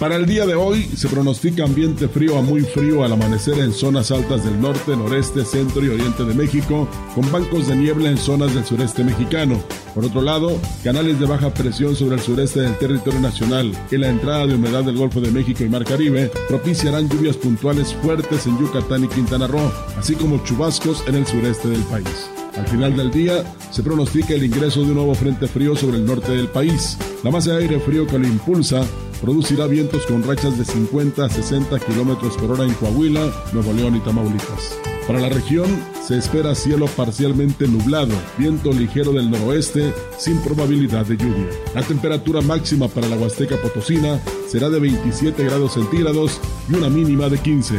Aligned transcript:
Para 0.00 0.16
el 0.16 0.24
día 0.24 0.46
de 0.46 0.54
hoy 0.54 0.84
se 0.96 1.08
pronostica 1.08 1.62
ambiente 1.62 2.08
frío 2.08 2.38
a 2.38 2.40
muy 2.42 2.62
frío 2.62 3.04
al 3.04 3.12
amanecer 3.12 3.58
en 3.58 3.70
zonas 3.70 4.10
altas 4.10 4.42
del 4.42 4.58
norte, 4.58 4.96
noreste, 4.96 5.44
centro 5.44 5.84
y 5.84 5.90
oriente 5.90 6.24
de 6.24 6.32
México, 6.32 6.88
con 7.14 7.30
bancos 7.30 7.66
de 7.66 7.76
niebla 7.76 8.08
en 8.08 8.16
zonas 8.16 8.54
del 8.54 8.64
sureste 8.64 9.04
mexicano. 9.04 9.62
Por 9.94 10.06
otro 10.06 10.22
lado, 10.22 10.58
canales 10.82 11.20
de 11.20 11.26
baja 11.26 11.52
presión 11.52 11.94
sobre 11.94 12.14
el 12.14 12.22
sureste 12.22 12.60
del 12.60 12.78
territorio 12.78 13.20
nacional 13.20 13.76
y 13.90 13.98
la 13.98 14.08
entrada 14.08 14.46
de 14.46 14.54
humedad 14.54 14.84
del 14.84 14.96
Golfo 14.96 15.20
de 15.20 15.32
México 15.32 15.64
y 15.64 15.68
Mar 15.68 15.84
Caribe 15.84 16.32
propiciarán 16.48 17.06
lluvias 17.10 17.36
puntuales 17.36 17.92
fuertes 17.92 18.46
en 18.46 18.58
Yucatán 18.58 19.04
y 19.04 19.08
Quintana 19.08 19.48
Roo, 19.48 19.70
así 19.98 20.14
como 20.14 20.42
chubascos 20.44 21.04
en 21.08 21.16
el 21.16 21.26
sureste 21.26 21.68
del 21.68 21.82
país. 21.82 22.39
Al 22.60 22.68
final 22.68 22.94
del 22.94 23.10
día, 23.10 23.42
se 23.70 23.82
pronostica 23.82 24.34
el 24.34 24.44
ingreso 24.44 24.82
de 24.82 24.88
un 24.88 24.96
nuevo 24.96 25.14
frente 25.14 25.46
frío 25.46 25.74
sobre 25.74 25.96
el 25.96 26.04
norte 26.04 26.32
del 26.32 26.48
país. 26.48 26.98
La 27.24 27.30
masa 27.30 27.52
de 27.52 27.62
aire 27.62 27.80
frío 27.80 28.06
que 28.06 28.18
lo 28.18 28.28
impulsa 28.28 28.86
producirá 29.22 29.66
vientos 29.66 30.04
con 30.04 30.22
rachas 30.22 30.58
de 30.58 30.66
50 30.66 31.24
a 31.24 31.30
60 31.30 31.78
kilómetros 31.78 32.36
por 32.36 32.50
hora 32.50 32.64
en 32.64 32.74
Coahuila, 32.74 33.32
Nuevo 33.54 33.72
León 33.72 33.96
y 33.96 34.00
Tamaulipas. 34.00 34.76
Para 35.06 35.20
la 35.20 35.30
región 35.30 35.68
se 36.06 36.18
espera 36.18 36.54
cielo 36.54 36.84
parcialmente 36.86 37.66
nublado, 37.66 38.12
viento 38.36 38.72
ligero 38.72 39.12
del 39.12 39.30
noroeste 39.30 39.94
sin 40.18 40.38
probabilidad 40.42 41.06
de 41.06 41.16
lluvia. 41.16 41.48
La 41.74 41.82
temperatura 41.82 42.42
máxima 42.42 42.88
para 42.88 43.08
la 43.08 43.16
Huasteca 43.16 43.56
Potosina 43.56 44.20
será 44.48 44.68
de 44.68 44.80
27 44.80 45.44
grados 45.44 45.72
centígrados 45.72 46.38
y 46.68 46.74
una 46.74 46.90
mínima 46.90 47.30
de 47.30 47.38
15. 47.38 47.76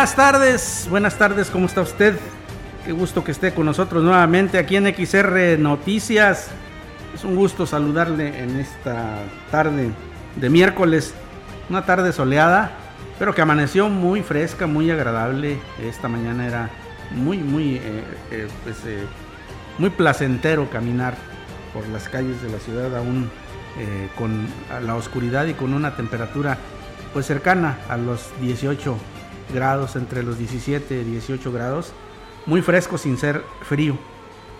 Buenas 0.00 0.16
tardes, 0.16 0.86
buenas 0.88 1.18
tardes, 1.18 1.50
¿cómo 1.50 1.66
está 1.66 1.82
usted? 1.82 2.18
Qué 2.86 2.92
gusto 2.92 3.22
que 3.22 3.32
esté 3.32 3.52
con 3.52 3.66
nosotros 3.66 4.02
nuevamente 4.02 4.56
aquí 4.56 4.76
en 4.76 4.86
XR 4.86 5.58
Noticias. 5.58 6.48
Es 7.14 7.22
un 7.22 7.36
gusto 7.36 7.66
saludarle 7.66 8.42
en 8.42 8.58
esta 8.58 9.18
tarde 9.50 9.90
de 10.36 10.48
miércoles, 10.48 11.12
una 11.68 11.84
tarde 11.84 12.14
soleada, 12.14 12.70
pero 13.18 13.34
que 13.34 13.42
amaneció 13.42 13.90
muy 13.90 14.22
fresca, 14.22 14.66
muy 14.66 14.90
agradable. 14.90 15.58
Esta 15.82 16.08
mañana 16.08 16.46
era 16.46 16.70
muy, 17.10 17.36
muy, 17.36 17.76
eh, 17.76 18.02
eh, 18.30 18.48
pues, 18.64 18.78
eh, 18.86 19.04
muy 19.76 19.90
placentero 19.90 20.70
caminar 20.70 21.14
por 21.74 21.86
las 21.88 22.08
calles 22.08 22.40
de 22.40 22.48
la 22.48 22.58
ciudad 22.58 22.96
aún 22.96 23.30
con 24.16 24.48
la 24.84 24.94
oscuridad 24.94 25.44
y 25.46 25.52
con 25.52 25.74
una 25.74 25.94
temperatura 25.94 26.56
pues 27.12 27.26
cercana 27.26 27.78
a 27.88 27.96
los 27.98 28.30
18 28.40 28.96
grados, 29.52 29.96
entre 29.96 30.22
los 30.22 30.38
17 30.38 31.00
y 31.00 31.04
18 31.04 31.52
grados, 31.52 31.92
muy 32.46 32.62
fresco 32.62 32.98
sin 32.98 33.18
ser 33.18 33.42
frío. 33.62 33.96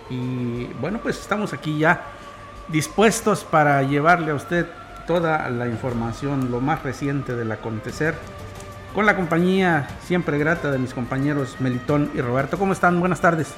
Y 0.08 0.64
bueno, 0.80 1.00
pues 1.02 1.18
estamos 1.20 1.52
aquí 1.52 1.78
ya 1.78 2.04
dispuestos 2.68 3.44
para 3.44 3.82
llevarle 3.82 4.32
a 4.32 4.34
usted 4.34 4.66
toda 5.06 5.48
la 5.50 5.66
información, 5.66 6.50
lo 6.50 6.60
más 6.60 6.82
reciente 6.82 7.34
del 7.34 7.50
acontecer, 7.52 8.14
con 8.94 9.06
la 9.06 9.16
compañía 9.16 9.88
siempre 10.06 10.38
grata 10.38 10.70
de 10.70 10.78
mis 10.78 10.94
compañeros 10.94 11.56
Melitón 11.60 12.10
y 12.14 12.20
Roberto. 12.20 12.58
¿Cómo 12.58 12.72
están? 12.72 13.00
Buenas 13.00 13.20
tardes. 13.20 13.54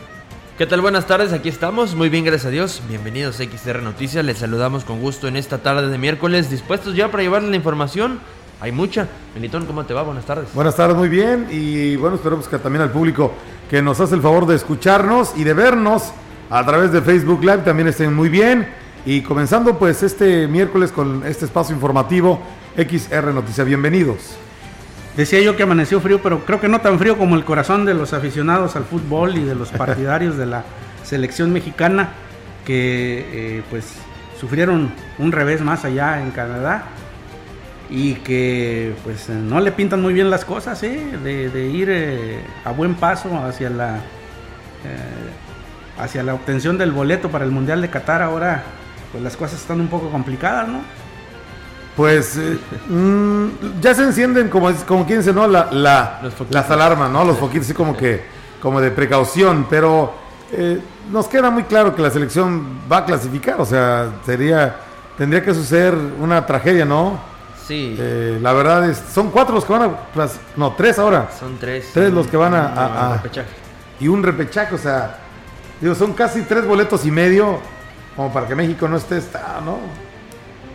¿Qué 0.59 0.67
tal? 0.67 0.83
Buenas 0.83 1.07
tardes, 1.07 1.33
aquí 1.33 1.49
estamos, 1.49 1.95
muy 1.95 2.11
bien, 2.11 2.25
gracias 2.25 2.47
a 2.47 2.51
Dios. 2.51 2.83
Bienvenidos 2.87 3.41
a 3.41 3.45
XR 3.45 3.83
Noticias, 3.83 4.23
les 4.25 4.39
saludamos 4.39 4.85
con 4.85 5.01
gusto 5.01 5.27
en 5.27 5.37
esta 5.37 5.59
tarde 5.59 5.89
de 5.89 5.97
miércoles, 5.97 6.51
dispuestos 6.51 6.95
ya 6.95 7.11
para 7.11 7.23
llevarles 7.23 7.51
la 7.51 7.57
información. 7.57 8.21
Hay 8.63 8.71
mucha. 8.71 9.09
Melitón, 9.35 9.67
¿cómo 9.67 9.85
te 9.85 9.93
va? 9.93 10.05
Buenas 10.05 10.25
tardes. 10.25 10.55
Buenas 10.55 10.77
tardes, 10.77 10.97
muy 10.97 11.09
bien. 11.09 11.49
Y 11.51 11.97
bueno, 11.97 12.15
esperamos 12.15 12.47
que 12.47 12.59
también 12.59 12.83
al 12.83 12.93
público 12.93 13.33
que 13.69 13.83
nos 13.83 13.99
hace 13.99 14.15
el 14.15 14.23
favor 14.23 14.47
de 14.47 14.55
escucharnos 14.55 15.33
y 15.37 15.43
de 15.43 15.53
vernos 15.53 16.13
a 16.49 16.65
través 16.65 16.93
de 16.93 17.03
Facebook 17.03 17.41
Live 17.41 17.63
también 17.65 17.89
estén 17.89 18.15
muy 18.15 18.29
bien. 18.29 18.69
Y 19.05 19.23
comenzando 19.23 19.81
pues 19.81 20.05
este 20.05 20.47
miércoles 20.47 20.93
con 20.93 21.27
este 21.27 21.47
espacio 21.47 21.75
informativo 21.75 22.41
XR 22.77 23.35
Noticias. 23.35 23.67
Bienvenidos. 23.67 24.37
Decía 25.17 25.41
yo 25.41 25.57
que 25.57 25.65
amaneció 25.65 26.01
frío, 26.01 26.21
pero 26.23 26.45
creo 26.45 26.61
que 26.61 26.69
no 26.69 26.81
tan 26.81 27.01
frío 27.01 27.19
como 27.19 27.35
el 27.35 27.45
corazón 27.45 27.85
de 27.85 27.95
los 27.95 28.13
aficionados 28.13 28.77
al 28.77 28.85
fútbol 28.85 29.39
y 29.39 29.43
de 29.43 29.57
los 29.57 29.71
partidarios 29.73 30.37
de 30.37 30.47
la 30.47 30.63
selección 31.03 31.53
mexicana 31.53 32.11
que 32.65 33.27
eh, 33.59 33.63
pues 33.71 33.93
sufrieron 34.39 34.93
un 35.19 35.33
revés 35.33 35.63
más 35.63 35.85
allá 35.85 36.23
en 36.23 36.31
Canadá 36.31 36.85
y 37.95 38.15
que 38.15 38.95
pues 39.05 39.29
no 39.29 39.61
le 39.61 39.71
pintan 39.71 40.01
muy 40.01 40.15
bien 40.15 40.31
las 40.31 40.47
cosas, 40.47 40.83
¿eh? 40.83 41.11
de, 41.23 41.51
de, 41.51 41.67
ir 41.67 41.89
eh, 41.91 42.41
a 42.65 42.73
buen 42.73 42.95
paso 42.95 43.37
hacia 43.37 43.69
la 43.69 43.97
eh, 43.97 46.01
hacia 46.01 46.23
la 46.23 46.33
obtención 46.33 46.79
del 46.79 46.91
boleto 46.91 47.29
para 47.29 47.45
el 47.45 47.51
Mundial 47.51 47.83
de 47.83 47.91
Qatar. 47.91 48.23
Ahora 48.23 48.63
pues 49.11 49.23
las 49.23 49.37
cosas 49.37 49.61
están 49.61 49.79
un 49.79 49.89
poco 49.89 50.09
complicadas, 50.09 50.69
¿no? 50.69 50.81
Pues 51.95 52.39
eh, 52.39 52.57
mmm, 52.89 53.49
ya 53.83 53.95
se 53.95 54.05
encienden 54.05 54.49
como, 54.49 54.73
como 54.89 55.05
quien 55.05 55.19
dice, 55.19 55.35
¿no? 55.35 55.47
La, 55.47 55.69
la, 55.71 56.23
las 56.49 56.71
alarmas, 56.71 57.11
¿no? 57.11 57.27
Los 57.27 57.37
foquitos 57.37 57.67
así 57.67 57.75
como 57.75 57.95
que 57.95 58.23
como 58.63 58.81
de 58.81 58.91
precaución, 58.91 59.67
pero 59.69 60.15
eh, 60.51 60.81
nos 61.11 61.29
queda 61.29 61.51
muy 61.51 61.65
claro 61.65 61.95
que 61.95 62.01
la 62.01 62.11
selección 62.11 62.79
va 62.91 62.99
a 62.99 63.05
clasificar, 63.05 63.61
o 63.61 63.67
sea, 63.67 64.09
sería 64.25 64.77
tendría 65.19 65.45
que 65.45 65.53
suceder 65.53 65.95
una 66.19 66.47
tragedia, 66.47 66.87
¿no? 66.87 67.32
Sí. 67.67 67.97
Eh, 67.99 68.39
la 68.41 68.53
verdad 68.53 68.89
es, 68.89 69.03
son 69.13 69.31
cuatro 69.31 69.55
los 69.55 69.65
que 69.65 69.73
van 69.73 69.83
a, 69.83 70.29
no, 70.57 70.73
tres 70.73 70.99
ahora. 70.99 71.29
Son 71.39 71.57
tres. 71.59 71.91
Tres 71.93 72.13
los 72.13 72.27
que 72.27 72.37
van 72.37 72.55
a, 72.55 72.67
a, 72.69 73.11
a 73.11 73.17
repechaje. 73.17 73.49
Y 74.01 74.09
un 74.09 74.23
repechaje, 74.23 74.75
o 74.75 74.79
sea, 74.79 75.19
digo, 75.81 75.95
son 75.95 76.13
casi 76.13 76.43
tres 76.43 76.67
boletos 76.67 77.05
y 77.07 77.11
medio 77.11 77.61
como 78.17 78.33
para 78.33 78.47
que 78.47 78.55
México 78.55 78.89
no 78.89 78.97
esté, 78.97 79.19
está, 79.19 79.61
¿no? 79.65 79.79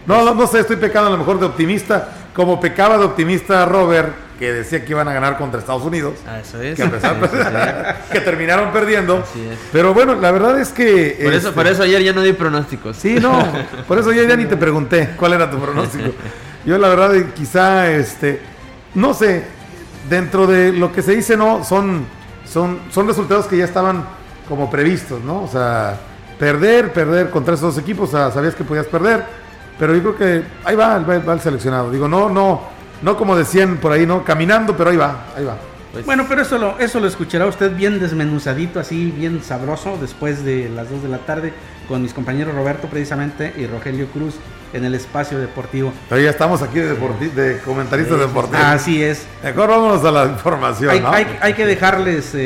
No, 0.05 0.23
no, 0.23 0.33
no 0.33 0.47
sé, 0.47 0.61
estoy 0.61 0.77
pecando 0.77 1.09
a 1.09 1.11
lo 1.11 1.17
mejor 1.17 1.39
de 1.39 1.45
optimista, 1.45 2.09
como 2.33 2.59
pecaba 2.61 2.97
de 2.97 3.03
optimista 3.03 3.65
Robert, 3.65 4.13
que 4.39 4.53
decía 4.53 4.85
que 4.85 4.91
iban 4.91 5.07
a 5.07 5.13
ganar 5.13 5.37
contra 5.37 5.59
Estados 5.59 5.83
Unidos. 5.83 6.13
Ah, 6.25 6.39
eso 6.39 6.61
es. 6.61 6.77
Que, 6.77 6.83
que 8.13 8.21
terminaron 8.21 8.71
perdiendo. 8.71 9.17
Así 9.17 9.45
es. 9.45 9.57
Pero 9.71 9.93
bueno, 9.93 10.15
la 10.15 10.31
verdad 10.31 10.59
es 10.59 10.69
que. 10.69 11.19
Por 11.21 11.33
eso, 11.33 11.49
este, 11.49 11.51
por 11.51 11.67
eso 11.67 11.83
ayer 11.83 12.01
ya 12.03 12.13
no 12.13 12.21
di 12.21 12.33
pronósticos. 12.33 12.95
Sí, 12.95 13.17
no, 13.19 13.45
por 13.87 13.99
eso 13.99 14.13
yo 14.13 14.23
ya 14.23 14.35
ni 14.37 14.45
te 14.45 14.55
pregunté 14.57 15.09
cuál 15.17 15.33
era 15.33 15.49
tu 15.51 15.59
pronóstico. 15.59 16.11
Yo 16.67 16.77
la 16.77 16.89
verdad 16.89 17.13
quizá, 17.33 17.89
este, 17.91 18.41
no 18.93 19.13
sé, 19.13 19.45
dentro 20.09 20.45
de 20.47 20.73
lo 20.73 20.91
que 20.91 21.01
se 21.01 21.15
dice, 21.15 21.37
no, 21.37 21.63
son, 21.63 22.05
son, 22.45 22.79
son 22.91 23.07
resultados 23.07 23.45
que 23.45 23.55
ya 23.55 23.63
estaban 23.63 24.03
como 24.49 24.69
previstos, 24.69 25.23
¿no? 25.23 25.43
O 25.43 25.47
sea, 25.47 25.97
perder, 26.37 26.91
perder 26.91 27.29
contra 27.29 27.53
esos 27.53 27.73
dos 27.73 27.81
equipos, 27.81 28.09
o 28.09 28.11
sea, 28.11 28.31
sabías 28.31 28.53
que 28.53 28.65
podías 28.65 28.85
perder, 28.85 29.23
pero 29.79 29.95
yo 29.95 30.01
creo 30.01 30.17
que 30.17 30.43
ahí 30.65 30.75
va, 30.75 30.99
va, 30.99 31.19
va 31.19 31.33
el 31.35 31.39
seleccionado. 31.39 31.89
Digo, 31.89 32.09
no, 32.09 32.27
no, 32.27 32.59
no 33.01 33.15
como 33.15 33.37
decían 33.37 33.77
por 33.77 33.93
ahí, 33.93 34.05
¿no? 34.05 34.25
Caminando, 34.25 34.75
pero 34.75 34.89
ahí 34.89 34.97
va, 34.97 35.27
ahí 35.37 35.45
va. 35.45 35.55
Pues, 35.93 36.05
Bueno, 36.05 36.25
pero 36.27 36.41
eso 36.41 36.57
lo, 36.57 36.77
eso 36.79 36.99
lo 36.99 37.07
escuchará 37.07 37.45
usted 37.45 37.77
bien 37.77 37.97
desmenuzadito, 37.97 38.81
así 38.81 39.09
bien 39.11 39.41
sabroso, 39.41 39.97
después 40.01 40.43
de 40.43 40.67
las 40.67 40.89
2 40.89 41.03
de 41.03 41.07
la 41.07 41.19
tarde, 41.19 41.53
con 41.87 42.01
mis 42.01 42.13
compañeros 42.13 42.53
Roberto 42.53 42.89
precisamente 42.89 43.53
y 43.55 43.67
Rogelio 43.67 44.07
Cruz 44.07 44.35
en 44.73 44.85
el 44.85 44.95
espacio 44.95 45.39
deportivo. 45.39 45.93
Pero 46.09 46.21
ya 46.21 46.29
estamos 46.29 46.61
aquí 46.61 46.79
de, 46.79 46.95
de 46.95 47.59
comentaristas 47.59 48.19
deportivos. 48.19 48.63
Así 48.63 49.01
es. 49.01 49.25
Mejor 49.43 49.69
vámonos 49.69 50.03
a 50.03 50.11
la 50.11 50.25
información. 50.25 51.05
Hay, 51.05 51.53
que 51.53 51.65
dejarles 51.65 52.33
eh, 52.35 52.39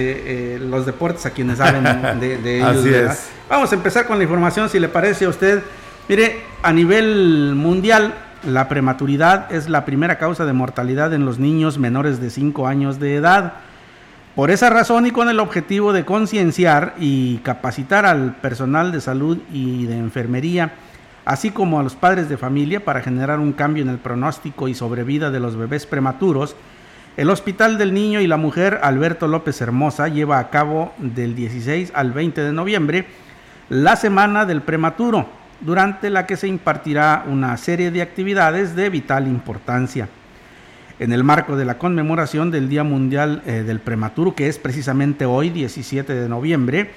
eh, 0.56 0.60
los 0.60 0.86
deportes 0.86 1.26
a 1.26 1.32
quienes 1.32 1.58
saben 1.58 1.84
de, 2.20 2.36
ellos. 2.58 2.78
Así 2.78 2.94
es. 2.94 3.30
Vamos 3.50 3.72
a 3.72 3.76
empezar 3.76 4.06
con 4.06 4.18
la 4.18 4.24
información, 4.24 4.70
si 4.70 4.80
le 4.80 4.88
parece 4.88 5.26
a 5.26 5.30
usted. 5.30 5.62
Mire, 6.08 6.42
a 6.64 6.72
nivel 6.72 7.54
mundial, 7.56 8.14
la 8.44 8.68
prematuridad 8.68 9.52
es 9.52 9.70
la 9.70 9.86
primera 9.86 10.18
causa 10.18 10.46
de 10.46 10.54
mortalidad 10.54 11.14
en 11.14 11.26
los 11.26 11.40
niños 11.40 11.78
menores 11.78 12.20
de 12.22 12.30
5 12.30 12.68
años 12.68 13.00
de 13.00 13.16
edad. 13.16 13.54
Por 14.36 14.50
esa 14.50 14.70
razón 14.70 15.06
y 15.06 15.12
con 15.12 15.30
el 15.30 15.40
objetivo 15.40 15.92
de 15.92 16.06
concienciar 16.06 16.96
y 16.98 17.38
capacitar 17.40 18.06
al 18.06 18.36
personal 18.38 18.92
de 18.92 19.02
salud 19.02 19.40
y 19.52 19.86
de 19.86 19.98
enfermería, 19.98 20.74
así 21.26 21.52
como 21.52 21.80
a 21.80 21.84
los 21.84 21.96
padres 21.96 22.30
de 22.30 22.38
familia 22.38 22.84
para 22.84 23.02
generar 23.02 23.40
un 23.40 23.54
cambio 23.54 23.84
en 23.84 23.90
el 23.90 23.98
pronóstico 23.98 24.68
y 24.68 24.74
sobrevida 24.74 25.32
de 25.32 25.40
los 25.40 25.56
bebés 25.56 25.86
prematuros, 25.86 26.56
el 27.18 27.30
Hospital 27.30 27.78
del 27.78 27.94
Niño 27.94 28.22
y 28.22 28.28
la 28.28 28.38
Mujer 28.38 28.80
Alberto 28.84 29.28
López 29.28 29.60
Hermosa 29.62 30.08
lleva 30.08 30.40
a 30.40 30.50
cabo 30.50 30.94
del 30.98 31.36
16 31.36 31.92
al 31.94 32.12
20 32.12 32.42
de 32.42 32.54
noviembre 32.54 33.06
la 33.70 33.96
Semana 33.96 34.46
del 34.46 34.62
Prematuro, 34.62 35.28
durante 35.62 36.10
la 36.10 36.26
que 36.26 36.38
se 36.38 36.48
impartirá 36.48 37.26
una 37.28 37.56
serie 37.58 37.92
de 37.92 38.02
actividades 38.02 38.76
de 38.76 38.90
vital 38.90 39.28
importancia. 39.28 40.10
En 41.00 41.14
el 41.14 41.24
marco 41.24 41.56
de 41.56 41.66
la 41.66 41.78
conmemoración 41.78 42.52
del 42.52 42.70
Día 42.70 42.84
Mundial 42.84 43.42
eh, 43.46 43.64
del 43.64 43.80
Prematuro, 43.80 44.36
que 44.36 44.48
es 44.48 44.60
precisamente 44.60 45.26
hoy, 45.26 45.50
17 45.50 46.14
de 46.14 46.30
noviembre, 46.30 46.92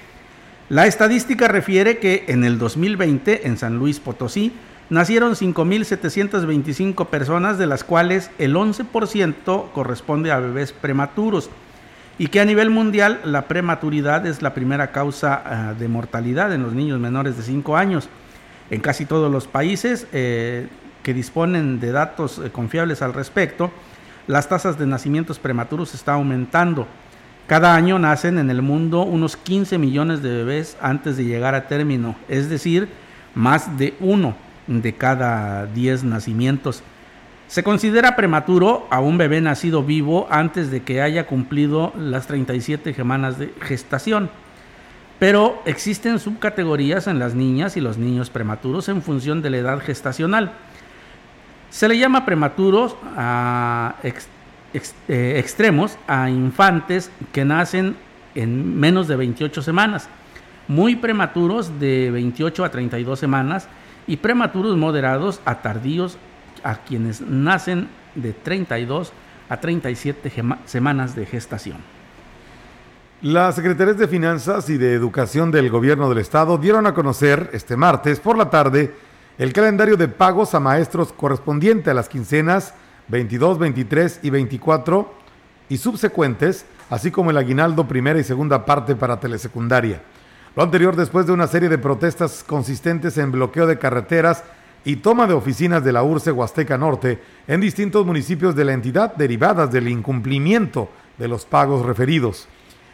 la 0.69 0.87
estadística 0.87 1.47
refiere 1.47 1.99
que 1.99 2.25
en 2.27 2.43
el 2.43 2.57
2020 2.57 3.47
en 3.47 3.57
San 3.57 3.77
Luis 3.77 3.99
Potosí 3.99 4.51
nacieron 4.89 5.33
5.725 5.33 7.07
personas, 7.07 7.57
de 7.57 7.67
las 7.67 7.83
cuales 7.83 8.31
el 8.39 8.55
11% 8.55 9.71
corresponde 9.71 10.31
a 10.31 10.39
bebés 10.39 10.73
prematuros, 10.73 11.49
y 12.17 12.27
que 12.27 12.39
a 12.39 12.45
nivel 12.45 12.69
mundial 12.69 13.19
la 13.25 13.47
prematuridad 13.47 14.25
es 14.25 14.41
la 14.41 14.53
primera 14.53 14.91
causa 14.91 15.41
ah, 15.45 15.73
de 15.73 15.87
mortalidad 15.87 16.53
en 16.53 16.63
los 16.63 16.73
niños 16.73 16.99
menores 16.99 17.37
de 17.37 17.43
5 17.43 17.75
años. 17.75 18.09
En 18.71 18.81
casi 18.81 19.05
todos 19.05 19.31
los 19.31 19.47
países 19.47 20.07
eh, 20.13 20.67
que 21.03 21.13
disponen 21.13 21.79
de 21.79 21.91
datos 21.91 22.41
eh, 22.43 22.49
confiables 22.51 23.01
al 23.01 23.13
respecto, 23.13 23.69
las 24.27 24.49
tasas 24.49 24.79
de 24.79 24.87
nacimientos 24.87 25.37
prematuros 25.37 25.93
están 25.93 26.15
aumentando. 26.15 26.87
Cada 27.47 27.75
año 27.75 27.99
nacen 27.99 28.39
en 28.39 28.49
el 28.49 28.63
mundo 28.63 29.03
unos 29.03 29.37
15 29.37 29.77
millones 29.77 30.23
de 30.23 30.29
bebés 30.29 30.77
antes 30.81 31.15
de 31.15 31.25
llegar 31.25 31.53
a 31.53 31.67
término, 31.67 32.15
es 32.27 32.49
decir, 32.49 32.89
más 33.35 33.77
de 33.77 33.93
uno 33.99 34.35
de 34.65 34.93
cada 34.93 35.67
10 35.67 36.05
nacimientos. 36.05 36.81
Se 37.47 37.63
considera 37.63 38.15
prematuro 38.15 38.87
a 38.89 38.99
un 38.99 39.19
bebé 39.19 39.41
nacido 39.41 39.83
vivo 39.83 40.27
antes 40.31 40.71
de 40.71 40.81
que 40.81 41.03
haya 41.03 41.27
cumplido 41.27 41.93
las 41.95 42.25
37 42.25 42.95
semanas 42.95 43.37
de 43.37 43.53
gestación. 43.61 44.31
Pero 45.19 45.61
existen 45.65 46.17
subcategorías 46.17 47.05
en 47.05 47.19
las 47.19 47.35
niñas 47.35 47.77
y 47.77 47.81
los 47.81 47.99
niños 47.99 48.31
prematuros 48.31 48.89
en 48.89 49.03
función 49.03 49.43
de 49.43 49.51
la 49.51 49.57
edad 49.57 49.79
gestacional. 49.79 50.53
Se 51.69 51.87
le 51.87 51.99
llama 51.99 52.25
prematuros 52.25 52.95
a 53.15 53.95
eh, 55.07 55.35
extremos 55.37 55.97
a 56.07 56.29
infantes 56.29 57.11
que 57.31 57.45
nacen 57.45 57.95
en 58.35 58.79
menos 58.79 59.07
de 59.07 59.15
28 59.15 59.61
semanas, 59.61 60.09
muy 60.67 60.95
prematuros 60.95 61.79
de 61.79 62.11
28 62.11 62.65
a 62.65 62.69
32 62.69 63.19
semanas 63.19 63.67
y 64.07 64.17
prematuros 64.17 64.75
moderados 64.77 65.41
a 65.45 65.61
tardíos 65.61 66.17
a 66.63 66.77
quienes 66.77 67.21
nacen 67.21 67.87
de 68.15 68.33
32 68.33 69.13
a 69.49 69.57
37 69.57 70.31
semanas 70.65 71.15
de 71.15 71.25
gestación. 71.25 71.77
Las 73.21 73.55
secretarías 73.55 73.97
de 73.97 74.07
Finanzas 74.07 74.69
y 74.69 74.77
de 74.77 74.93
Educación 74.93 75.49
del 75.49 75.69
Gobierno 75.69 76.09
del 76.09 76.17
Estado 76.17 76.57
dieron 76.57 76.85
a 76.85 76.93
conocer 76.93 77.49
este 77.53 77.77
martes 77.77 78.19
por 78.19 78.37
la 78.37 78.49
tarde 78.49 78.93
el 79.37 79.51
calendario 79.53 79.97
de 79.97 80.07
pagos 80.07 80.53
a 80.53 80.59
maestros 80.59 81.11
correspondiente 81.11 81.89
a 81.89 81.93
las 81.93 82.09
quincenas 82.09 82.73
22, 83.07 83.59
23 83.59 84.19
y 84.23 84.29
24 84.29 85.13
y 85.69 85.77
subsecuentes, 85.77 86.65
así 86.89 87.11
como 87.11 87.31
el 87.31 87.37
aguinaldo 87.37 87.87
primera 87.87 88.19
y 88.19 88.23
segunda 88.23 88.65
parte 88.65 88.95
para 88.95 89.19
telesecundaria. 89.19 90.01
Lo 90.55 90.63
anterior 90.63 90.95
después 90.95 91.25
de 91.25 91.33
una 91.33 91.47
serie 91.47 91.69
de 91.69 91.77
protestas 91.77 92.43
consistentes 92.43 93.17
en 93.17 93.31
bloqueo 93.31 93.67
de 93.67 93.77
carreteras 93.77 94.43
y 94.85 94.97
toma 94.97 95.27
de 95.27 95.33
oficinas 95.33 95.83
de 95.83 95.91
la 95.91 96.03
URCE 96.03 96.31
Huasteca 96.31 96.77
Norte 96.77 97.19
en 97.47 97.59
distintos 97.59 98.05
municipios 98.05 98.55
de 98.55 98.63
la 98.63 98.73
entidad 98.73 99.15
derivadas 99.15 99.71
del 99.71 99.87
incumplimiento 99.87 100.89
de 101.17 101.27
los 101.27 101.45
pagos 101.45 101.85
referidos. 101.85 102.47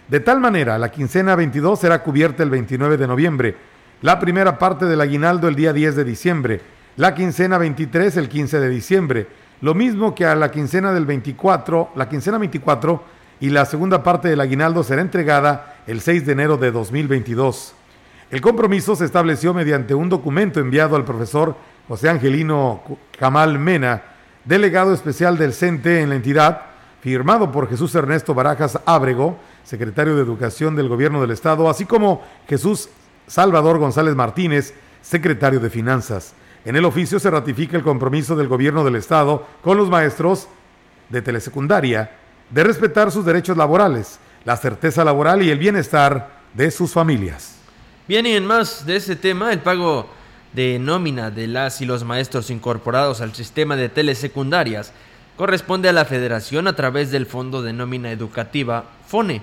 De 0.07 0.19
tal 0.19 0.39
manera, 0.39 0.77
la 0.77 0.89
quincena 0.89 1.35
22 1.35 1.79
será 1.79 2.01
cubierta 2.01 2.43
el 2.43 2.49
29 2.49 2.97
de 2.97 3.07
noviembre, 3.07 3.55
la 4.01 4.19
primera 4.19 4.57
parte 4.57 4.85
del 4.85 5.01
aguinaldo 5.01 5.47
el 5.47 5.55
día 5.55 5.73
10 5.73 5.95
de 5.95 6.03
diciembre, 6.03 6.61
la 6.95 7.13
quincena 7.13 7.57
23 7.57 8.17
el 8.17 8.29
15 8.29 8.59
de 8.59 8.69
diciembre, 8.69 9.27
lo 9.61 9.75
mismo 9.75 10.15
que 10.15 10.25
a 10.25 10.35
la 10.35 10.51
quincena 10.51 10.91
del 10.91 11.05
24, 11.05 11.91
la 11.95 12.09
quincena 12.09 12.37
24 12.39 13.03
y 13.39 13.49
la 13.49 13.65
segunda 13.65 14.03
parte 14.03 14.27
del 14.27 14.41
aguinaldo 14.41 14.83
será 14.83 15.01
entregada 15.01 15.75
el 15.87 16.01
6 16.01 16.25
de 16.25 16.31
enero 16.31 16.57
de 16.57 16.71
2022. 16.71 17.75
El 18.31 18.41
compromiso 18.41 18.95
se 18.95 19.05
estableció 19.05 19.53
mediante 19.53 19.93
un 19.93 20.09
documento 20.09 20.59
enviado 20.59 20.95
al 20.95 21.05
profesor 21.05 21.55
José 21.87 22.09
Angelino 22.09 22.81
Camal 23.19 23.59
Mena, 23.59 24.03
delegado 24.45 24.93
especial 24.93 25.37
del 25.37 25.53
CENTE 25.53 26.01
en 26.01 26.09
la 26.09 26.15
entidad, 26.15 26.61
firmado 27.01 27.51
por 27.51 27.69
Jesús 27.69 27.93
Ernesto 27.93 28.33
Barajas 28.33 28.79
Ábrego, 28.85 29.37
secretario 29.63 30.15
de 30.15 30.21
Educación 30.21 30.75
del 30.75 30.87
Gobierno 30.87 31.21
del 31.21 31.31
Estado, 31.31 31.69
así 31.69 31.85
como 31.85 32.23
Jesús 32.47 32.89
Salvador 33.27 33.77
González 33.77 34.15
Martínez, 34.15 34.73
secretario 35.01 35.59
de 35.59 35.69
Finanzas. 35.69 36.33
En 36.63 36.75
el 36.75 36.85
oficio 36.85 37.19
se 37.19 37.31
ratifica 37.31 37.75
el 37.75 37.83
compromiso 37.83 38.35
del 38.35 38.47
gobierno 38.47 38.83
del 38.83 38.95
Estado 38.95 39.47
con 39.63 39.77
los 39.77 39.89
maestros 39.89 40.47
de 41.09 41.21
telesecundaria 41.21 42.11
de 42.51 42.63
respetar 42.63 43.11
sus 43.11 43.25
derechos 43.25 43.57
laborales, 43.57 44.19
la 44.45 44.57
certeza 44.57 45.03
laboral 45.03 45.41
y 45.41 45.49
el 45.49 45.57
bienestar 45.57 46.41
de 46.53 46.69
sus 46.69 46.91
familias. 46.91 47.55
Bien, 48.07 48.25
y 48.25 48.33
en 48.33 48.45
más 48.45 48.85
de 48.85 48.97
ese 48.97 49.15
tema, 49.15 49.51
el 49.53 49.59
pago 49.59 50.07
de 50.53 50.77
nómina 50.79 51.31
de 51.31 51.47
las 51.47 51.81
y 51.81 51.85
los 51.85 52.03
maestros 52.03 52.49
incorporados 52.49 53.21
al 53.21 53.33
sistema 53.33 53.75
de 53.75 53.89
telesecundarias 53.89 54.91
corresponde 55.37 55.89
a 55.89 55.93
la 55.93 56.05
Federación 56.05 56.67
a 56.67 56.75
través 56.75 57.09
del 57.09 57.25
Fondo 57.25 57.61
de 57.61 57.73
Nómina 57.73 58.11
Educativa 58.11 58.83
FONE, 59.07 59.41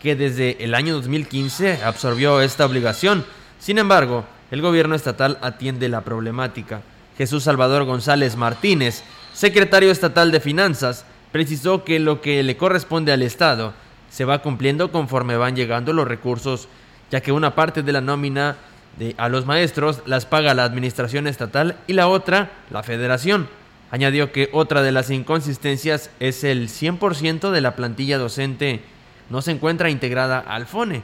que 0.00 0.14
desde 0.14 0.62
el 0.64 0.74
año 0.74 0.94
2015 0.94 1.82
absorbió 1.82 2.40
esta 2.40 2.64
obligación. 2.64 3.24
Sin 3.58 3.78
embargo, 3.78 4.24
el 4.56 4.62
gobierno 4.62 4.94
estatal 4.94 5.38
atiende 5.42 5.90
la 5.90 6.00
problemática. 6.00 6.80
Jesús 7.18 7.44
Salvador 7.44 7.84
González 7.84 8.36
Martínez, 8.36 9.02
secretario 9.34 9.90
estatal 9.90 10.32
de 10.32 10.40
Finanzas, 10.40 11.04
precisó 11.30 11.84
que 11.84 11.98
lo 11.98 12.22
que 12.22 12.42
le 12.42 12.56
corresponde 12.56 13.12
al 13.12 13.22
Estado 13.22 13.74
se 14.10 14.24
va 14.24 14.40
cumpliendo 14.40 14.90
conforme 14.90 15.36
van 15.36 15.56
llegando 15.56 15.92
los 15.92 16.08
recursos, 16.08 16.68
ya 17.10 17.20
que 17.20 17.32
una 17.32 17.54
parte 17.54 17.82
de 17.82 17.92
la 17.92 18.00
nómina 18.00 18.56
a 19.18 19.28
los 19.28 19.44
maestros 19.44 20.00
las 20.06 20.24
paga 20.24 20.54
la 20.54 20.64
administración 20.64 21.26
estatal 21.26 21.76
y 21.86 21.92
la 21.92 22.08
otra 22.08 22.50
la 22.70 22.82
federación. 22.82 23.48
Añadió 23.90 24.32
que 24.32 24.48
otra 24.52 24.82
de 24.82 24.92
las 24.92 25.10
inconsistencias 25.10 26.10
es 26.18 26.44
el 26.44 26.70
100% 26.70 27.50
de 27.50 27.60
la 27.60 27.76
plantilla 27.76 28.16
docente 28.16 28.80
no 29.28 29.42
se 29.42 29.50
encuentra 29.50 29.90
integrada 29.90 30.38
al 30.38 30.66
FONE 30.66 31.02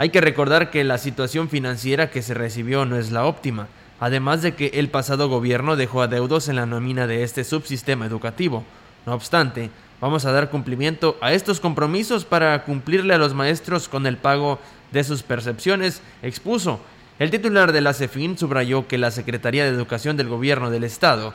hay 0.00 0.08
que 0.08 0.22
recordar 0.22 0.70
que 0.70 0.82
la 0.82 0.96
situación 0.96 1.50
financiera 1.50 2.08
que 2.08 2.22
se 2.22 2.32
recibió 2.32 2.86
no 2.86 2.96
es 2.96 3.12
la 3.12 3.26
óptima, 3.26 3.68
además 4.00 4.40
de 4.40 4.54
que 4.54 4.70
el 4.72 4.88
pasado 4.88 5.28
gobierno 5.28 5.76
dejó 5.76 6.00
adeudos 6.00 6.48
en 6.48 6.56
la 6.56 6.64
nómina 6.64 7.06
de 7.06 7.22
este 7.22 7.44
subsistema 7.44 8.06
educativo. 8.06 8.64
No 9.04 9.12
obstante, 9.12 9.68
vamos 10.00 10.24
a 10.24 10.32
dar 10.32 10.48
cumplimiento 10.48 11.18
a 11.20 11.34
estos 11.34 11.60
compromisos 11.60 12.24
para 12.24 12.64
cumplirle 12.64 13.12
a 13.12 13.18
los 13.18 13.34
maestros 13.34 13.90
con 13.90 14.06
el 14.06 14.16
pago 14.16 14.58
de 14.90 15.04
sus 15.04 15.22
percepciones, 15.22 16.00
expuso. 16.22 16.80
El 17.18 17.30
titular 17.30 17.70
de 17.72 17.82
la 17.82 17.92
CEFIN 17.92 18.38
subrayó 18.38 18.88
que 18.88 18.96
la 18.96 19.10
Secretaría 19.10 19.64
de 19.64 19.70
Educación 19.70 20.16
del 20.16 20.28
Gobierno 20.28 20.70
del 20.70 20.84
Estado 20.84 21.34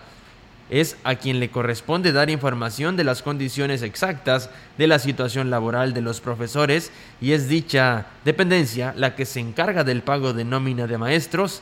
es 0.69 0.97
a 1.03 1.15
quien 1.15 1.39
le 1.39 1.49
corresponde 1.49 2.11
dar 2.11 2.29
información 2.29 2.97
de 2.97 3.03
las 3.03 3.21
condiciones 3.21 3.81
exactas 3.81 4.49
de 4.77 4.87
la 4.87 4.99
situación 4.99 5.49
laboral 5.49 5.93
de 5.93 6.01
los 6.01 6.21
profesores 6.21 6.91
y 7.21 7.33
es 7.33 7.47
dicha 7.47 8.07
dependencia 8.23 8.93
la 8.97 9.15
que 9.15 9.25
se 9.25 9.39
encarga 9.39 9.83
del 9.83 10.01
pago 10.01 10.33
de 10.33 10.43
nómina 10.43 10.87
de 10.87 10.97
maestros, 10.97 11.61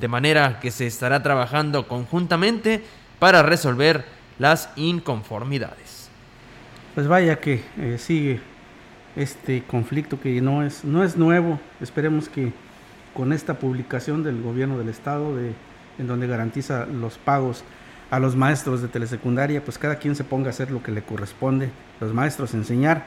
de 0.00 0.08
manera 0.08 0.60
que 0.60 0.70
se 0.70 0.86
estará 0.86 1.22
trabajando 1.22 1.88
conjuntamente 1.88 2.84
para 3.18 3.42
resolver 3.42 4.04
las 4.38 4.70
inconformidades. 4.76 6.08
Pues 6.94 7.08
vaya 7.08 7.40
que 7.40 7.62
eh, 7.78 7.96
sigue 7.98 8.40
este 9.16 9.62
conflicto 9.62 10.20
que 10.20 10.40
no 10.40 10.62
es, 10.62 10.84
no 10.84 11.04
es 11.04 11.16
nuevo, 11.16 11.58
esperemos 11.80 12.28
que 12.28 12.52
con 13.14 13.32
esta 13.32 13.58
publicación 13.58 14.22
del 14.22 14.42
gobierno 14.42 14.78
del 14.78 14.88
estado 14.88 15.36
de 15.36 15.52
en 15.98 16.06
donde 16.06 16.26
garantiza 16.26 16.86
los 16.86 17.18
pagos 17.18 17.64
a 18.12 18.18
los 18.18 18.36
maestros 18.36 18.82
de 18.82 18.88
telesecundaria, 18.88 19.64
pues 19.64 19.78
cada 19.78 19.96
quien 19.96 20.14
se 20.14 20.22
ponga 20.22 20.48
a 20.48 20.50
hacer 20.50 20.70
lo 20.70 20.82
que 20.82 20.92
le 20.92 21.00
corresponde, 21.00 21.70
los 21.98 22.12
maestros 22.12 22.52
enseñar 22.52 23.06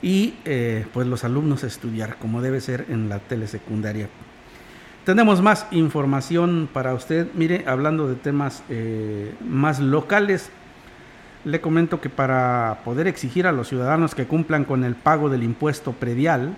y 0.00 0.36
eh, 0.46 0.86
pues 0.94 1.06
los 1.06 1.22
alumnos 1.24 1.64
estudiar 1.64 2.16
como 2.16 2.40
debe 2.40 2.62
ser 2.62 2.86
en 2.88 3.10
la 3.10 3.18
telesecundaria. 3.18 4.08
Tenemos 5.04 5.42
más 5.42 5.66
información 5.70 6.66
para 6.72 6.94
usted, 6.94 7.26
mire, 7.34 7.64
hablando 7.66 8.08
de 8.08 8.14
temas 8.14 8.62
eh, 8.70 9.34
más 9.46 9.80
locales, 9.80 10.48
le 11.44 11.60
comento 11.60 12.00
que 12.00 12.08
para 12.08 12.78
poder 12.86 13.08
exigir 13.08 13.46
a 13.46 13.52
los 13.52 13.68
ciudadanos 13.68 14.14
que 14.14 14.26
cumplan 14.26 14.64
con 14.64 14.82
el 14.82 14.94
pago 14.94 15.28
del 15.28 15.42
impuesto 15.42 15.92
predial, 15.92 16.56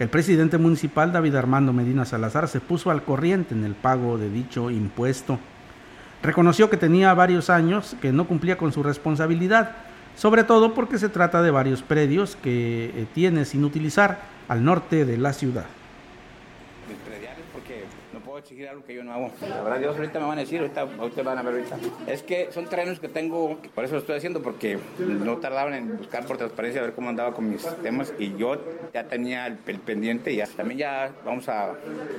el 0.00 0.08
presidente 0.08 0.58
municipal 0.58 1.12
David 1.12 1.36
Armando 1.36 1.72
Medina 1.72 2.04
Salazar 2.04 2.48
se 2.48 2.58
puso 2.58 2.90
al 2.90 3.04
corriente 3.04 3.54
en 3.54 3.64
el 3.64 3.76
pago 3.76 4.18
de 4.18 4.28
dicho 4.28 4.72
impuesto. 4.72 5.38
Reconoció 6.26 6.68
que 6.68 6.76
tenía 6.76 7.14
varios 7.14 7.50
años 7.50 7.94
que 8.02 8.10
no 8.10 8.26
cumplía 8.26 8.58
con 8.58 8.72
su 8.72 8.82
responsabilidad, 8.82 9.76
sobre 10.16 10.42
todo 10.42 10.74
porque 10.74 10.98
se 10.98 11.08
trata 11.08 11.40
de 11.40 11.52
varios 11.52 11.82
predios 11.82 12.34
que 12.34 12.86
eh, 12.86 13.06
tiene 13.14 13.44
sin 13.44 13.64
utilizar 13.64 14.18
al 14.48 14.64
norte 14.64 15.04
de 15.04 15.18
la 15.18 15.32
ciudad 15.32 15.66
exigir 18.46 18.68
algo 18.68 18.84
que 18.84 18.94
yo 18.94 19.02
no 19.02 19.12
hago. 19.12 19.32
La 19.40 19.60
verdad, 19.60 19.80
Dios 19.80 19.96
ahorita 19.96 20.20
me 20.20 20.26
van 20.26 20.38
a 20.38 20.42
decir, 20.42 20.60
ahorita 20.60 20.84
ustedes 20.84 21.24
van 21.24 21.38
a 21.38 21.42
ver 21.42 21.54
ahorita. 21.54 21.78
Es 22.06 22.22
que 22.22 22.48
son 22.52 22.66
terrenos 22.66 23.00
que 23.00 23.08
tengo, 23.08 23.58
por 23.74 23.84
eso 23.84 23.94
lo 23.94 24.00
estoy 24.00 24.16
haciendo, 24.16 24.40
porque 24.40 24.78
no 25.00 25.38
tardaban 25.38 25.74
en 25.74 25.96
buscar 25.96 26.24
por 26.26 26.36
transparencia 26.36 26.80
a 26.80 26.84
ver 26.84 26.94
cómo 26.94 27.08
andaba 27.08 27.32
con 27.32 27.50
mis 27.50 27.66
temas 27.82 28.12
y 28.20 28.36
yo 28.36 28.56
ya 28.94 29.04
tenía 29.08 29.48
el, 29.48 29.56
pendiente 29.56 30.32
y 30.32 30.36
ya. 30.36 30.46
También 30.46 30.78
ya 30.78 31.10
vamos 31.24 31.48
a 31.48 31.72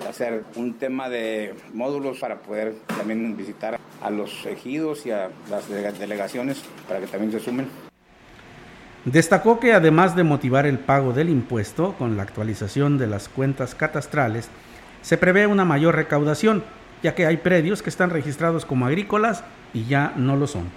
hacer 0.08 0.44
un 0.56 0.78
tema 0.78 1.08
de 1.08 1.56
módulos 1.74 2.20
para 2.20 2.40
poder 2.40 2.76
también 2.88 3.38
visitar 3.38 3.80
a 4.02 4.10
los 4.10 4.46
ejidos 4.46 5.06
y 5.06 5.12
a 5.12 5.30
las 5.50 5.70
delegaciones 5.70 6.62
para 6.90 7.00
que 7.00 7.08
también 7.08 7.32
se 7.32 7.40
sumen. 7.40 7.70
Destacó 9.06 9.62
que 9.62 9.72
además 9.72 10.18
de 10.18 10.26
motivar 10.26 10.66
el 10.66 10.80
pago 10.80 11.14
del 11.14 11.30
impuesto 11.30 11.94
con 11.98 12.18
la 12.18 12.24
actualización 12.24 12.98
de 12.98 13.08
las 13.08 13.30
cuentas 13.30 13.74
catastrales, 13.74 14.50
se 15.02 15.18
prevé 15.18 15.48
una 15.48 15.66
mayor 15.66 15.96
recaudación, 15.96 16.64
ya 17.04 17.16
que 17.16 17.26
hay 17.26 17.38
predios 17.38 17.82
que 17.82 17.90
están 17.90 18.10
registrados 18.10 18.66
como 18.66 18.86
agrícolas 18.86 19.44
y 19.74 19.86
ya 19.86 20.14
no 20.16 20.36
lo 20.36 20.48
son. 20.48 20.70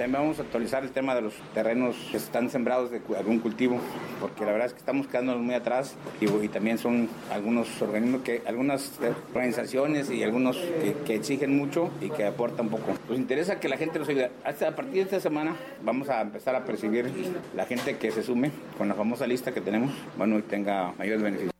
También 0.00 0.22
vamos 0.22 0.38
a 0.38 0.44
actualizar 0.44 0.82
el 0.82 0.92
tema 0.92 1.14
de 1.14 1.20
los 1.20 1.34
terrenos 1.52 1.94
que 2.10 2.16
están 2.16 2.48
sembrados 2.48 2.90
de 2.90 3.02
algún 3.18 3.38
cultivo, 3.38 3.78
porque 4.18 4.46
la 4.46 4.52
verdad 4.52 4.68
es 4.68 4.72
que 4.72 4.78
estamos 4.78 5.06
quedándonos 5.06 5.42
muy 5.42 5.54
atrás 5.54 5.94
y, 6.22 6.48
también 6.48 6.78
son 6.78 7.06
algunos 7.30 7.82
organismos 7.82 8.22
que, 8.22 8.42
algunas 8.46 8.98
organizaciones 9.34 10.10
y 10.10 10.22
algunos 10.22 10.56
que, 11.04 11.14
exigen 11.14 11.54
mucho 11.54 11.90
y 12.00 12.08
que 12.08 12.24
aportan 12.24 12.70
poco. 12.70 12.94
Nos 13.10 13.18
interesa 13.18 13.60
que 13.60 13.68
la 13.68 13.76
gente 13.76 13.98
nos 13.98 14.08
ayude. 14.08 14.30
Hasta 14.42 14.68
a 14.68 14.74
partir 14.74 14.94
de 14.94 15.00
esta 15.02 15.20
semana 15.20 15.54
vamos 15.84 16.08
a 16.08 16.22
empezar 16.22 16.54
a 16.54 16.64
percibir 16.64 17.12
la 17.54 17.66
gente 17.66 17.98
que 17.98 18.10
se 18.10 18.22
sume 18.22 18.52
con 18.78 18.88
la 18.88 18.94
famosa 18.94 19.26
lista 19.26 19.52
que 19.52 19.60
tenemos, 19.60 19.92
bueno, 20.16 20.38
y 20.38 20.42
tenga 20.42 20.94
mayores 20.96 21.20
beneficios. 21.20 21.59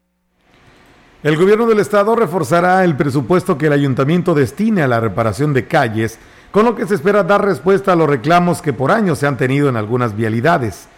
El 1.22 1.36
gobierno 1.36 1.66
del 1.66 1.80
estado 1.80 2.16
reforzará 2.16 2.82
el 2.82 2.96
presupuesto 2.96 3.58
que 3.58 3.66
el 3.66 3.74
ayuntamiento 3.74 4.32
destine 4.32 4.82
a 4.82 4.88
la 4.88 5.00
reparación 5.00 5.52
de 5.52 5.66
calles, 5.66 6.18
con 6.50 6.64
lo 6.64 6.74
que 6.74 6.86
se 6.86 6.94
espera 6.94 7.22
dar 7.22 7.44
respuesta 7.44 7.92
a 7.92 7.96
los 7.96 8.08
reclamos 8.08 8.62
que 8.62 8.72
por 8.72 8.90
años 8.90 9.18
se 9.18 9.26
han 9.26 9.36
tenido 9.36 9.68
en 9.68 9.76
algunas 9.76 10.16
vialidades. 10.16 10.88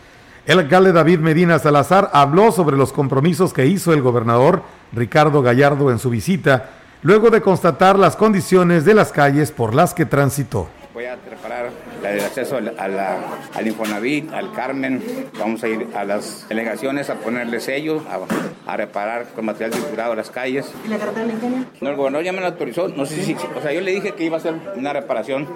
El 0.46 0.60
alcalde 0.60 0.92
David 0.92 1.18
Medina 1.18 1.58
Salazar 1.58 2.08
habló 2.12 2.52
sobre 2.52 2.76
los 2.76 2.92
compromisos 2.92 3.52
que 3.52 3.66
hizo 3.66 3.92
el 3.92 4.00
gobernador 4.00 4.62
Ricardo 4.92 5.42
Gallardo 5.42 5.90
en 5.90 5.98
su 5.98 6.10
visita, 6.10 6.70
luego 7.02 7.30
de 7.30 7.42
constatar 7.42 7.98
las 7.98 8.14
condiciones 8.14 8.84
de 8.84 8.94
las 8.94 9.10
calles 9.10 9.50
por 9.50 9.74
las 9.74 9.92
que 9.92 10.06
transitó 10.06 10.68
voy 10.94 11.06
a 11.06 11.16
preparar 11.16 11.70
el 12.04 12.20
acceso 12.20 12.56
al 12.56 13.66
Infonavit, 13.66 14.32
al 14.32 14.52
Carmen, 14.52 15.02
vamos 15.38 15.62
a 15.62 15.68
ir 15.68 15.86
a 15.94 16.04
las 16.04 16.46
delegaciones 16.48 17.10
a 17.10 17.16
ponerle 17.16 17.60
sellos, 17.60 18.02
a, 18.66 18.76
reparar 18.76 19.28
con 19.34 19.44
material 19.44 19.70
triturado 19.70 20.14
las 20.14 20.30
calles. 20.30 20.72
¿Y 20.84 20.88
la 20.88 20.98
carretera 20.98 21.26
de 21.26 21.32
ingenio? 21.32 21.64
No, 21.80 21.90
el 21.90 21.96
gobernador 21.96 22.24
ya 22.24 22.32
me 22.32 22.40
lo 22.40 22.46
autorizó, 22.46 22.88
no 22.88 23.06
sé 23.06 23.22
si, 23.22 23.34
o 23.34 23.60
sea, 23.62 23.72
yo 23.72 23.80
le 23.80 23.92
dije 23.92 24.12
que 24.12 24.24
iba 24.24 24.36
a 24.36 24.40
hacer 24.40 24.54
una 24.76 24.92
reparación, 24.92 25.46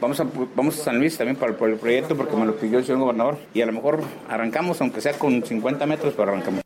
vamos 0.00 0.20
a, 0.20 0.26
vamos 0.54 0.80
a 0.80 0.84
San 0.84 0.98
Luis 0.98 1.16
también 1.16 1.36
para, 1.36 1.52
por 1.54 1.70
el 1.70 1.76
proyecto 1.76 2.16
porque 2.16 2.36
me 2.36 2.46
lo 2.46 2.56
pidió 2.56 2.78
el 2.78 2.84
señor 2.84 3.00
gobernador 3.00 3.38
y 3.54 3.62
a 3.62 3.66
lo 3.66 3.72
mejor 3.72 4.00
arrancamos, 4.28 4.80
aunque 4.80 5.00
sea 5.00 5.14
con 5.14 5.42
50 5.42 5.86
metros, 5.86 6.14
pero 6.16 6.32
arrancamos. 6.32 6.62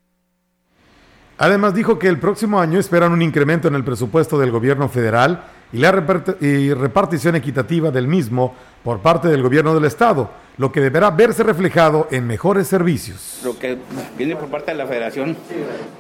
Además 1.39 1.73
dijo 1.73 2.01
que 2.01 2.09
el 2.09 2.19
próximo 2.19 2.59
año 2.59 2.81
esperan 2.81 3.13
un 3.13 3.23
incremento 3.23 3.69
en 3.69 3.77
el 3.77 3.85
presupuesto 3.85 4.39
del 4.39 4.51
gobierno 4.51 4.89
federal 4.89 5.45
y 5.73 5.79
la 5.79 5.93
repartición 5.93 7.37
equitativa 7.37 7.91
del 7.91 8.09
mismo 8.09 8.55
por 8.83 9.01
parte 9.01 9.29
del 9.29 9.43
gobierno 9.43 9.75
del 9.75 9.85
Estado, 9.85 10.31
lo 10.57 10.73
que 10.73 10.81
deberá 10.81 11.11
verse 11.11 11.43
reflejado 11.43 12.09
en 12.11 12.27
mejores 12.27 12.67
servicios. 12.67 13.41
Lo 13.45 13.59
que 13.59 13.77
viene 14.17 14.35
por 14.35 14.49
parte 14.49 14.73
de 14.73 14.79
la 14.79 14.87
Federación 14.87 15.37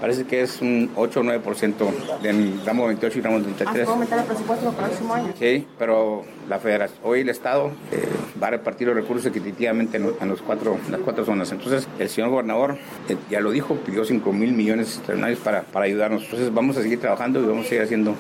parece 0.01 0.25
que 0.25 0.43
es 0.43 0.61
un 0.61 0.91
8 0.97 1.21
o 1.21 1.23
9% 1.23 2.21
del 2.23 2.61
ramo 2.65 2.87
28 2.87 3.19
y 3.19 3.23
ramo 3.23 3.41
33. 3.41 3.87
¿Va 3.87 3.91
a 3.91 3.93
aumentar 3.93 4.19
el 4.19 4.25
presupuesto 4.25 4.71
el 4.71 4.75
próximo 4.75 5.15
año? 5.15 5.33
Sí, 5.39 5.67
pero 5.79 6.25
la 6.49 6.59
Federación, 6.59 6.99
hoy 7.05 7.21
el 7.21 7.29
Estado 7.29 7.71
eh, 7.93 8.09
va 8.43 8.49
a 8.49 8.51
repartir 8.51 8.89
los 8.89 8.97
recursos 8.97 9.27
equitativamente 9.27 9.99
en, 9.99 10.29
los 10.29 10.43
cuatro, 10.43 10.79
las 10.91 11.01
cuatro 11.01 11.25
zonas. 11.25 11.53
Entonces, 11.53 11.87
el 11.99 12.09
señor 12.09 12.31
gobernador 12.31 12.79
eh, 13.09 13.17
ya 13.31 13.41
lo 13.41 13.51
dijo, 13.51 13.77
pidió 13.77 14.05
5 14.05 14.33
mil 14.33 14.53
millones 14.53 14.97
extraordinarios 14.97 15.41
para, 15.41 15.63
para 15.63 15.85
ayudarnos. 15.85 16.25
Entonces, 16.25 16.53
vamos 16.53 16.77
a 16.77 16.83
seguir 16.83 17.01
trabajando 17.01 17.41
y 17.41 17.47
vamos 17.47 17.67
a 17.67 17.69
seguir 17.69 17.85
haciendo 17.85 18.15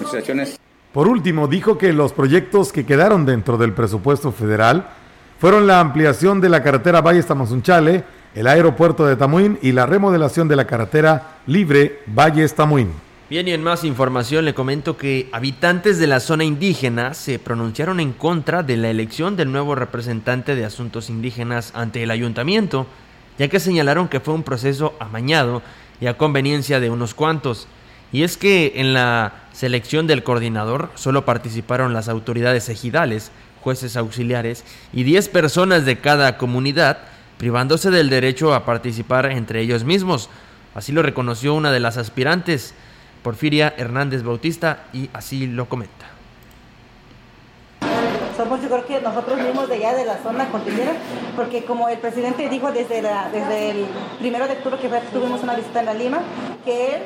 muchas 0.00 0.14
acciones. 0.14 0.58
Por 0.92 1.06
último, 1.06 1.48
dijo 1.48 1.76
que 1.76 1.92
los 1.92 2.12
proyectos 2.12 2.72
que 2.72 2.86
quedaron 2.86 3.26
dentro 3.26 3.58
del 3.58 3.72
presupuesto 3.72 4.32
federal 4.32 4.88
fueron 5.38 5.66
la 5.66 5.80
ampliación 5.80 6.40
de 6.40 6.48
la 6.48 6.62
carretera 6.62 7.02
Valle 7.02 7.22
Tamazunchale, 7.22 8.04
el 8.34 8.46
aeropuerto 8.46 9.06
de 9.06 9.16
Tamuín 9.16 9.58
y 9.62 9.72
la 9.72 9.86
remodelación 9.86 10.48
de 10.48 10.56
la 10.56 10.66
carretera 10.66 11.38
libre 11.46 12.00
Valle 12.06 12.48
Tamuín. 12.48 12.90
Bien, 13.30 13.46
y 13.46 13.52
en 13.52 13.62
más 13.62 13.84
información 13.84 14.46
le 14.46 14.54
comento 14.54 14.96
que 14.96 15.28
habitantes 15.32 15.98
de 15.98 16.06
la 16.06 16.18
zona 16.18 16.44
indígena 16.44 17.12
se 17.12 17.38
pronunciaron 17.38 18.00
en 18.00 18.12
contra 18.14 18.62
de 18.62 18.78
la 18.78 18.88
elección 18.88 19.36
del 19.36 19.52
nuevo 19.52 19.74
representante 19.74 20.56
de 20.56 20.64
asuntos 20.64 21.10
indígenas 21.10 21.72
ante 21.74 22.02
el 22.02 22.10
ayuntamiento, 22.10 22.86
ya 23.38 23.48
que 23.48 23.60
señalaron 23.60 24.08
que 24.08 24.20
fue 24.20 24.32
un 24.32 24.44
proceso 24.44 24.94
amañado 24.98 25.60
y 26.00 26.06
a 26.06 26.16
conveniencia 26.16 26.80
de 26.80 26.88
unos 26.88 27.12
cuantos. 27.12 27.68
Y 28.12 28.22
es 28.22 28.36
que 28.36 28.74
en 28.76 28.94
la 28.94 29.34
selección 29.52 30.06
del 30.06 30.22
coordinador 30.22 30.90
solo 30.94 31.24
participaron 31.24 31.92
las 31.92 32.08
autoridades 32.08 32.68
ejidales, 32.68 33.30
jueces 33.60 33.96
auxiliares 33.96 34.64
y 34.92 35.02
10 35.02 35.28
personas 35.28 35.84
de 35.84 35.98
cada 35.98 36.38
comunidad, 36.38 36.98
privándose 37.38 37.90
del 37.90 38.10
derecho 38.10 38.54
a 38.54 38.64
participar 38.64 39.26
entre 39.26 39.60
ellos 39.60 39.84
mismos. 39.84 40.30
Así 40.74 40.92
lo 40.92 41.02
reconoció 41.02 41.54
una 41.54 41.72
de 41.72 41.80
las 41.80 41.96
aspirantes, 41.96 42.74
Porfiria 43.22 43.74
Hernández 43.76 44.22
Bautista, 44.22 44.84
y 44.92 45.10
así 45.12 45.46
lo 45.46 45.68
comenta 45.68 46.17
somos 48.48 48.62
yo 48.62 48.68
creo 48.68 48.86
que 48.86 49.00
nosotros 49.00 49.38
mismos 49.38 49.68
de 49.68 49.74
allá 49.74 49.94
de 49.94 50.06
la 50.06 50.16
zona 50.22 50.48
continera, 50.48 50.92
porque 51.36 51.64
como 51.64 51.88
el 51.90 51.98
presidente 51.98 52.48
dijo 52.48 52.72
desde, 52.72 53.02
la, 53.02 53.28
desde 53.30 53.72
el 53.72 53.86
primero 54.18 54.46
de 54.46 54.54
octubre 54.54 54.78
que 54.78 54.88
tuvimos 55.12 55.42
una 55.42 55.54
visita 55.54 55.80
en 55.80 55.86
la 55.86 55.92
Lima, 55.94 56.20
que 56.64 56.96
él 56.96 57.02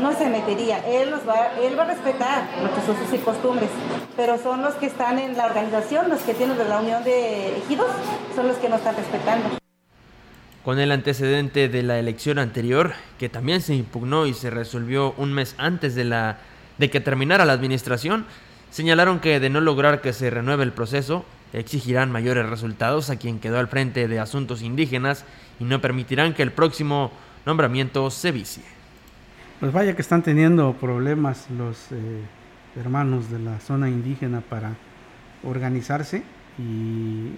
no 0.00 0.12
se 0.16 0.28
metería, 0.28 0.78
él, 0.84 1.10
los 1.10 1.20
va, 1.28 1.52
él 1.62 1.78
va 1.78 1.84
a 1.84 1.86
respetar 1.86 2.48
nuestros 2.60 2.88
usos 2.88 3.14
y 3.14 3.18
costumbres, 3.18 3.70
pero 4.16 4.36
son 4.38 4.62
los 4.62 4.74
que 4.74 4.86
están 4.86 5.20
en 5.20 5.36
la 5.36 5.46
organización, 5.46 6.08
los 6.08 6.20
que 6.22 6.34
tienen 6.34 6.58
de 6.58 6.64
la 6.64 6.80
unión 6.80 7.04
de 7.04 7.56
ejidos, 7.58 7.90
son 8.34 8.48
los 8.48 8.56
que 8.56 8.68
no 8.68 8.76
están 8.76 8.96
respetando. 8.96 9.50
Con 10.64 10.80
el 10.80 10.90
antecedente 10.90 11.68
de 11.68 11.82
la 11.84 12.00
elección 12.00 12.40
anterior, 12.40 12.94
que 13.18 13.28
también 13.28 13.60
se 13.60 13.74
impugnó 13.74 14.26
y 14.26 14.34
se 14.34 14.50
resolvió 14.50 15.14
un 15.18 15.34
mes 15.34 15.54
antes 15.56 15.94
de, 15.94 16.04
la, 16.04 16.38
de 16.78 16.90
que 16.90 17.00
terminara 17.00 17.44
la 17.44 17.52
administración, 17.52 18.26
Señalaron 18.74 19.20
que 19.20 19.38
de 19.38 19.50
no 19.50 19.60
lograr 19.60 20.00
que 20.00 20.12
se 20.12 20.30
renueve 20.30 20.64
el 20.64 20.72
proceso, 20.72 21.24
exigirán 21.52 22.10
mayores 22.10 22.50
resultados 22.50 23.08
a 23.08 23.14
quien 23.14 23.38
quedó 23.38 23.60
al 23.60 23.68
frente 23.68 24.08
de 24.08 24.18
asuntos 24.18 24.62
indígenas 24.62 25.24
y 25.60 25.64
no 25.64 25.80
permitirán 25.80 26.34
que 26.34 26.42
el 26.42 26.50
próximo 26.50 27.12
nombramiento 27.46 28.10
se 28.10 28.32
vicie. 28.32 28.64
Pues 29.60 29.72
vaya 29.72 29.94
que 29.94 30.02
están 30.02 30.24
teniendo 30.24 30.72
problemas 30.72 31.46
los 31.56 31.92
eh, 31.92 32.22
hermanos 32.74 33.30
de 33.30 33.38
la 33.38 33.60
zona 33.60 33.88
indígena 33.88 34.40
para 34.40 34.72
organizarse 35.44 36.24
y 36.58 37.30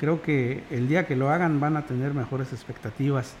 creo 0.00 0.22
que 0.22 0.64
el 0.70 0.88
día 0.88 1.06
que 1.06 1.16
lo 1.16 1.28
hagan 1.28 1.60
van 1.60 1.76
a 1.76 1.82
tener 1.82 2.14
mejores 2.14 2.54
expectativas 2.54 3.34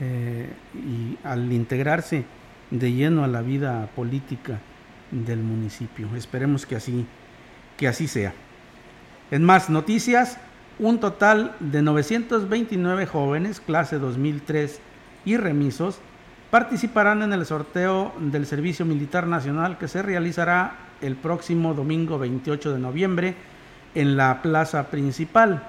eh, 0.00 0.50
y 0.74 1.16
al 1.22 1.52
integrarse 1.52 2.24
de 2.72 2.92
lleno 2.92 3.22
a 3.22 3.28
la 3.28 3.42
vida 3.42 3.88
política 3.94 4.58
del 5.10 5.40
municipio. 5.40 6.08
Esperemos 6.16 6.66
que 6.66 6.76
así, 6.76 7.06
que 7.76 7.88
así 7.88 8.08
sea. 8.08 8.32
En 9.30 9.44
más 9.44 9.68
noticias, 9.70 10.38
un 10.78 11.00
total 11.00 11.54
de 11.60 11.82
929 11.82 13.06
jóvenes, 13.06 13.60
clase 13.60 13.98
2003 13.98 14.80
y 15.24 15.36
remisos, 15.36 16.00
participarán 16.50 17.22
en 17.22 17.32
el 17.32 17.44
sorteo 17.44 18.12
del 18.18 18.46
Servicio 18.46 18.86
Militar 18.86 19.26
Nacional 19.26 19.76
que 19.76 19.88
se 19.88 20.02
realizará 20.02 20.76
el 21.00 21.16
próximo 21.16 21.74
domingo 21.74 22.18
28 22.18 22.72
de 22.72 22.78
noviembre 22.78 23.34
en 23.94 24.16
la 24.16 24.40
plaza 24.42 24.90
principal. 24.90 25.62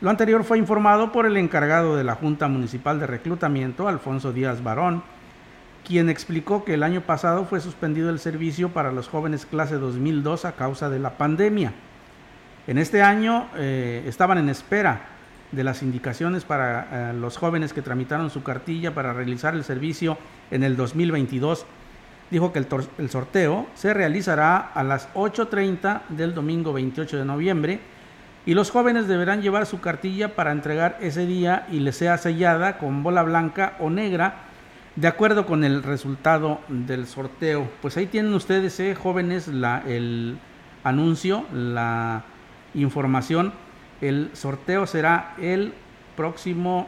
Lo 0.00 0.08
anterior 0.08 0.44
fue 0.44 0.58
informado 0.58 1.12
por 1.12 1.26
el 1.26 1.36
encargado 1.36 1.96
de 1.96 2.04
la 2.04 2.14
Junta 2.14 2.48
Municipal 2.48 3.00
de 3.00 3.06
Reclutamiento, 3.06 3.88
Alfonso 3.88 4.32
Díaz 4.32 4.62
Barón, 4.62 5.02
quien 5.90 6.08
explicó 6.08 6.62
que 6.62 6.74
el 6.74 6.84
año 6.84 7.00
pasado 7.00 7.46
fue 7.46 7.58
suspendido 7.58 8.10
el 8.10 8.20
servicio 8.20 8.68
para 8.68 8.92
los 8.92 9.08
jóvenes 9.08 9.44
clase 9.44 9.74
2002 9.74 10.44
a 10.44 10.52
causa 10.52 10.88
de 10.88 11.00
la 11.00 11.18
pandemia. 11.18 11.72
En 12.68 12.78
este 12.78 13.02
año 13.02 13.48
eh, 13.56 14.04
estaban 14.06 14.38
en 14.38 14.50
espera 14.50 15.08
de 15.50 15.64
las 15.64 15.82
indicaciones 15.82 16.44
para 16.44 17.10
eh, 17.10 17.14
los 17.14 17.36
jóvenes 17.38 17.72
que 17.72 17.82
tramitaron 17.82 18.30
su 18.30 18.44
cartilla 18.44 18.94
para 18.94 19.12
realizar 19.12 19.56
el 19.56 19.64
servicio 19.64 20.16
en 20.52 20.62
el 20.62 20.76
2022. 20.76 21.66
Dijo 22.30 22.52
que 22.52 22.60
el, 22.60 23.10
sorteo 23.10 23.66
se 23.74 23.92
realizará 23.92 24.58
a 24.58 24.84
las 24.84 25.12
8.30 25.14 26.02
del 26.10 26.36
domingo 26.36 26.72
28 26.72 27.16
de 27.16 27.24
noviembre 27.24 27.80
y 28.46 28.54
los 28.54 28.70
jóvenes 28.70 29.08
deberán 29.08 29.42
llevar 29.42 29.66
su 29.66 29.80
cartilla 29.80 30.36
para 30.36 30.52
entregar 30.52 30.98
ese 31.00 31.26
día 31.26 31.66
y 31.68 31.80
le 31.80 31.90
sea 31.90 32.16
sellada 32.16 32.78
con 32.78 33.02
bola 33.02 33.24
blanca 33.24 33.74
o 33.80 33.90
negra 33.90 34.49
de 35.00 35.08
acuerdo 35.08 35.46
con 35.46 35.64
el 35.64 35.82
resultado 35.82 36.60
del 36.68 37.06
sorteo. 37.06 37.66
Pues 37.80 37.96
ahí 37.96 38.06
tienen 38.06 38.34
ustedes, 38.34 38.78
eh, 38.80 38.94
jóvenes, 38.94 39.48
la, 39.48 39.82
el 39.86 40.36
anuncio, 40.84 41.46
la 41.54 42.24
información. 42.74 43.54
El 44.02 44.30
sorteo 44.34 44.86
será 44.86 45.34
el 45.40 45.72
próximo 46.16 46.86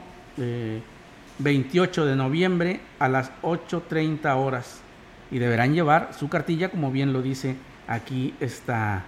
28 1.38 2.04
eh, 2.04 2.06
de 2.06 2.16
noviembre 2.16 2.80
a 2.98 3.08
las 3.08 3.32
8.30 3.42 4.36
horas 4.36 4.82
y 5.30 5.38
deberán 5.38 5.72
llevar 5.72 6.10
su 6.18 6.28
cartilla 6.28 6.70
como 6.70 6.90
bien 6.90 7.14
lo 7.14 7.22
dice 7.22 7.56
aquí 7.88 8.34
esta, 8.40 9.04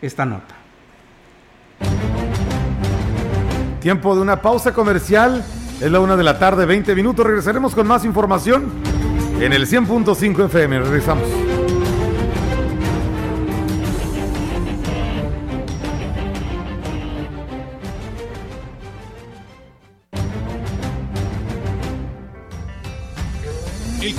esta 0.00 0.24
nota. 0.24 0.54
Tiempo 3.80 4.14
de 4.14 4.22
una 4.22 4.40
pausa 4.40 4.72
comercial. 4.72 5.44
Es 5.80 5.90
la 5.90 6.00
una 6.00 6.16
de 6.16 6.24
la 6.24 6.38
tarde, 6.38 6.64
20 6.64 6.94
minutos. 6.94 7.26
Regresaremos 7.26 7.74
con 7.74 7.86
más 7.86 8.04
información 8.04 8.70
en 9.40 9.52
el 9.52 9.66
100.5 9.66 10.46
FM. 10.46 10.80
Regresamos. 10.80 11.45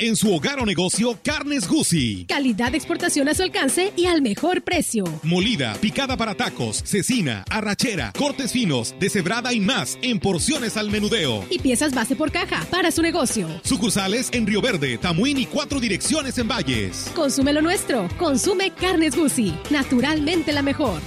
En 0.00 0.14
su 0.14 0.32
hogar 0.32 0.60
o 0.60 0.64
negocio, 0.64 1.18
Carnes 1.24 1.66
Gusi. 1.66 2.24
Calidad 2.28 2.70
de 2.70 2.76
exportación 2.76 3.28
a 3.28 3.34
su 3.34 3.42
alcance 3.42 3.92
y 3.96 4.06
al 4.06 4.22
mejor 4.22 4.62
precio. 4.62 5.02
Molida, 5.24 5.74
picada 5.80 6.16
para 6.16 6.36
tacos, 6.36 6.84
cecina, 6.84 7.44
arrachera, 7.50 8.12
cortes 8.16 8.52
finos, 8.52 8.94
deshebrada 9.00 9.52
y 9.52 9.58
más 9.58 9.98
en 10.00 10.20
porciones 10.20 10.76
al 10.76 10.92
menudeo. 10.92 11.44
Y 11.50 11.58
piezas 11.58 11.94
base 11.94 12.14
por 12.14 12.30
caja 12.30 12.64
para 12.70 12.92
su 12.92 13.02
negocio. 13.02 13.48
Sucursales 13.64 14.28
en 14.32 14.46
Río 14.46 14.62
Verde, 14.62 14.98
Tamuín 14.98 15.36
y 15.36 15.46
cuatro 15.46 15.80
direcciones 15.80 16.38
en 16.38 16.46
Valles. 16.46 17.10
Consume 17.16 17.52
lo 17.52 17.60
nuestro. 17.60 18.08
Consume 18.18 18.70
Carnes 18.70 19.16
Gusi. 19.16 19.52
Naturalmente 19.70 20.52
la 20.52 20.62
mejor. 20.62 21.00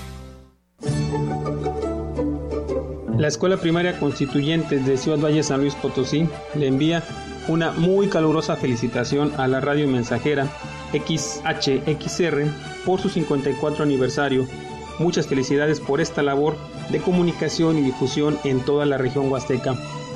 La 3.18 3.30
Escuela 3.30 3.56
Primaria 3.56 3.98
Constituyente 3.98 4.80
de 4.80 4.98
Ciudad 4.98 5.20
Valle 5.20 5.44
San 5.44 5.62
Luis 5.62 5.76
Potosí 5.76 6.28
le 6.56 6.68
envía 6.68 7.04
una 7.52 7.72
muy 7.72 8.08
calurosa 8.08 8.56
felicitación 8.56 9.34
a 9.38 9.48
la 9.48 9.60
radio 9.60 9.88
mensajera 9.88 10.48
XHXR 10.94 12.46
por 12.86 13.02
su 13.02 13.10
54 13.10 13.84
aniversario. 13.84 14.48
Muchas 15.00 15.28
felicidades 15.28 15.80
por 15.80 16.00
esta 16.00 16.24
labor 16.24 16.56
de 16.90 17.02
comunicación 17.02 17.78
y 17.78 17.82
difusión 17.82 18.40
en 18.46 18.62
toda 18.62 18.86
la 18.86 18.98
región 18.98 19.30
huasteca. 19.30 19.76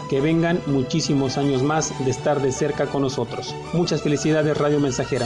Que 0.10 0.21
vengan 0.21 0.62
muchísimos 0.67 1.38
años 1.38 1.62
más 1.63 1.93
de 2.06 2.12
estar 2.12 2.41
de 2.41 2.52
cerca 2.52 2.86
con 2.86 3.02
nosotros. 3.02 3.54
Muchas 3.74 4.02
felicidades 4.02 4.58
Radio 4.58 4.80
Mensajera. 4.80 5.26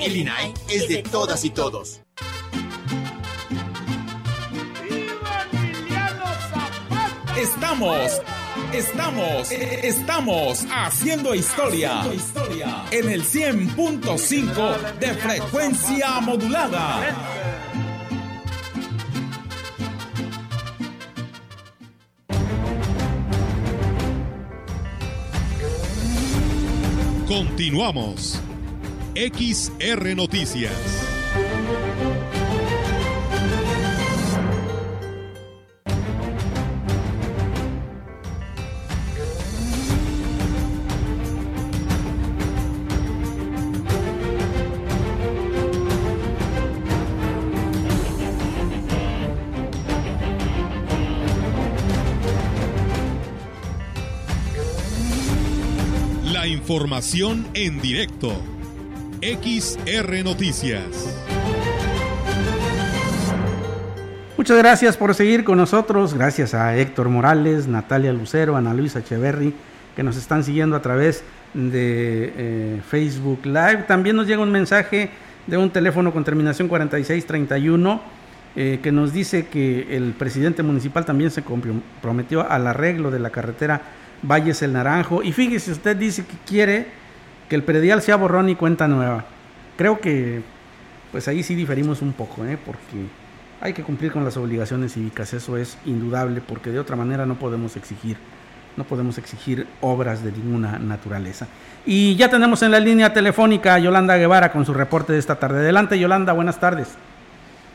El 0.00 0.16
INAI 0.16 0.54
es 0.70 0.88
de 0.88 1.02
todas 1.02 1.44
y 1.44 1.50
todos. 1.50 2.00
Estamos, 7.36 8.22
estamos, 8.72 9.52
estamos 9.52 10.66
haciendo 10.70 11.34
historia 11.34 12.02
en 12.90 13.10
el 13.10 13.22
100.5 13.22 14.98
de 14.98 15.14
frecuencia 15.14 16.20
modulada. 16.20 17.14
Continuamos. 27.28 28.40
XR 29.14 30.14
Noticias. 30.14 30.72
La 56.32 56.46
información 56.46 57.46
en 57.54 57.80
directo 57.80 58.59
XR 59.22 60.24
Noticias. 60.24 60.82
Muchas 64.38 64.56
gracias 64.56 64.96
por 64.96 65.14
seguir 65.14 65.44
con 65.44 65.58
nosotros. 65.58 66.14
Gracias 66.14 66.54
a 66.54 66.74
Héctor 66.78 67.10
Morales, 67.10 67.66
Natalia 67.66 68.14
Lucero, 68.14 68.56
Ana 68.56 68.72
Luisa 68.72 69.00
Echeverry, 69.00 69.52
que 69.94 70.02
nos 70.02 70.16
están 70.16 70.42
siguiendo 70.42 70.74
a 70.74 70.80
través 70.80 71.22
de 71.52 72.32
eh, 72.34 72.80
Facebook 72.88 73.44
Live. 73.44 73.84
También 73.86 74.16
nos 74.16 74.26
llega 74.26 74.40
un 74.40 74.50
mensaje 74.50 75.10
de 75.46 75.58
un 75.58 75.68
teléfono 75.68 76.14
con 76.14 76.24
terminación 76.24 76.68
4631 76.68 78.00
eh, 78.56 78.80
que 78.82 78.90
nos 78.90 79.12
dice 79.12 79.48
que 79.48 79.98
el 79.98 80.14
presidente 80.14 80.62
municipal 80.62 81.04
también 81.04 81.30
se 81.30 81.42
comprometió 81.42 82.50
al 82.50 82.66
arreglo 82.66 83.10
de 83.10 83.18
la 83.18 83.28
carretera 83.28 83.82
Valles 84.22 84.62
el 84.62 84.72
Naranjo. 84.72 85.22
Y 85.22 85.32
fíjese, 85.32 85.72
usted 85.72 85.94
dice 85.94 86.24
que 86.24 86.36
quiere 86.46 86.99
que 87.50 87.56
el 87.56 87.64
predial 87.64 88.00
sea 88.00 88.16
borrón 88.16 88.48
y 88.48 88.54
cuenta 88.54 88.86
nueva. 88.88 89.24
Creo 89.76 89.98
que 89.98 90.40
pues 91.10 91.26
ahí 91.26 91.42
sí 91.42 91.56
diferimos 91.56 92.00
un 92.00 92.12
poco, 92.12 92.46
¿eh? 92.46 92.56
porque 92.64 93.06
hay 93.60 93.72
que 93.72 93.82
cumplir 93.82 94.12
con 94.12 94.24
las 94.24 94.36
obligaciones 94.36 94.94
cívicas, 94.94 95.34
eso 95.34 95.56
es 95.56 95.76
indudable, 95.84 96.40
porque 96.40 96.70
de 96.70 96.78
otra 96.78 96.94
manera 96.94 97.26
no 97.26 97.34
podemos 97.34 97.76
exigir, 97.76 98.16
no 98.76 98.84
podemos 98.84 99.18
exigir 99.18 99.66
obras 99.80 100.22
de 100.24 100.30
ninguna 100.30 100.78
naturaleza. 100.78 101.48
Y 101.84 102.14
ya 102.14 102.30
tenemos 102.30 102.62
en 102.62 102.70
la 102.70 102.78
línea 102.78 103.12
telefónica 103.12 103.74
a 103.74 103.78
Yolanda 103.80 104.16
Guevara 104.16 104.52
con 104.52 104.64
su 104.64 104.72
reporte 104.72 105.12
de 105.12 105.18
esta 105.18 105.40
tarde. 105.40 105.58
Adelante, 105.58 105.98
Yolanda, 105.98 106.32
buenas 106.32 106.60
tardes. 106.60 106.96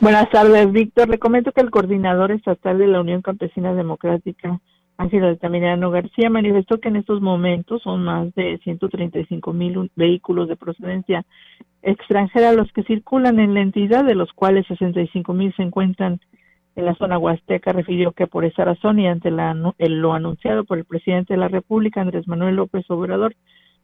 Buenas 0.00 0.30
tardes, 0.30 0.72
Víctor. 0.72 1.10
Le 1.10 1.18
comento 1.18 1.52
que 1.52 1.60
el 1.60 1.70
coordinador 1.70 2.32
estatal 2.32 2.78
de 2.78 2.86
la 2.86 3.00
Unión 3.00 3.20
Campesina 3.20 3.74
Democrática, 3.74 4.58
Altamirano 4.98 5.90
García, 5.90 6.30
manifestó 6.30 6.78
que 6.78 6.88
en 6.88 6.96
estos 6.96 7.20
momentos 7.20 7.82
son 7.82 8.04
más 8.04 8.34
de 8.34 8.58
135 8.64 9.52
mil 9.52 9.90
vehículos 9.94 10.48
de 10.48 10.56
procedencia 10.56 11.24
extranjera 11.82 12.52
los 12.52 12.72
que 12.72 12.82
circulan 12.82 13.38
en 13.38 13.54
la 13.54 13.60
entidad, 13.60 14.04
de 14.04 14.14
los 14.14 14.32
cuales 14.32 14.66
65 14.66 15.32
mil 15.34 15.54
se 15.54 15.62
encuentran 15.62 16.20
en 16.74 16.84
la 16.84 16.94
zona 16.94 17.18
huasteca. 17.18 17.72
Refirió 17.72 18.12
que 18.12 18.26
por 18.26 18.44
esa 18.44 18.64
razón 18.64 18.98
y 18.98 19.06
ante 19.06 19.30
la, 19.30 19.54
lo 19.54 20.12
anunciado 20.14 20.64
por 20.64 20.78
el 20.78 20.84
presidente 20.84 21.34
de 21.34 21.40
la 21.40 21.48
República, 21.48 22.00
Andrés 22.00 22.26
Manuel 22.26 22.56
López 22.56 22.84
Obrador, 22.90 23.34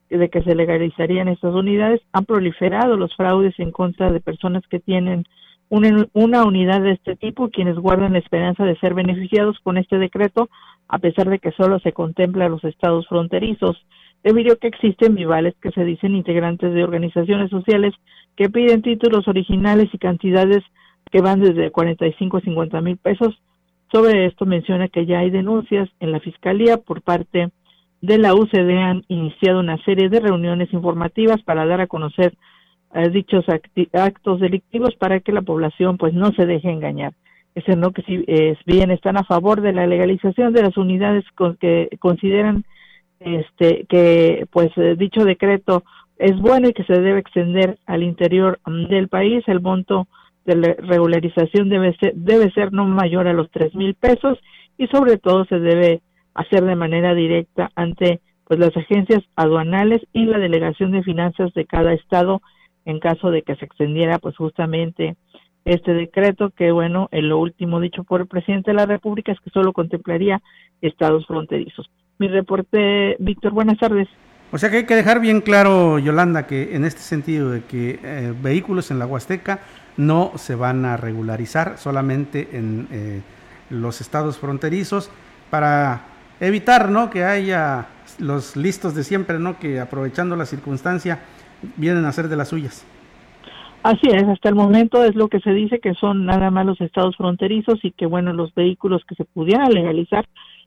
de 0.08 0.28
que 0.28 0.42
se 0.42 0.54
legalizarían 0.54 1.28
estas 1.28 1.54
unidades, 1.54 2.00
han 2.12 2.26
proliferado 2.26 2.96
los 2.96 3.14
fraudes 3.16 3.58
en 3.58 3.70
contra 3.70 4.12
de 4.12 4.20
personas 4.20 4.62
que 4.68 4.78
tienen 4.78 5.24
una, 5.72 6.44
unidad 6.44 6.82
de 6.82 6.92
este 6.92 7.16
tipo, 7.16 7.48
quienes 7.48 7.76
guardan 7.76 8.12
la 8.12 8.18
esperanza 8.18 8.64
de 8.64 8.76
ser 8.76 8.92
beneficiados 8.92 9.58
con 9.60 9.78
este 9.78 9.98
decreto, 9.98 10.50
a 10.86 10.98
pesar 10.98 11.30
de 11.30 11.38
que 11.38 11.50
solo 11.52 11.78
se 11.78 11.92
contempla 11.92 12.44
a 12.44 12.48
los 12.50 12.62
estados 12.64 13.08
fronterizos. 13.08 13.82
Debido 14.22 14.58
que 14.58 14.68
existen 14.68 15.14
vivales 15.14 15.54
que 15.62 15.70
se 15.70 15.84
dicen 15.84 16.14
integrantes 16.14 16.74
de 16.74 16.84
organizaciones 16.84 17.48
sociales 17.48 17.94
que 18.36 18.50
piden 18.50 18.82
títulos 18.82 19.26
originales 19.26 19.88
y 19.94 19.98
cantidades 19.98 20.62
que 21.10 21.22
van 21.22 21.40
desde 21.40 21.70
45 21.70 22.36
a 22.36 22.40
50 22.42 22.80
mil 22.82 22.98
pesos. 22.98 23.40
Sobre 23.90 24.26
esto 24.26 24.44
menciona 24.44 24.88
que 24.88 25.06
ya 25.06 25.20
hay 25.20 25.30
denuncias 25.30 25.88
en 26.00 26.12
la 26.12 26.20
Fiscalía 26.20 26.76
por 26.76 27.00
parte 27.00 27.50
de 28.02 28.18
la 28.18 28.34
UCD 28.34 28.78
han 28.78 29.04
iniciado 29.08 29.60
una 29.60 29.82
serie 29.84 30.10
de 30.10 30.20
reuniones 30.20 30.72
informativas 30.72 31.40
para 31.42 31.64
dar 31.64 31.80
a 31.80 31.86
conocer 31.86 32.34
dichos 33.12 33.44
actos 33.92 34.40
delictivos 34.40 34.94
para 34.96 35.20
que 35.20 35.32
la 35.32 35.42
población 35.42 35.96
pues 35.96 36.14
no 36.14 36.30
se 36.32 36.46
deje 36.46 36.70
engañar. 36.70 37.12
Es 37.54 37.64
no 37.76 37.92
que 37.92 38.02
si 38.02 38.24
bien 38.66 38.90
están 38.90 39.16
a 39.18 39.24
favor 39.24 39.60
de 39.60 39.72
la 39.72 39.86
legalización 39.86 40.52
de 40.52 40.62
las 40.62 40.76
unidades 40.76 41.24
con 41.34 41.56
que 41.56 41.88
consideran 41.98 42.64
este 43.20 43.86
que 43.88 44.46
pues 44.50 44.70
eh, 44.76 44.96
dicho 44.96 45.24
decreto 45.24 45.84
es 46.18 46.38
bueno 46.38 46.68
y 46.68 46.72
que 46.72 46.84
se 46.84 47.00
debe 47.00 47.20
extender 47.20 47.78
al 47.86 48.02
interior 48.02 48.60
del 48.88 49.08
país, 49.08 49.42
el 49.48 49.60
monto 49.60 50.06
de 50.44 50.56
la 50.56 50.74
regularización 50.78 51.68
debe 51.68 51.96
ser, 51.96 52.14
debe 52.14 52.50
ser 52.52 52.72
no 52.72 52.84
mayor 52.84 53.26
a 53.26 53.32
los 53.32 53.50
tres 53.50 53.74
mil 53.74 53.94
pesos 53.94 54.38
y 54.78 54.86
sobre 54.88 55.18
todo 55.18 55.44
se 55.46 55.58
debe 55.58 56.00
hacer 56.34 56.64
de 56.64 56.76
manera 56.76 57.14
directa 57.14 57.70
ante 57.74 58.20
pues 58.44 58.58
las 58.58 58.76
agencias 58.76 59.22
aduanales 59.36 60.02
y 60.12 60.24
la 60.24 60.38
delegación 60.38 60.92
de 60.92 61.02
finanzas 61.02 61.52
de 61.54 61.64
cada 61.64 61.92
estado 61.92 62.40
en 62.84 63.00
caso 63.00 63.30
de 63.30 63.42
que 63.42 63.56
se 63.56 63.64
extendiera 63.64 64.18
pues 64.18 64.36
justamente 64.36 65.16
este 65.64 65.92
decreto 65.92 66.50
que 66.50 66.72
bueno, 66.72 67.08
en 67.12 67.28
lo 67.28 67.38
último 67.38 67.80
dicho 67.80 68.04
por 68.04 68.20
el 68.20 68.26
presidente 68.26 68.72
de 68.72 68.76
la 68.76 68.86
República 68.86 69.32
es 69.32 69.40
que 69.40 69.50
solo 69.50 69.72
contemplaría 69.72 70.42
estados 70.80 71.26
fronterizos. 71.26 71.90
Mi 72.18 72.28
reporte, 72.28 73.16
Víctor, 73.18 73.52
buenas 73.52 73.78
tardes. 73.78 74.08
O 74.50 74.58
sea 74.58 74.70
que 74.70 74.78
hay 74.78 74.86
que 74.86 74.96
dejar 74.96 75.20
bien 75.20 75.40
claro, 75.40 75.98
Yolanda, 75.98 76.46
que 76.46 76.76
en 76.76 76.84
este 76.84 77.00
sentido 77.00 77.50
de 77.50 77.62
que 77.64 78.00
eh, 78.02 78.34
vehículos 78.42 78.90
en 78.90 78.98
la 78.98 79.06
Huasteca 79.06 79.60
no 79.96 80.32
se 80.36 80.54
van 80.54 80.84
a 80.84 80.96
regularizar 80.96 81.78
solamente 81.78 82.48
en 82.52 82.88
eh, 82.90 83.22
los 83.70 84.00
estados 84.00 84.38
fronterizos 84.38 85.10
para 85.48 86.02
evitar 86.40 86.90
¿no? 86.90 87.08
que 87.08 87.24
haya 87.24 87.86
los 88.18 88.56
listos 88.56 88.94
de 88.94 89.04
siempre, 89.04 89.38
¿no? 89.38 89.58
que 89.58 89.80
aprovechando 89.80 90.36
la 90.36 90.44
circunstancia 90.44 91.20
vienen 91.76 92.04
a 92.04 92.08
hacer 92.08 92.28
de 92.28 92.36
las 92.36 92.48
suyas. 92.48 92.86
Así 93.82 94.06
es, 94.12 94.22
hasta 94.22 94.48
el 94.48 94.54
momento 94.54 95.02
es 95.02 95.16
lo 95.16 95.28
que 95.28 95.40
se 95.40 95.52
dice 95.52 95.80
que 95.80 95.94
son 95.94 96.24
nada 96.24 96.50
más 96.52 96.64
los 96.64 96.80
estados 96.80 97.16
fronterizos 97.16 97.84
y 97.84 97.90
que 97.90 98.06
bueno, 98.06 98.32
los 98.32 98.54
vehículos 98.54 99.02
que 99.04 99.16
se 99.16 99.24
pudieran 99.24 99.72
legalizar 99.72 100.24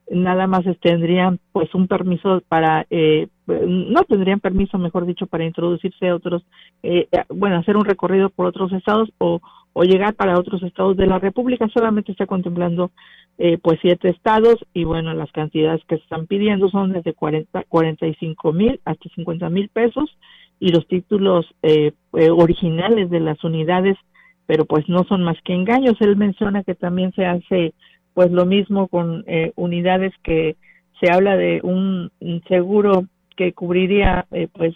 nada 0.10 0.48
más 0.48 0.64
tendrían 0.82 1.40
pues 1.52 1.74
un 1.74 1.88
permiso 1.88 2.42
para 2.48 2.86
eh, 2.90 3.28
no 3.48 4.04
tendrían 4.04 4.40
permiso 4.40 4.78
mejor 4.78 5.06
dicho 5.06 5.26
para 5.26 5.46
introducirse 5.46 6.10
a 6.10 6.16
otros 6.16 6.44
eh, 6.84 7.08
bueno 7.30 7.58
hacer 7.58 7.76
un 7.76 7.86
recorrido 7.86 8.30
por 8.30 8.46
otros 8.46 8.72
estados 8.74 9.10
o, 9.18 9.42
o 9.74 9.84
llegar 9.84 10.14
para 10.14 10.38
otros 10.38 10.62
estados 10.62 10.96
de 10.96 11.08
la 11.08 11.18
república 11.18 11.68
solamente 11.70 12.12
está 12.12 12.28
contemplando 12.28 12.92
eh, 13.38 13.58
pues 13.58 13.80
siete 13.82 14.10
estados 14.10 14.58
y 14.74 14.84
bueno 14.84 15.14
las 15.14 15.32
cantidades 15.32 15.82
que 15.88 15.98
se 15.98 16.04
están 16.04 16.28
pidiendo 16.28 16.70
son 16.70 16.94
desde 16.94 17.14
40 17.14 17.64
45 17.68 18.54
mil 18.54 18.80
hasta 18.86 19.10
50 19.16 19.50
mil 19.50 19.70
pesos 19.70 20.16
y 20.60 20.70
los 20.70 20.88
títulos 20.88 21.46
eh, 21.62 21.92
eh, 22.14 22.30
originales 22.30 23.10
de 23.10 23.20
las 23.20 23.44
unidades, 23.44 23.98
pero 24.46 24.66
pues 24.66 24.88
no 24.88 25.04
son 25.04 25.24
más 25.24 25.38
que 25.44 25.54
engaños. 25.54 25.96
Él 26.00 26.16
menciona 26.16 26.64
que 26.64 26.76
también 26.76 27.12
se 27.14 27.26
hace 27.26 27.74
pues 28.14 28.32
lo 28.32 28.46
mismo 28.46 28.88
con 28.88 29.24
eh, 29.28 29.52
unidades 29.56 30.14
que 30.24 30.56
se 31.00 31.12
habla 31.12 31.36
de 31.36 31.60
un, 31.64 32.10
seguro 32.48 33.06
que 33.36 33.52
cubriría 33.52 34.26
pues 34.54 34.74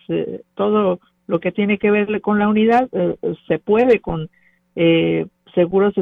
todo 0.55 0.99
lo 1.27 1.39
que 1.39 1.53
tiene 1.53 1.77
que 1.77 1.91
ver 1.91 2.19
con 2.19 2.39
la 2.39 2.49
unidad, 2.49 2.89
se 3.47 3.57
puede 3.57 4.01
con 4.01 4.29
seguros, 5.55 5.93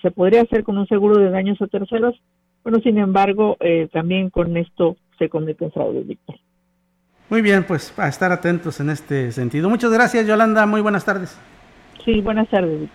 se 0.00 0.10
podría 0.12 0.40
hacer 0.40 0.64
con 0.64 0.78
un 0.78 0.86
seguro 0.86 1.18
de 1.18 1.28
daños 1.28 1.60
a 1.60 1.66
terceros, 1.66 2.18
bueno, 2.64 2.78
sin 2.78 2.96
embargo, 2.96 3.58
también 3.92 4.30
con 4.30 4.56
esto 4.56 4.96
se 5.18 5.28
cometen 5.28 5.70
fraudes, 5.72 6.06
Víctor. 6.06 6.36
Muy 7.28 7.42
bien, 7.42 7.64
pues 7.64 7.92
a 7.96 8.06
estar 8.06 8.30
atentos 8.30 8.78
en 8.78 8.90
este 8.90 9.32
sentido. 9.32 9.68
Muchas 9.68 9.90
gracias, 9.90 10.26
Yolanda. 10.26 10.64
Muy 10.64 10.80
buenas 10.80 11.04
tardes. 11.04 11.36
Sí, 12.04 12.20
buenas 12.20 12.48
tardes, 12.48 12.88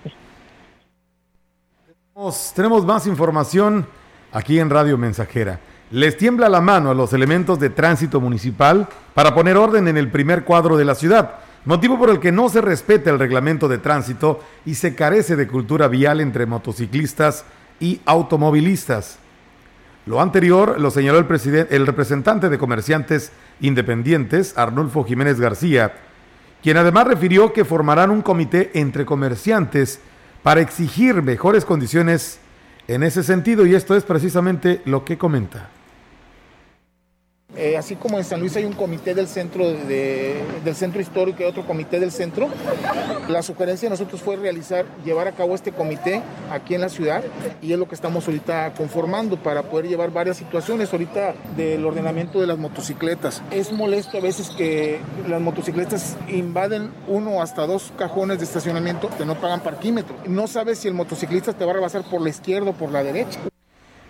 Tenemos, 2.56 2.86
más 2.86 3.08
información 3.08 3.86
aquí 4.32 4.60
en 4.60 4.70
Radio 4.70 4.98
Mensajera. 4.98 5.60
Les 5.92 6.16
tiembla 6.16 6.48
la 6.48 6.62
mano 6.62 6.92
a 6.92 6.94
los 6.94 7.12
elementos 7.12 7.60
de 7.60 7.70
tránsito 7.70 8.22
municipal 8.22 8.88
para 9.14 9.36
poner 9.36 9.58
orden 9.58 9.90
en 9.90 9.98
el 9.98 10.10
primer 10.10 10.46
cuadro 10.46 10.78
de 10.78 10.86
la 10.86 10.96
ciudad, 10.96 11.40
motivo 11.66 12.00
por 12.00 12.10
el 12.10 12.22
que 12.22 12.32
no 12.32 12.48
se 12.48 12.62
respeta 12.62 13.10
el 13.10 13.20
reglamento 13.20 13.68
de 13.68 13.80
tránsito 13.80 14.40
y 14.66 14.76
se 14.76 14.96
carece 14.96 15.36
de 15.36 15.48
cultura 15.48 15.90
vial 15.90 16.22
entre 16.22 16.46
motociclistas 16.46 17.44
y 17.82 18.00
automovilistas. 18.06 19.20
Lo 20.06 20.22
anterior 20.22 20.80
lo 20.80 20.90
señaló 20.90 21.20
el, 21.20 21.68
el 21.70 21.88
representante 21.88 22.50
de 22.50 22.58
comerciantes 22.58 23.32
independientes, 23.60 24.58
Arnulfo 24.58 25.04
Jiménez 25.04 25.40
García, 25.40 25.94
quien 26.64 26.78
además 26.78 27.08
refirió 27.08 27.54
que 27.54 27.66
formarán 27.66 28.12
un 28.12 28.22
comité 28.22 28.72
entre 28.74 29.06
comerciantes 29.06 30.00
para 30.44 30.62
exigir 30.62 31.22
mejores 31.22 31.66
condiciones 31.66 32.40
en 32.88 33.04
ese 33.04 33.24
sentido 33.24 33.66
y 33.66 33.76
esto 33.76 33.96
es 33.96 34.04
precisamente 34.04 34.82
lo 34.86 35.06
que 35.06 35.18
comenta. 35.18 35.70
Eh, 37.58 37.76
así 37.76 37.98
como 37.98 38.18
en 38.18 38.24
San 38.24 38.40
Luis 38.40 38.56
hay 38.56 38.64
un 38.64 38.72
comité 38.72 39.14
del 39.14 39.28
centro, 39.28 39.68
del 39.68 40.76
centro 40.76 41.02
histórico 41.02 41.44
y 41.44 41.46
otro 41.46 41.66
comité 41.66 42.00
del 42.00 42.12
centro, 42.12 42.48
la 43.28 43.42
sugerencia 43.42 43.88
de 43.88 43.92
nosotros 43.92 44.22
fue 44.22 44.38
realizar, 44.38 44.86
llevar 45.04 45.28
a 45.28 45.34
cabo 45.34 45.54
este 45.54 45.74
comité 45.74 46.22
aquí 46.50 46.76
en 46.76 46.82
la 46.82 46.88
ciudad 46.88 47.24
y 47.62 47.74
es 47.74 47.80
lo 47.80 47.90
que 47.90 47.96
estamos 47.96 48.26
ahorita 48.26 48.74
conformando 48.78 49.36
para 49.36 49.64
poder 49.64 49.90
llevar 49.90 50.12
varias 50.12 50.38
situaciones 50.38 50.94
ahorita 50.94 51.34
del 51.58 51.86
ordenamiento 51.86 52.40
de 52.40 52.48
las 52.48 52.58
motocicletas. 52.58 53.42
Es 53.52 53.74
molesto 53.74 54.18
a 54.18 54.22
veces 54.22 54.50
que 54.50 55.00
las 55.28 55.42
motocicletas 55.42 56.16
invaden 56.30 56.92
uno 57.08 57.42
hasta 57.42 57.68
dos 57.68 57.92
cajones 57.98 58.38
de 58.38 58.46
estacionamiento 58.46 59.10
que 59.18 59.26
no 59.26 59.36
pagan 59.36 59.60
parquímetro. 59.60 60.16
No 60.26 60.48
sabes 60.48 60.80
si 60.80 60.88
el 60.88 60.94
motociclista 60.94 61.52
te 61.52 61.66
va 61.66 61.72
a 61.72 61.76
rebasar 61.76 62.04
por 62.10 62.22
la 62.22 62.30
izquierda 62.30 62.70
o 62.70 62.74
por 62.74 62.92
la 62.92 63.04
derecha. 63.04 63.40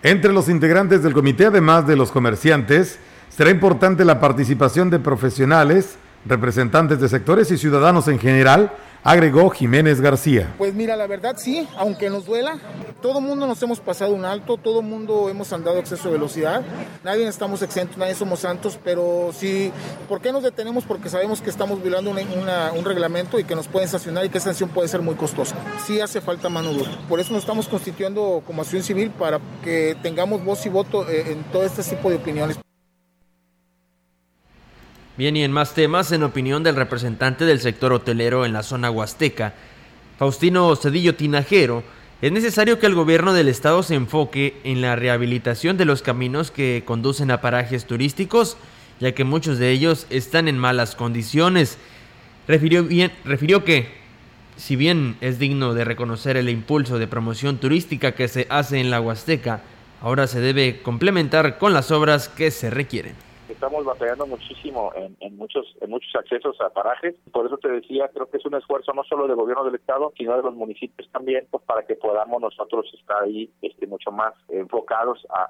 Entre 0.04 0.32
los 0.32 0.48
integrantes 0.48 1.02
del 1.02 1.12
comité, 1.12 1.46
además 1.46 1.86
de 1.86 1.96
los 1.96 2.10
comerciantes, 2.10 2.98
Será 3.36 3.48
importante 3.50 4.04
la 4.04 4.20
participación 4.20 4.90
de 4.90 4.98
profesionales, 4.98 5.96
representantes 6.26 7.00
de 7.00 7.08
sectores 7.08 7.50
y 7.50 7.56
ciudadanos 7.56 8.06
en 8.08 8.18
general, 8.18 8.72
agregó 9.02 9.48
Jiménez 9.48 10.02
García. 10.02 10.52
Pues 10.58 10.74
mira, 10.74 10.96
la 10.96 11.06
verdad 11.06 11.36
sí, 11.38 11.66
aunque 11.78 12.10
nos 12.10 12.26
duela, 12.26 12.58
todo 13.00 13.22
mundo 13.22 13.46
nos 13.46 13.62
hemos 13.62 13.80
pasado 13.80 14.12
un 14.12 14.26
alto, 14.26 14.58
todo 14.58 14.82
mundo 14.82 15.30
hemos 15.30 15.50
andado 15.54 15.78
a 15.78 15.80
exceso 15.80 16.08
de 16.08 16.12
velocidad, 16.12 16.60
nadie 17.04 17.26
estamos 17.26 17.62
exentos, 17.62 17.96
nadie 17.96 18.14
somos 18.14 18.40
santos, 18.40 18.78
pero 18.84 19.30
sí, 19.32 19.72
¿por 20.10 20.20
qué 20.20 20.30
nos 20.30 20.42
detenemos? 20.42 20.84
Porque 20.84 21.08
sabemos 21.08 21.40
que 21.40 21.48
estamos 21.48 21.82
violando 21.82 22.10
un 22.10 22.84
reglamento 22.84 23.38
y 23.38 23.44
que 23.44 23.54
nos 23.54 23.66
pueden 23.66 23.88
sancionar 23.88 24.26
y 24.26 24.28
que 24.28 24.36
esa 24.36 24.50
sanción 24.50 24.68
puede 24.68 24.88
ser 24.88 25.00
muy 25.00 25.14
costosa. 25.14 25.56
Sí 25.86 26.02
hace 26.02 26.20
falta 26.20 26.50
mano 26.50 26.74
dura. 26.74 26.90
Por 27.08 27.18
eso 27.18 27.32
nos 27.32 27.44
estamos 27.44 27.66
constituyendo 27.66 28.42
como 28.46 28.60
acción 28.60 28.82
civil 28.82 29.10
para 29.10 29.40
que 29.64 29.96
tengamos 30.02 30.44
voz 30.44 30.66
y 30.66 30.68
voto 30.68 31.08
eh, 31.08 31.32
en 31.32 31.44
todo 31.44 31.64
este 31.64 31.82
tipo 31.82 32.10
de 32.10 32.16
opiniones. 32.16 32.58
Bien, 35.18 35.36
y 35.36 35.44
en 35.44 35.52
más 35.52 35.74
temas, 35.74 36.10
en 36.12 36.22
opinión 36.22 36.62
del 36.62 36.74
representante 36.74 37.44
del 37.44 37.60
sector 37.60 37.92
hotelero 37.92 38.46
en 38.46 38.54
la 38.54 38.62
zona 38.62 38.90
huasteca, 38.90 39.52
Faustino 40.18 40.74
Cedillo 40.74 41.14
Tinajero, 41.16 41.82
es 42.22 42.32
necesario 42.32 42.78
que 42.78 42.86
el 42.86 42.94
gobierno 42.94 43.34
del 43.34 43.48
estado 43.48 43.82
se 43.82 43.94
enfoque 43.94 44.56
en 44.64 44.80
la 44.80 44.96
rehabilitación 44.96 45.76
de 45.76 45.84
los 45.84 46.00
caminos 46.00 46.50
que 46.50 46.82
conducen 46.86 47.30
a 47.30 47.42
parajes 47.42 47.84
turísticos, 47.84 48.56
ya 49.00 49.12
que 49.12 49.24
muchos 49.24 49.58
de 49.58 49.70
ellos 49.70 50.06
están 50.08 50.48
en 50.48 50.56
malas 50.56 50.94
condiciones. 50.94 51.76
Refirió, 52.48 52.88
refirió 53.26 53.64
que, 53.64 53.92
si 54.56 54.76
bien 54.76 55.18
es 55.20 55.38
digno 55.38 55.74
de 55.74 55.84
reconocer 55.84 56.38
el 56.38 56.48
impulso 56.48 56.98
de 56.98 57.06
promoción 57.06 57.58
turística 57.58 58.12
que 58.12 58.28
se 58.28 58.46
hace 58.48 58.80
en 58.80 58.88
la 58.88 59.02
Huasteca, 59.02 59.60
ahora 60.00 60.26
se 60.26 60.40
debe 60.40 60.80
complementar 60.80 61.58
con 61.58 61.74
las 61.74 61.90
obras 61.90 62.30
que 62.30 62.50
se 62.50 62.70
requieren 62.70 63.31
estamos 63.48 63.84
batallando 63.84 64.26
muchísimo 64.26 64.92
en, 64.94 65.36
muchos 65.36 65.66
en 65.80 65.90
muchos 65.90 66.14
accesos 66.16 66.60
a 66.60 66.70
parajes. 66.70 67.14
Por 67.32 67.46
eso 67.46 67.58
te 67.58 67.68
decía, 67.68 68.08
creo 68.12 68.30
que 68.30 68.38
es 68.38 68.46
un 68.46 68.54
esfuerzo 68.54 68.92
no 68.92 69.04
solo 69.04 69.26
del 69.26 69.36
gobierno 69.36 69.64
del 69.64 69.74
estado, 69.74 70.12
sino 70.16 70.36
de 70.36 70.42
los 70.42 70.54
municipios 70.54 71.08
también, 71.10 71.46
pues 71.50 71.62
para 71.64 71.84
que 71.84 71.94
podamos 71.94 72.40
nosotros 72.40 72.86
estar 72.98 73.22
ahí 73.24 73.50
este, 73.62 73.86
mucho 73.86 74.10
más 74.10 74.34
enfocados 74.48 75.26
a, 75.30 75.48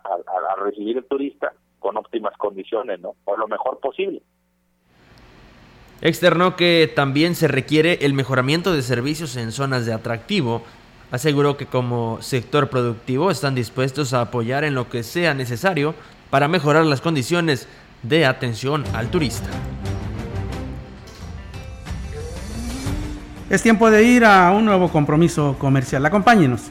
recibir 0.63 0.97
el 0.97 1.05
turista 1.05 1.53
con 1.81 1.97
óptimas 1.97 2.37
condiciones, 2.37 3.01
¿no? 3.01 3.17
O 3.25 3.37
lo 3.37 3.49
mejor 3.49 3.81
posible. 3.81 4.23
Externó 6.01 6.57
que 6.57 6.91
también 6.95 7.35
se 7.35 7.49
requiere 7.49 7.99
el 8.03 8.13
mejoramiento 8.13 8.73
de 8.73 8.83
servicios 8.83 9.37
en 9.37 9.51
zonas 9.51 9.87
de 9.87 9.93
atractivo. 9.93 10.63
Aseguró 11.11 11.57
que 11.57 11.67
como 11.67 12.23
sector 12.23 12.71
productivo 12.71 13.31
están 13.31 13.55
dispuestos 13.55 14.15
a 14.15 14.23
apoyar 14.23 14.65
en 14.65 14.75
lo 14.75 14.89
que 14.89 15.03
sea 15.03 15.35
necesario 15.35 15.95
para 16.33 16.49
mejorar 16.49 16.87
las 16.87 17.03
condiciones 17.03 17.69
de 18.03 18.27
atención 18.27 18.85
al 18.95 19.09
turista. 19.09 19.49
Es 23.51 23.63
tiempo 23.63 23.91
de 23.91 24.03
ir 24.05 24.25
a 24.25 24.51
un 24.51 24.65
nuevo 24.65 24.89
compromiso 24.89 25.57
comercial. 25.59 26.05
Acompáñenos. 26.07 26.71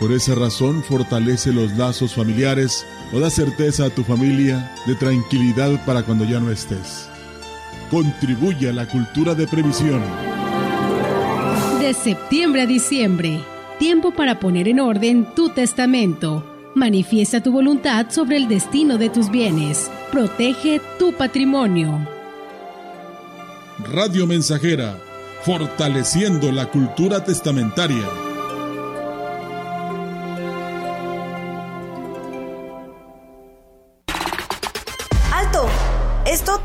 Por 0.00 0.12
esa 0.12 0.34
razón 0.34 0.82
fortalece 0.82 1.52
los 1.52 1.72
lazos 1.72 2.14
familiares 2.14 2.86
o 3.12 3.20
da 3.20 3.30
certeza 3.30 3.86
a 3.86 3.90
tu 3.90 4.02
familia 4.02 4.72
de 4.86 4.94
tranquilidad 4.94 5.84
para 5.84 6.02
cuando 6.02 6.24
ya 6.24 6.40
no 6.40 6.50
estés. 6.50 7.08
Contribuye 7.90 8.68
a 8.68 8.72
la 8.72 8.88
cultura 8.88 9.34
de 9.34 9.46
previsión. 9.46 10.02
De 11.80 11.94
septiembre 11.94 12.62
a 12.62 12.66
diciembre, 12.66 13.40
tiempo 13.78 14.12
para 14.12 14.40
poner 14.40 14.68
en 14.68 14.80
orden 14.80 15.26
tu 15.34 15.50
testamento. 15.50 16.44
Manifiesta 16.74 17.42
tu 17.42 17.52
voluntad 17.52 18.06
sobre 18.10 18.36
el 18.36 18.48
destino 18.48 18.98
de 18.98 19.08
tus 19.08 19.30
bienes. 19.30 19.90
Protege 20.10 20.80
tu 20.98 21.12
patrimonio. 21.12 22.06
Radio 23.92 24.26
Mensajera, 24.26 24.98
fortaleciendo 25.42 26.50
la 26.50 26.66
cultura 26.66 27.24
testamentaria. 27.24 28.25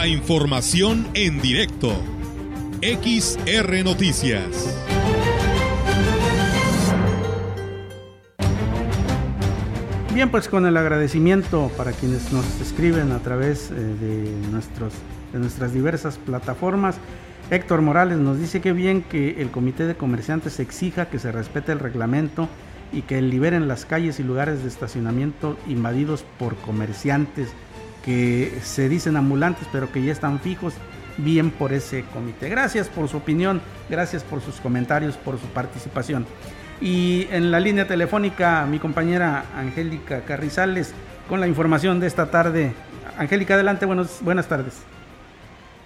La 0.00 0.06
información 0.06 1.06
en 1.12 1.42
directo. 1.42 1.92
XR 2.80 3.84
Noticias. 3.84 4.74
Bien, 10.14 10.30
pues 10.30 10.48
con 10.48 10.64
el 10.64 10.78
agradecimiento 10.78 11.70
para 11.76 11.92
quienes 11.92 12.32
nos 12.32 12.46
escriben 12.62 13.12
a 13.12 13.18
través 13.18 13.70
eh, 13.70 13.74
de, 13.74 14.48
nuestros, 14.50 14.94
de 15.34 15.38
nuestras 15.38 15.74
diversas 15.74 16.16
plataformas. 16.16 16.96
Héctor 17.50 17.82
Morales 17.82 18.16
nos 18.16 18.38
dice 18.38 18.62
que 18.62 18.72
bien 18.72 19.02
que 19.02 19.42
el 19.42 19.50
Comité 19.50 19.84
de 19.84 19.96
Comerciantes 19.96 20.60
exija 20.60 21.10
que 21.10 21.18
se 21.18 21.30
respete 21.30 21.72
el 21.72 21.78
reglamento 21.78 22.48
y 22.90 23.02
que 23.02 23.20
liberen 23.20 23.68
las 23.68 23.84
calles 23.84 24.18
y 24.18 24.22
lugares 24.22 24.62
de 24.62 24.68
estacionamiento 24.68 25.58
invadidos 25.68 26.24
por 26.38 26.56
comerciantes 26.56 27.50
que 28.04 28.52
se 28.62 28.88
dicen 28.88 29.16
ambulantes 29.16 29.66
pero 29.72 29.92
que 29.92 30.02
ya 30.02 30.12
están 30.12 30.40
fijos 30.40 30.74
bien 31.18 31.50
por 31.50 31.72
ese 31.72 32.04
comité. 32.12 32.48
Gracias 32.48 32.88
por 32.88 33.08
su 33.08 33.18
opinión, 33.18 33.60
gracias 33.88 34.22
por 34.24 34.40
sus 34.40 34.60
comentarios, 34.60 35.16
por 35.16 35.38
su 35.38 35.46
participación. 35.48 36.26
Y 36.80 37.26
en 37.30 37.50
la 37.50 37.60
línea 37.60 37.86
telefónica 37.86 38.66
mi 38.66 38.78
compañera 38.78 39.44
Angélica 39.56 40.22
Carrizales 40.22 40.94
con 41.28 41.40
la 41.40 41.46
información 41.46 42.00
de 42.00 42.06
esta 42.06 42.30
tarde. 42.30 42.72
Angélica, 43.18 43.54
adelante, 43.54 43.86
buenos, 43.86 44.20
buenas 44.22 44.48
tardes. 44.48 44.84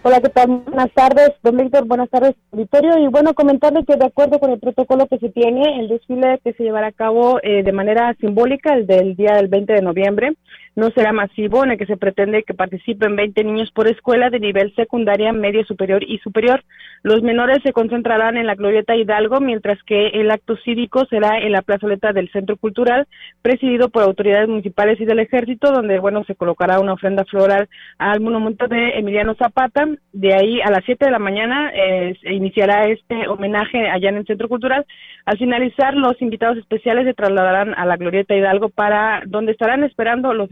Hola, 0.07 0.21
¿qué 0.21 0.29
tal? 0.29 0.49
Buenas 0.67 0.93
tardes, 0.93 1.31
don 1.43 1.57
Víctor, 1.57 1.87
buenas 1.87 2.11
tardes, 2.11 2.35
auditorio. 2.53 2.99
Y 2.99 3.09
bueno, 3.09 3.33
comentarle 3.33 3.87
que 3.87 3.97
de 3.97 4.05
acuerdo 4.05 4.39
con 4.39 4.51
el 4.51 4.61
protocolo 4.61 5.07
que 5.07 5.19
se 5.19 5.31
tiene, 5.31 5.81
el 5.81 5.89
desfile 5.89 6.41
que 6.45 6.53
se 6.53 6.63
llevará 6.63 6.89
a 6.89 6.93
cabo 6.93 7.41
eh, 7.43 7.63
de 7.63 7.73
manera 7.73 8.15
simbólica, 8.21 8.75
el 8.75 8.87
del 8.87 9.17
día 9.17 9.35
del 9.37 9.49
20 9.49 9.73
de 9.73 9.81
noviembre, 9.81 10.35
no 10.77 10.91
será 10.91 11.13
masivo, 11.13 11.65
en 11.65 11.73
el 11.73 11.79
que 11.79 11.87
se 11.87 11.97
pretende 11.97 12.43
que 12.43 12.55
participen 12.55 13.17
20 13.17 13.45
niños 13.45 13.71
por 13.73 13.87
escuela 13.87 14.31
de 14.31 14.41
nivel 14.41 14.75
secundaria, 14.75 15.33
medio 15.33 15.65
superior 15.65 16.03
y 16.03 16.19
superior. 16.19 16.65
Los 17.03 17.23
menores 17.23 17.59
se 17.63 17.73
concentrarán 17.73 18.37
en 18.37 18.47
la 18.47 18.55
Glorieta 18.55 18.97
Hidalgo, 18.97 19.41
mientras 19.41 19.83
que 19.85 20.09
el 20.09 20.31
acto 20.31 20.57
cívico 20.65 21.05
será 21.07 21.39
en 21.39 21.53
la 21.53 21.63
plazoleta 21.63 22.13
del 22.13 22.31
Centro 22.33 22.57
Cultural, 22.57 23.07
presidido 23.43 23.89
por 23.89 24.03
autoridades 24.03 24.49
municipales 24.49 25.01
y 25.01 25.05
del 25.05 25.21
Ejército, 25.21 25.71
donde, 25.71 25.99
bueno, 25.99 26.25
se 26.25 26.35
colocará 26.35 26.81
una 26.81 26.95
ofrenda 26.95 27.25
floral 27.25 27.69
al 27.99 28.21
monumento 28.21 28.67
de 28.67 28.99
Emiliano 28.99 29.35
Zapata. 29.35 29.87
De 30.13 30.35
ahí 30.35 30.61
a 30.61 30.71
las 30.71 30.85
7 30.85 31.05
de 31.05 31.11
la 31.11 31.19
mañana 31.19 31.71
eh, 31.75 32.17
se 32.23 32.33
iniciará 32.33 32.87
este 32.87 33.29
homenaje 33.29 33.89
allá 33.89 34.09
en 34.09 34.17
el 34.17 34.27
Centro 34.27 34.49
Cultural. 34.49 34.87
Al 35.27 35.39
finalizar, 35.39 35.95
los 35.95 36.21
invitados 36.21 36.59
especiales 36.59 37.05
se 37.05 37.15
trasladarán 37.15 37.75
a 37.75 37.87
la 37.87 37.97
Glorieta 37.97 38.35
Hidalgo 38.35 38.69
para 38.69 39.23
donde 39.27 39.53
estarán 39.53 39.85
esperando 39.85 40.35
los 40.35 40.51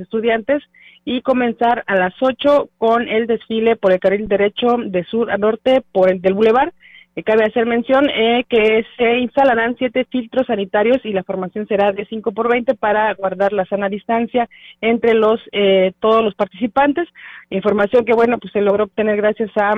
y 1.05 1.23
comenzar 1.23 1.83
a 1.87 1.97
las 1.97 2.15
8 2.21 2.71
con 2.79 3.09
el 3.09 3.27
desfile 3.27 3.77
por 3.77 3.93
el 3.93 4.01
carril 4.01 4.29
derecho 4.29 4.77
de 4.85 5.05
sur 5.05 5.31
a 5.31 5.37
norte 5.37 5.83
por 5.93 6.11
el 6.11 6.21
del 6.21 6.35
Boulevard 6.35 6.73
cabe 7.23 7.45
hacer 7.45 7.67
mención 7.67 8.09
eh, 8.09 8.45
que 8.49 8.87
se 8.97 9.19
instalarán 9.19 9.77
siete 9.77 10.07
filtros 10.07 10.47
sanitarios 10.47 11.05
y 11.05 11.13
la 11.13 11.23
formación 11.25 11.67
será 11.67 11.93
de 11.93 12.07
5 12.07 12.33
por 12.33 12.49
20 12.51 12.75
para 12.75 13.13
guardar 13.13 13.53
la 13.53 13.67
sana 13.67 13.91
distancia 13.91 14.49
entre 14.81 15.13
los 15.13 15.39
eh, 15.53 15.93
todos 16.01 16.25
los 16.25 16.35
participantes. 16.35 17.07
Información 17.51 18.07
que, 18.07 18.15
bueno, 18.15 18.39
pues 18.39 18.51
se 18.55 18.63
logró 18.63 18.85
obtener 18.85 19.19
gracias 19.19 19.51
a 19.57 19.75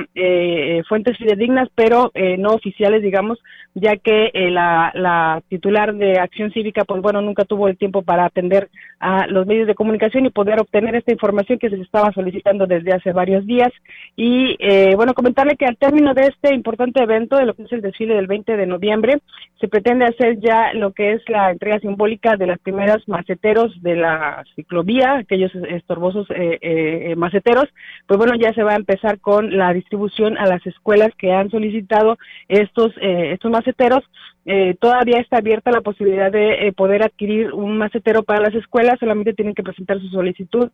fuentes 0.88 1.18
fidedignas, 1.18 1.68
pero 1.74 2.12
no 2.38 2.50
oficiales, 2.50 3.02
digamos, 3.02 3.42
ya 3.74 3.96
que 3.96 4.30
la, 4.52 4.92
la 4.94 5.42
titular 5.48 5.92
de 5.92 6.20
Acción 6.20 6.52
Cívica, 6.52 6.84
pues 6.84 7.02
bueno, 7.02 7.20
nunca 7.20 7.44
tuvo 7.44 7.66
el 7.66 7.76
tiempo 7.76 8.02
para 8.02 8.26
atender 8.26 8.68
a 9.00 9.26
los 9.26 9.44
medios 9.44 9.66
de 9.66 9.74
comunicación 9.74 10.24
y 10.24 10.30
poder 10.30 10.60
obtener 10.60 10.94
esta 10.94 11.10
información 11.10 11.58
que 11.58 11.68
se 11.68 11.80
estaba 11.80 12.12
solicitando 12.12 12.68
desde 12.68 12.92
hace 12.92 13.10
varios 13.10 13.44
días. 13.44 13.72
Y, 14.14 14.56
bueno, 14.94 15.12
comentarle 15.12 15.56
que 15.56 15.66
al 15.66 15.76
término 15.76 16.14
de 16.14 16.28
este 16.28 16.54
importante 16.54 17.02
evento, 17.02 17.23
de 17.28 17.46
lo 17.46 17.54
que 17.54 17.64
es 17.64 17.72
el 17.72 17.80
desfile 17.80 18.14
del 18.14 18.26
20 18.26 18.56
de 18.56 18.66
noviembre. 18.66 19.18
Se 19.60 19.68
pretende 19.68 20.04
hacer 20.04 20.38
ya 20.40 20.72
lo 20.74 20.92
que 20.92 21.12
es 21.12 21.22
la 21.28 21.50
entrega 21.50 21.80
simbólica 21.80 22.36
de 22.36 22.46
las 22.46 22.58
primeras 22.58 23.06
maceteros 23.08 23.80
de 23.82 23.96
la 23.96 24.44
ciclovía, 24.54 25.16
aquellos 25.16 25.54
estorbosos 25.54 26.26
eh, 26.30 26.58
eh, 26.60 27.14
maceteros. 27.16 27.66
Pues 28.06 28.18
bueno, 28.18 28.34
ya 28.34 28.52
se 28.52 28.62
va 28.62 28.72
a 28.72 28.76
empezar 28.76 29.18
con 29.20 29.56
la 29.56 29.72
distribución 29.72 30.36
a 30.38 30.46
las 30.46 30.64
escuelas 30.66 31.10
que 31.16 31.32
han 31.32 31.50
solicitado 31.50 32.18
estos, 32.48 32.92
eh, 33.00 33.32
estos 33.32 33.50
maceteros. 33.50 34.04
todavía 34.78 35.20
está 35.20 35.38
abierta 35.38 35.70
la 35.70 35.80
posibilidad 35.80 36.30
de 36.30 36.70
poder 36.76 37.02
adquirir 37.02 37.54
un 37.54 37.78
macetero 37.78 38.22
para 38.22 38.42
las 38.42 38.54
escuelas, 38.54 38.98
solamente 39.00 39.32
tienen 39.32 39.54
que 39.54 39.62
presentar 39.62 39.98
su 40.00 40.08
solicitud 40.08 40.70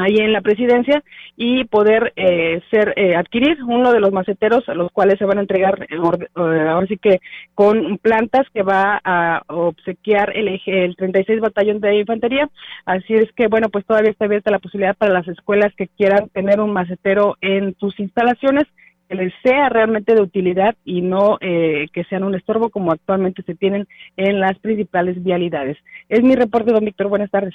ahí 0.00 0.16
en 0.18 0.32
la 0.32 0.40
presidencia 0.40 1.02
y 1.36 1.64
poder 1.64 2.12
eh, 2.16 2.60
ser 2.70 2.94
eh, 2.96 3.14
adquirir 3.16 3.62
uno 3.62 3.92
de 3.92 4.00
los 4.00 4.12
maceteros 4.12 4.68
a 4.68 4.74
los 4.74 4.90
cuales 4.92 5.18
se 5.18 5.24
van 5.24 5.38
a 5.38 5.42
entregar 5.42 5.86
eh, 5.88 5.96
ahora 6.34 6.86
sí 6.86 6.96
que 6.98 7.20
con 7.54 7.98
plantas 7.98 8.46
que 8.52 8.62
va 8.62 9.00
a 9.04 9.42
obsequiar 9.48 10.36
el 10.36 10.48
eje 10.48 10.84
el 10.84 10.96
36 10.96 11.40
batallón 11.40 11.80
de 11.80 11.98
infantería 12.00 12.48
así 12.86 13.14
es 13.14 13.30
que 13.32 13.48
bueno 13.48 13.68
pues 13.68 13.86
todavía 13.86 14.10
está 14.10 14.24
abierta 14.24 14.50
la 14.50 14.58
posibilidad 14.58 14.96
para 14.96 15.12
las 15.12 15.28
escuelas 15.28 15.72
que 15.76 15.88
quieran 15.88 16.28
tener 16.30 16.60
un 16.60 16.72
macetero 16.72 17.36
en 17.40 17.76
sus 17.78 17.98
instalaciones 18.00 18.64
que 19.08 19.14
les 19.14 19.32
sea 19.42 19.68
realmente 19.70 20.14
de 20.14 20.20
utilidad 20.20 20.74
y 20.84 21.00
no 21.00 21.38
que 21.40 22.04
sean 22.10 22.24
un 22.24 22.34
estorbo 22.34 22.68
como 22.68 22.92
actualmente 22.92 23.42
se 23.42 23.54
tienen 23.54 23.88
en 24.18 24.38
las 24.38 24.58
principales 24.58 25.22
vialidades. 25.24 25.78
Es 26.10 26.22
mi 26.22 26.34
reporte, 26.34 26.72
don 26.72 26.84
Víctor. 26.84 27.08
Buenas 27.08 27.30
tardes. 27.30 27.54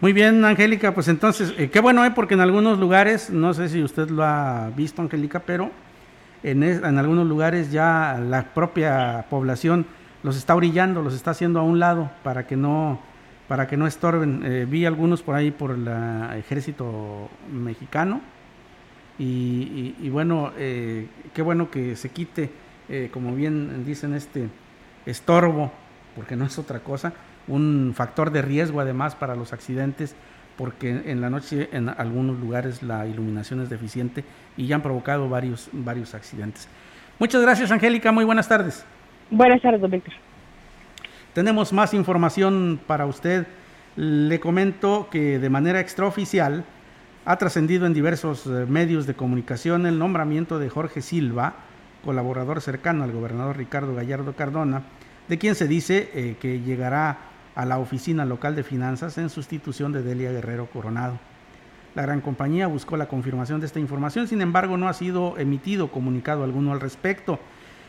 Muy 0.00 0.12
bien, 0.12 0.44
Angélica, 0.44 0.94
pues 0.94 1.08
entonces, 1.08 1.52
eh, 1.58 1.70
qué 1.70 1.80
bueno, 1.80 2.04
eh, 2.04 2.12
porque 2.12 2.34
en 2.34 2.40
algunos 2.40 2.78
lugares, 2.78 3.30
no 3.30 3.52
sé 3.52 3.68
si 3.68 3.82
usted 3.82 4.08
lo 4.10 4.22
ha 4.22 4.70
visto, 4.76 5.02
Angélica, 5.02 5.40
pero 5.40 5.72
en, 6.44 6.62
en 6.62 6.98
algunos 6.98 7.26
lugares 7.26 7.72
ya 7.72 8.16
la 8.24 8.54
propia 8.54 9.26
población 9.28 9.86
los 10.22 10.36
está 10.36 10.54
brillando, 10.54 11.02
los 11.02 11.14
está 11.14 11.32
haciendo 11.32 11.58
a 11.58 11.64
un 11.64 11.80
lado 11.80 12.12
para 12.22 12.46
que 12.46 12.56
no 12.56 13.00
para 13.48 13.66
que 13.66 13.76
no 13.76 13.88
estorben. 13.88 14.42
Eh, 14.44 14.66
vi 14.70 14.84
algunos 14.84 15.22
por 15.22 15.34
ahí 15.34 15.50
por 15.50 15.72
el 15.72 15.88
ejército 16.38 17.28
mexicano 17.50 18.20
y, 19.18 19.96
y, 20.00 20.10
bueno, 20.10 20.52
eh, 20.58 21.08
qué 21.34 21.42
bueno 21.42 21.72
que 21.72 21.96
se 21.96 22.10
quite, 22.10 22.52
como 23.10 23.34
bien 23.34 23.84
dicen, 23.84 24.14
este 24.14 24.48
estorbo, 25.06 25.72
porque 26.14 26.36
no 26.36 26.44
es 26.44 26.56
otra 26.56 26.78
cosa 26.80 27.12
un 27.48 27.92
factor 27.94 28.30
de 28.30 28.42
riesgo 28.42 28.80
además 28.80 29.14
para 29.14 29.34
los 29.34 29.52
accidentes 29.52 30.14
porque 30.56 30.90
en 31.06 31.20
la 31.20 31.30
noche 31.30 31.68
en 31.72 31.88
algunos 31.88 32.38
lugares 32.38 32.82
la 32.82 33.06
iluminación 33.06 33.60
es 33.60 33.70
deficiente 33.70 34.24
y 34.56 34.66
ya 34.66 34.74
han 34.74 34.82
provocado 34.82 35.28
varios, 35.28 35.70
varios 35.72 36.14
accidentes. 36.14 36.68
Muchas 37.18 37.40
gracias 37.42 37.70
Angélica, 37.70 38.10
muy 38.12 38.24
buenas 38.24 38.48
tardes. 38.48 38.84
Buenas 39.30 39.62
tardes, 39.62 39.80
don 39.80 39.90
Víctor. 39.90 40.14
Tenemos 41.32 41.72
más 41.72 41.94
información 41.94 42.80
para 42.86 43.06
usted. 43.06 43.46
Le 43.94 44.40
comento 44.40 45.08
que 45.10 45.38
de 45.38 45.50
manera 45.50 45.80
extraoficial 45.80 46.64
ha 47.24 47.36
trascendido 47.36 47.86
en 47.86 47.94
diversos 47.94 48.46
eh, 48.46 48.66
medios 48.66 49.06
de 49.06 49.14
comunicación 49.14 49.86
el 49.86 49.98
nombramiento 49.98 50.58
de 50.58 50.70
Jorge 50.70 51.02
Silva, 51.02 51.54
colaborador 52.04 52.60
cercano 52.60 53.04
al 53.04 53.12
gobernador 53.12 53.56
Ricardo 53.56 53.94
Gallardo 53.94 54.32
Cardona, 54.34 54.82
de 55.28 55.38
quien 55.38 55.54
se 55.54 55.68
dice 55.68 56.10
eh, 56.14 56.36
que 56.40 56.60
llegará 56.60 57.18
a 57.58 57.64
la 57.64 57.80
Oficina 57.80 58.24
Local 58.24 58.54
de 58.54 58.62
Finanzas 58.62 59.18
en 59.18 59.28
sustitución 59.30 59.90
de 59.90 60.04
Delia 60.04 60.30
Guerrero 60.30 60.66
Coronado. 60.66 61.18
La 61.96 62.02
gran 62.02 62.20
compañía 62.20 62.68
buscó 62.68 62.96
la 62.96 63.08
confirmación 63.08 63.58
de 63.58 63.66
esta 63.66 63.80
información, 63.80 64.28
sin 64.28 64.40
embargo 64.42 64.76
no 64.76 64.88
ha 64.88 64.92
sido 64.92 65.36
emitido 65.38 65.90
comunicado 65.90 66.44
alguno 66.44 66.70
al 66.70 66.80
respecto. 66.80 67.40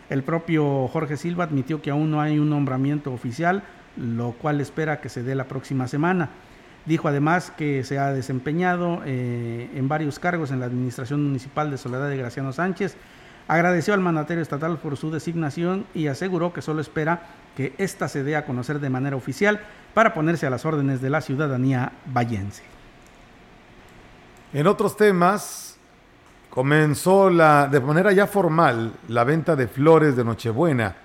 El 0.10 0.24
propio 0.24 0.88
Jorge 0.88 1.18
Silva 1.18 1.44
admitió 1.44 1.84
que 1.84 1.92
aún 1.92 2.10
no 2.10 2.20
hay 2.20 2.40
un 2.40 2.50
nombramiento 2.50 3.14
oficial, 3.14 3.62
lo 3.96 4.32
cual 4.32 4.60
espera 4.60 5.02
que 5.02 5.10
se 5.10 5.22
dé 5.22 5.36
la 5.36 5.48
próxima 5.48 5.88
semana. 5.88 6.32
Dijo 6.88 7.08
además 7.08 7.54
que 7.56 7.84
se 7.84 8.00
ha 8.00 8.12
desempeñado 8.12 9.04
eh, 9.06 9.70
en 9.76 9.88
varios 9.88 10.18
cargos 10.18 10.50
en 10.50 10.62
la 10.62 10.66
Administración 10.66 11.24
Municipal 11.24 11.70
de 11.70 11.78
Soledad 11.78 12.10
de 12.10 12.18
Graciano 12.18 12.54
Sánchez. 12.54 12.98
Agradeció 13.48 13.94
al 13.94 14.00
mandatario 14.00 14.42
estatal 14.42 14.80
por 14.80 14.98
su 14.98 15.12
designación 15.12 15.86
y 15.94 16.08
aseguró 16.08 16.54
que 16.54 16.64
solo 16.64 16.82
espera 16.82 17.22
que 17.60 17.74
ésta 17.78 18.08
se 18.08 18.24
dé 18.24 18.38
a 18.38 18.46
conocer 18.46 18.80
de 18.80 18.90
manera 18.90 19.18
oficial 19.18 19.60
para 19.94 20.14
ponerse 20.14 20.48
a 20.48 20.50
las 20.50 20.64
órdenes 20.66 21.02
de 21.02 21.10
la 21.10 21.20
ciudadanía 21.20 21.92
vallense. 22.06 22.64
En 24.54 24.66
otros 24.66 24.96
temas, 24.96 25.76
comenzó 26.50 27.30
la, 27.30 27.68
de 27.68 27.82
manera 27.82 28.14
ya 28.14 28.28
formal 28.28 28.94
la 29.10 29.26
venta 29.26 29.58
de 29.58 29.68
flores 29.68 30.16
de 30.16 30.24
Nochebuena, 30.24 30.96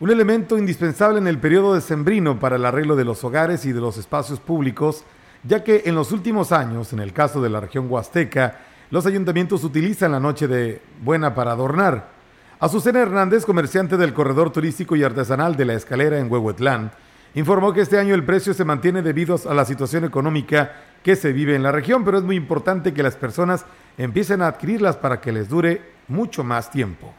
un 0.00 0.10
elemento 0.10 0.56
indispensable 0.56 1.18
en 1.18 1.26
el 1.26 1.36
periodo 1.36 1.74
decembrino 1.74 2.40
para 2.40 2.56
el 2.56 2.64
arreglo 2.64 2.96
de 2.96 3.04
los 3.04 3.22
hogares 3.22 3.66
y 3.66 3.72
de 3.72 3.80
los 3.82 3.98
espacios 3.98 4.40
públicos, 4.40 5.04
ya 5.42 5.62
que 5.62 5.82
en 5.84 5.94
los 5.94 6.10
últimos 6.10 6.52
años, 6.52 6.94
en 6.94 7.00
el 7.00 7.12
caso 7.12 7.42
de 7.42 7.50
la 7.50 7.60
región 7.60 7.90
huasteca, 7.90 8.60
los 8.88 9.04
ayuntamientos 9.04 9.62
utilizan 9.62 10.12
la 10.12 10.20
noche 10.20 10.48
de 10.48 10.80
buena 11.02 11.34
para 11.34 11.52
adornar. 11.52 12.15
Azucena 12.58 13.00
Hernández, 13.00 13.44
comerciante 13.44 13.98
del 13.98 14.14
corredor 14.14 14.50
turístico 14.50 14.96
y 14.96 15.04
artesanal 15.04 15.56
de 15.56 15.66
la 15.66 15.74
escalera 15.74 16.18
en 16.18 16.32
Huehuetlán, 16.32 16.90
informó 17.34 17.74
que 17.74 17.82
este 17.82 17.98
año 17.98 18.14
el 18.14 18.24
precio 18.24 18.54
se 18.54 18.64
mantiene 18.64 19.02
debido 19.02 19.38
a 19.46 19.52
la 19.52 19.66
situación 19.66 20.06
económica 20.06 20.72
que 21.02 21.16
se 21.16 21.34
vive 21.34 21.54
en 21.54 21.62
la 21.62 21.70
región, 21.70 22.02
pero 22.02 22.16
es 22.16 22.24
muy 22.24 22.34
importante 22.34 22.94
que 22.94 23.02
las 23.02 23.14
personas 23.14 23.66
empiecen 23.98 24.40
a 24.40 24.46
adquirirlas 24.46 24.96
para 24.96 25.20
que 25.20 25.32
les 25.32 25.50
dure 25.50 25.82
mucho 26.08 26.44
más 26.44 26.70
tiempo. 26.70 27.12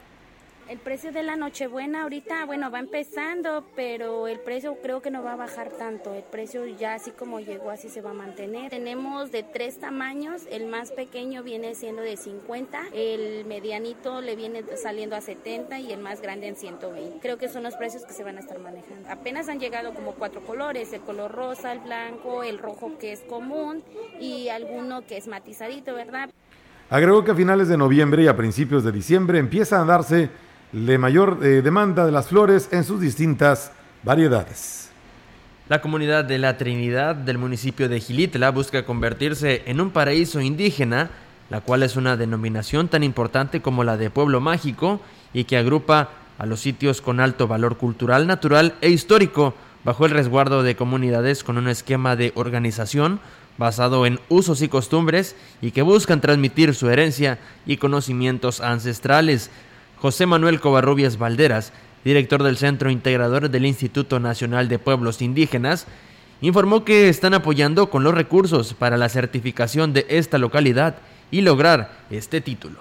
El 0.69 0.79
precio 0.79 1.13
de 1.13 1.23
la 1.23 1.37
Nochebuena 1.37 2.01
ahorita, 2.01 2.45
bueno, 2.45 2.69
va 2.69 2.79
empezando, 2.79 3.63
pero 3.73 4.27
el 4.27 4.37
precio 4.41 4.75
creo 4.81 5.01
que 5.01 5.09
no 5.09 5.23
va 5.23 5.31
a 5.31 5.35
bajar 5.37 5.69
tanto. 5.69 6.13
El 6.13 6.23
precio 6.23 6.65
ya 6.65 6.93
así 6.93 7.11
como 7.11 7.39
llegó, 7.39 7.69
así 7.69 7.87
se 7.87 8.01
va 8.01 8.09
a 8.09 8.13
mantener. 8.13 8.69
Tenemos 8.69 9.31
de 9.31 9.43
tres 9.43 9.79
tamaños, 9.79 10.41
el 10.51 10.67
más 10.67 10.91
pequeño 10.91 11.41
viene 11.41 11.73
siendo 11.73 12.01
de 12.01 12.17
50, 12.17 12.87
el 12.93 13.45
medianito 13.45 14.19
le 14.19 14.35
viene 14.35 14.65
saliendo 14.75 15.15
a 15.15 15.21
70 15.21 15.79
y 15.79 15.93
el 15.93 16.01
más 16.01 16.21
grande 16.21 16.47
en 16.47 16.57
120. 16.57 17.19
Creo 17.21 17.37
que 17.37 17.47
son 17.47 17.63
los 17.63 17.75
precios 17.75 18.03
que 18.03 18.11
se 18.11 18.25
van 18.25 18.35
a 18.35 18.41
estar 18.41 18.59
manejando. 18.59 19.09
Apenas 19.09 19.47
han 19.47 19.61
llegado 19.61 19.93
como 19.93 20.15
cuatro 20.15 20.41
colores, 20.41 20.91
el 20.91 20.99
color 20.99 21.31
rosa, 21.31 21.71
el 21.71 21.79
blanco, 21.79 22.43
el 22.43 22.59
rojo 22.59 22.97
que 22.99 23.13
es 23.13 23.21
común 23.21 23.83
y 24.19 24.49
alguno 24.49 25.05
que 25.07 25.15
es 25.15 25.29
matizadito, 25.29 25.93
¿verdad? 25.93 26.29
Agregó 26.89 27.23
que 27.23 27.31
a 27.31 27.35
finales 27.35 27.69
de 27.69 27.77
noviembre 27.77 28.23
y 28.23 28.27
a 28.27 28.35
principios 28.35 28.83
de 28.83 28.91
diciembre 28.91 29.39
empieza 29.39 29.81
a 29.81 29.85
darse 29.85 30.29
de 30.71 30.97
mayor 30.97 31.39
eh, 31.41 31.61
demanda 31.61 32.05
de 32.05 32.11
las 32.11 32.27
flores 32.27 32.69
en 32.71 32.83
sus 32.83 32.99
distintas 32.99 33.71
variedades. 34.03 34.89
La 35.69 35.81
comunidad 35.81 36.25
de 36.25 36.37
la 36.37 36.57
Trinidad 36.57 37.15
del 37.15 37.37
municipio 37.37 37.89
de 37.89 37.99
Gilitla 37.99 38.51
busca 38.51 38.85
convertirse 38.85 39.63
en 39.65 39.81
un 39.81 39.91
paraíso 39.91 40.39
indígena, 40.39 41.09
la 41.49 41.61
cual 41.61 41.83
es 41.83 41.95
una 41.95 42.15
denominación 42.15 42.87
tan 42.87 43.03
importante 43.03 43.61
como 43.61 43.83
la 43.83 43.97
de 43.97 44.09
pueblo 44.09 44.39
mágico 44.39 45.01
y 45.33 45.43
que 45.43 45.57
agrupa 45.57 46.09
a 46.37 46.45
los 46.45 46.61
sitios 46.61 47.01
con 47.01 47.19
alto 47.19 47.47
valor 47.47 47.77
cultural, 47.77 48.27
natural 48.27 48.75
e 48.81 48.89
histórico 48.89 49.55
bajo 49.83 50.05
el 50.05 50.11
resguardo 50.11 50.63
de 50.63 50.75
comunidades 50.75 51.43
con 51.43 51.57
un 51.57 51.67
esquema 51.67 52.15
de 52.15 52.31
organización 52.35 53.19
basado 53.57 54.05
en 54.05 54.19
usos 54.29 54.61
y 54.61 54.67
costumbres 54.67 55.35
y 55.61 55.71
que 55.71 55.81
buscan 55.81 56.21
transmitir 56.21 56.75
su 56.75 56.89
herencia 56.89 57.39
y 57.65 57.77
conocimientos 57.77 58.61
ancestrales. 58.61 59.49
José 59.99 60.27
Manuel 60.27 60.59
Covarrubias 60.59 61.17
Valderas, 61.17 61.73
director 62.03 62.43
del 62.43 62.57
Centro 62.57 62.91
Integrador 62.91 63.49
del 63.49 63.65
Instituto 63.65 64.19
Nacional 64.19 64.69
de 64.69 64.79
Pueblos 64.79 65.21
Indígenas, 65.21 65.87
informó 66.41 66.85
que 66.85 67.09
están 67.09 67.33
apoyando 67.33 67.89
con 67.89 68.03
los 68.03 68.13
recursos 68.13 68.75
para 68.75 68.97
la 68.97 69.09
certificación 69.09 69.93
de 69.93 70.05
esta 70.09 70.37
localidad 70.37 70.97
y 71.31 71.41
lograr 71.41 71.91
este 72.11 72.41
título. 72.41 72.79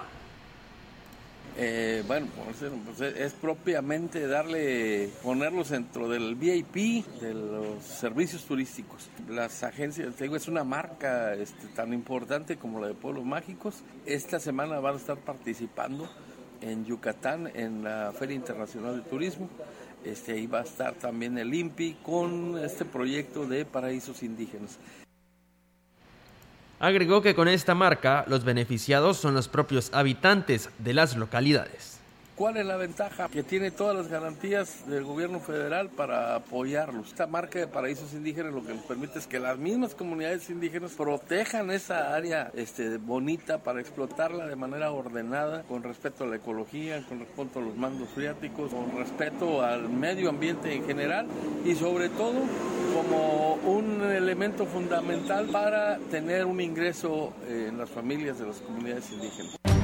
Eh, 1.58 2.04
bueno, 2.06 2.26
pues 2.36 3.00
es 3.00 3.32
propiamente 3.32 4.26
darle, 4.26 5.08
ponerlos 5.22 5.70
dentro 5.70 6.06
del 6.06 6.34
VIP, 6.34 7.06
de 7.22 7.32
los 7.32 7.82
servicios 7.82 8.44
turísticos. 8.44 9.08
Las 9.26 9.62
agencias, 9.62 10.14
te 10.16 10.26
es 10.26 10.48
una 10.48 10.64
marca 10.64 11.32
este, 11.32 11.66
tan 11.68 11.94
importante 11.94 12.56
como 12.56 12.78
la 12.78 12.88
de 12.88 12.94
Pueblos 12.94 13.24
Mágicos. 13.24 13.84
Esta 14.04 14.38
semana 14.38 14.80
van 14.80 14.94
a 14.94 14.98
estar 14.98 15.16
participando 15.16 16.10
en 16.60 16.84
Yucatán 16.84 17.50
en 17.54 17.84
la 17.84 18.12
Feria 18.16 18.34
Internacional 18.34 18.96
de 18.96 19.08
Turismo. 19.08 19.48
Este, 20.04 20.32
ahí 20.32 20.46
va 20.46 20.60
a 20.60 20.62
estar 20.62 20.94
también 20.94 21.36
el 21.38 21.52
INPI 21.52 21.96
con 22.02 22.58
este 22.64 22.84
proyecto 22.84 23.46
de 23.46 23.64
paraísos 23.64 24.22
indígenas. 24.22 24.78
Agregó 26.78 27.22
que 27.22 27.34
con 27.34 27.48
esta 27.48 27.74
marca 27.74 28.24
los 28.28 28.44
beneficiados 28.44 29.16
son 29.16 29.34
los 29.34 29.48
propios 29.48 29.90
habitantes 29.94 30.70
de 30.78 30.94
las 30.94 31.16
localidades. 31.16 31.95
¿Cuál 32.36 32.58
es 32.58 32.66
la 32.66 32.76
ventaja? 32.76 33.28
Que 33.30 33.42
tiene 33.42 33.70
todas 33.70 33.96
las 33.96 34.08
garantías 34.08 34.86
del 34.86 35.04
gobierno 35.04 35.40
federal 35.40 35.88
para 35.88 36.34
apoyarlos. 36.34 37.08
Esta 37.08 37.26
marca 37.26 37.58
de 37.58 37.66
paraísos 37.66 38.12
indígenas 38.12 38.52
lo 38.52 38.62
que 38.62 38.74
nos 38.74 38.84
permite 38.84 39.18
es 39.18 39.26
que 39.26 39.40
las 39.40 39.56
mismas 39.56 39.94
comunidades 39.94 40.50
indígenas 40.50 40.92
protejan 40.92 41.70
esa 41.70 42.14
área 42.14 42.50
este, 42.54 42.98
bonita 42.98 43.62
para 43.62 43.80
explotarla 43.80 44.46
de 44.46 44.54
manera 44.54 44.92
ordenada, 44.92 45.62
con 45.62 45.82
respeto 45.82 46.24
a 46.24 46.26
la 46.26 46.36
ecología, 46.36 47.02
con 47.08 47.20
respeto 47.20 47.58
a 47.58 47.62
los 47.62 47.74
mandos 47.74 48.10
friáticos, 48.10 48.70
con 48.70 48.98
respeto 48.98 49.62
al 49.62 49.88
medio 49.88 50.28
ambiente 50.28 50.74
en 50.74 50.84
general 50.84 51.26
y 51.64 51.74
sobre 51.74 52.10
todo 52.10 52.42
como 52.94 53.54
un 53.64 54.02
elemento 54.02 54.66
fundamental 54.66 55.46
para 55.46 55.96
tener 56.10 56.44
un 56.44 56.60
ingreso 56.60 57.32
en 57.48 57.78
las 57.78 57.88
familias 57.88 58.38
de 58.38 58.46
las 58.46 58.60
comunidades 58.60 59.10
indígenas. 59.10 59.75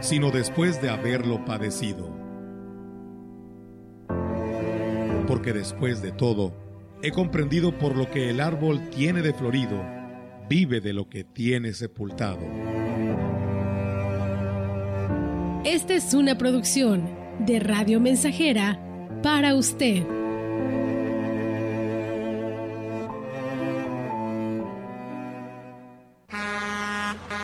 sino 0.00 0.30
después 0.30 0.80
de 0.82 0.90
haberlo 0.90 1.44
padecido. 1.44 2.10
Porque 5.26 5.52
después 5.52 6.02
de 6.02 6.12
todo, 6.12 6.54
he 7.02 7.12
comprendido 7.12 7.78
por 7.78 7.96
lo 7.96 8.10
que 8.10 8.30
el 8.30 8.40
árbol 8.40 8.90
tiene 8.90 9.22
de 9.22 9.32
florido, 9.32 9.82
vive 10.48 10.80
de 10.80 10.92
lo 10.92 11.08
que 11.08 11.24
tiene 11.24 11.72
sepultado. 11.72 12.40
Esta 15.64 15.94
es 15.94 16.14
una 16.14 16.36
producción 16.36 17.08
de 17.38 17.60
Radio 17.60 18.00
Mensajera 18.00 18.80
para 19.22 19.54
usted. 19.54 20.19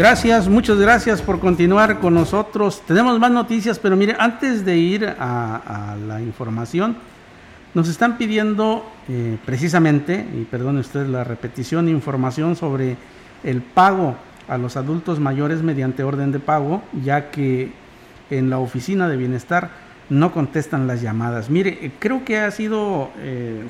Gracias, 0.00 0.48
muchas 0.48 0.78
gracias 0.78 1.20
por 1.20 1.40
continuar 1.40 2.00
con 2.00 2.14
nosotros. 2.14 2.80
Tenemos 2.86 3.20
más 3.20 3.30
noticias, 3.30 3.78
pero 3.78 3.96
mire, 3.96 4.16
antes 4.18 4.64
de 4.64 4.78
ir 4.78 5.04
a, 5.06 5.94
la 6.08 6.22
información, 6.22 6.96
nos 7.74 7.86
están 7.86 8.16
pidiendo 8.16 8.82
eh, 9.10 9.36
precisamente, 9.44 10.26
y 10.34 10.44
perdone 10.44 10.80
usted 10.80 11.06
la 11.06 11.22
repetición, 11.22 11.86
información 11.90 12.56
sobre 12.56 12.96
el 13.44 13.60
pago 13.60 14.16
a 14.48 14.56
los 14.56 14.78
adultos 14.78 15.20
mayores 15.20 15.62
mediante 15.62 16.02
orden 16.02 16.32
de 16.32 16.38
pago, 16.38 16.82
ya 17.04 17.30
que 17.30 17.70
en 18.30 18.48
la 18.48 18.58
oficina 18.58 19.06
de 19.06 19.18
bienestar 19.18 19.68
no 20.08 20.32
contestan 20.32 20.86
las 20.86 21.02
llamadas. 21.02 21.50
Mire, 21.50 21.92
creo 21.98 22.24
que 22.24 22.38
ha 22.38 22.50
sido 22.50 23.10
eh, 23.18 23.64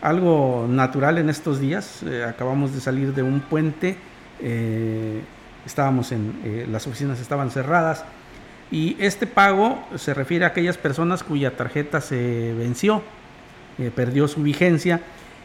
algo 0.00 0.66
natural 0.68 1.18
en 1.18 1.28
estos 1.28 1.60
días. 1.60 2.02
Eh, 2.02 2.24
acabamos 2.28 2.74
de 2.74 2.80
salir 2.80 3.14
de 3.14 3.22
un 3.22 3.38
puente 3.38 3.96
estábamos 5.66 6.12
en, 6.12 6.40
eh, 6.44 6.66
las 6.70 6.86
oficinas 6.86 7.20
estaban 7.20 7.50
cerradas 7.50 8.04
y 8.70 8.96
este 8.98 9.26
pago 9.26 9.82
se 9.96 10.14
refiere 10.14 10.44
a 10.44 10.48
aquellas 10.48 10.78
personas 10.78 11.22
cuya 11.22 11.56
tarjeta 11.56 12.00
se 12.00 12.54
venció, 12.54 13.02
eh, 13.78 13.90
perdió 13.94 14.28
su 14.28 14.42
vigencia 14.42 15.00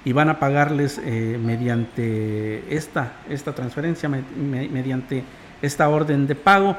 y 0.05 0.13
van 0.13 0.29
a 0.29 0.39
pagarles 0.39 1.01
eh, 1.03 1.37
mediante 1.43 2.63
esta, 2.73 3.13
esta 3.29 3.53
transferencia, 3.53 4.07
mediante 4.07 5.23
esta 5.61 5.89
orden 5.89 6.27
de 6.27 6.35
pago. 6.35 6.77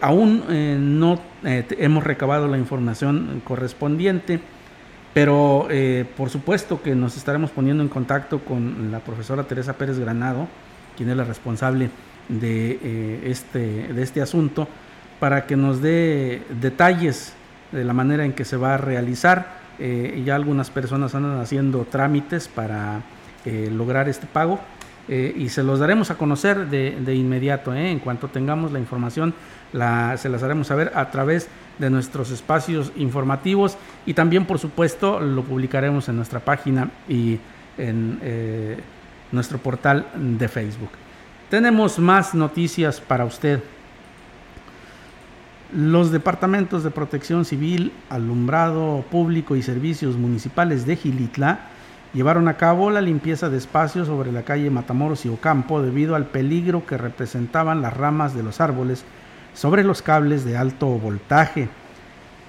aún 0.00 0.44
no 0.98 1.18
hemos 1.42 2.04
recabado 2.04 2.46
la 2.46 2.56
información 2.56 3.42
correspondiente, 3.44 4.40
pero 5.12 5.68
por 6.16 6.30
supuesto 6.30 6.80
que 6.80 6.94
nos 6.94 7.16
estaremos 7.16 7.50
poniendo 7.50 7.82
en 7.82 7.88
contacto 7.88 8.38
con 8.38 8.92
la 8.92 9.00
profesora 9.00 9.42
Teresa 9.42 9.74
Pérez 9.74 9.98
Granado, 9.98 10.46
quien 10.96 11.10
es 11.10 11.16
la 11.16 11.24
responsable 11.24 11.90
de, 12.28 12.78
eh, 12.82 13.20
este, 13.26 13.92
de 13.92 14.02
este 14.02 14.22
asunto 14.22 14.68
para 15.20 15.46
que 15.46 15.56
nos 15.56 15.80
dé 15.80 16.42
detalles 16.60 17.34
de 17.72 17.84
la 17.84 17.92
manera 17.92 18.24
en 18.24 18.32
que 18.32 18.44
se 18.44 18.56
va 18.56 18.74
a 18.74 18.76
realizar. 18.78 19.64
Eh, 19.78 20.22
ya 20.24 20.36
algunas 20.36 20.70
personas 20.70 21.14
andan 21.14 21.40
haciendo 21.40 21.84
trámites 21.84 22.48
para 22.48 23.02
eh, 23.44 23.68
lograr 23.72 24.08
este 24.08 24.26
pago 24.26 24.60
y 25.06 25.50
se 25.50 25.62
los 25.62 25.80
daremos 25.80 26.10
a 26.10 26.14
conocer 26.14 26.70
de, 26.70 27.14
inmediato. 27.14 27.74
En 27.74 27.98
cuanto 27.98 28.28
tengamos 28.28 28.72
la 28.72 28.78
información, 28.78 29.34
la, 29.74 30.16
se 30.16 30.30
las 30.30 30.42
haremos 30.42 30.68
saber 30.68 30.92
a 30.94 31.10
través 31.10 31.50
de 31.78 31.90
nuestros 31.90 32.30
espacios 32.30 32.90
informativos 32.96 33.76
y 34.06 34.14
también, 34.14 34.46
por 34.46 34.58
supuesto, 34.58 35.20
lo 35.20 35.42
publicaremos 35.42 36.08
en 36.08 36.16
nuestra 36.16 36.40
página 36.40 36.88
y 37.06 37.38
en 37.76 38.18
nuestro 39.30 39.58
portal 39.58 40.06
de 40.14 40.48
Facebook. 40.48 41.03
Tenemos 41.54 42.00
más 42.00 42.34
noticias 42.34 43.00
para 43.00 43.24
usted. 43.24 43.62
Los 45.72 46.10
departamentos 46.10 46.82
de 46.82 46.90
protección 46.90 47.44
civil, 47.44 47.92
alumbrado 48.10 49.04
público 49.08 49.54
y 49.54 49.62
servicios 49.62 50.16
municipales 50.16 50.84
de 50.84 50.96
Gilitla 50.96 51.60
llevaron 52.12 52.48
a 52.48 52.56
cabo 52.56 52.90
la 52.90 53.00
limpieza 53.00 53.50
de 53.50 53.58
espacios 53.58 54.08
sobre 54.08 54.32
la 54.32 54.42
calle 54.42 54.68
Matamoros 54.68 55.24
y 55.26 55.28
Ocampo 55.28 55.80
debido 55.80 56.16
al 56.16 56.26
peligro 56.26 56.86
que 56.86 56.98
representaban 56.98 57.82
las 57.82 57.96
ramas 57.96 58.34
de 58.34 58.42
los 58.42 58.60
árboles 58.60 59.04
sobre 59.54 59.84
los 59.84 60.02
cables 60.02 60.44
de 60.44 60.56
alto 60.56 60.88
voltaje. 60.88 61.68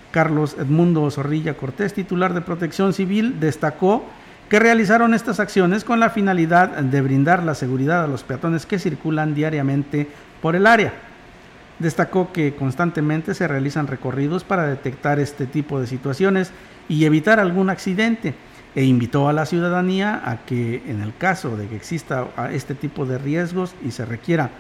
Carlos 0.10 0.56
Edmundo 0.58 1.12
Zorrilla 1.12 1.54
Cortés, 1.54 1.94
titular 1.94 2.34
de 2.34 2.42
Protección 2.42 2.92
Civil, 2.92 3.40
destacó 3.40 4.04
que 4.50 4.60
realizaron 4.60 5.14
estas 5.14 5.40
acciones 5.40 5.84
con 5.84 6.00
la 6.00 6.10
finalidad 6.10 6.70
de 6.70 7.02
brindar 7.02 7.44
la 7.44 7.56
seguridad 7.56 8.04
a 8.04 8.08
los 8.08 8.24
peatones 8.24 8.66
que 8.66 8.80
circulan 8.80 9.34
diariamente 9.34 10.08
por 10.42 10.56
el 10.56 10.68
área. 10.68 10.94
Destacó 11.80 12.32
que 12.32 12.56
constantemente 12.56 13.34
se 13.34 13.48
realizan 13.48 13.88
recorridos 13.88 14.44
para 14.44 14.68
detectar 14.68 15.20
este 15.20 15.46
tipo 15.46 15.80
de 15.80 15.88
situaciones 15.88 16.52
y 16.88 17.06
evitar 17.06 17.40
algún 17.40 17.70
accidente 17.70 18.36
e 18.76 18.84
invitó 18.84 19.28
a 19.28 19.34
la 19.34 19.46
ciudadanía 19.46 20.22
a 20.24 20.46
que 20.46 20.84
en 20.88 21.02
el 21.02 21.16
caso 21.18 21.58
de 21.58 21.68
que 21.68 21.76
exista 21.76 22.28
este 22.52 22.76
tipo 22.76 23.06
de 23.06 23.18
riesgos 23.18 23.74
y 23.84 23.92
se 23.92 24.06
requiera 24.06 24.52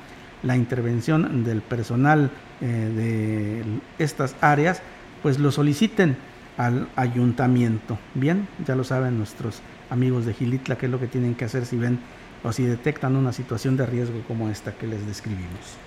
la 0.42 0.56
intervención 0.56 1.44
del 1.44 1.62
personal 1.62 2.32
eh, 2.62 2.66
de 2.66 4.04
estas 4.04 4.36
áreas, 4.42 4.82
pues 5.22 5.40
lo 5.40 5.52
soliciten 5.52 6.18
al 6.58 6.88
ayuntamiento. 6.96 7.98
Bien, 8.14 8.48
ya 8.66 8.76
lo 8.76 8.84
saben 8.84 9.18
nuestros 9.18 9.62
amigos 9.90 10.26
de 10.26 10.34
Gilitla, 10.34 10.78
qué 10.78 10.86
es 10.86 10.92
lo 10.92 11.00
que 11.00 11.08
tienen 11.08 11.36
que 11.36 11.46
hacer 11.46 11.66
si 11.66 11.78
ven 11.78 12.00
o 12.44 12.52
si 12.52 12.64
detectan 12.64 13.16
una 13.16 13.34
situación 13.34 13.76
de 13.78 13.86
riesgo 13.86 14.22
como 14.28 14.50
esta 14.50 14.74
que 14.74 14.88
les 14.88 15.06
describimos. 15.06 15.78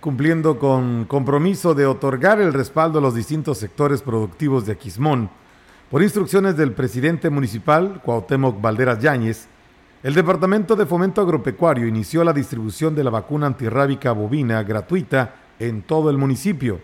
Cumpliendo 0.00 0.58
con 0.58 1.04
compromiso 1.04 1.74
de 1.74 1.86
otorgar 1.86 2.40
el 2.40 2.52
respaldo 2.52 2.98
a 2.98 3.02
los 3.02 3.14
distintos 3.14 3.58
sectores 3.58 4.02
productivos 4.02 4.66
de 4.66 4.72
Aquismón, 4.72 5.30
por 5.90 6.02
instrucciones 6.02 6.56
del 6.56 6.72
presidente 6.72 7.30
municipal, 7.30 8.00
Cuauhtémoc 8.04 8.60
Valderas 8.60 9.00
Yáñez, 9.00 9.48
el 10.02 10.14
Departamento 10.14 10.76
de 10.76 10.86
Fomento 10.86 11.20
Agropecuario 11.20 11.86
inició 11.86 12.24
la 12.24 12.32
distribución 12.32 12.94
de 12.94 13.04
la 13.04 13.10
vacuna 13.10 13.46
antirrábica 13.46 14.12
bovina 14.12 14.62
gratuita 14.62 15.34
en 15.58 15.82
todo 15.82 16.08
el 16.08 16.16
municipio. 16.16 16.80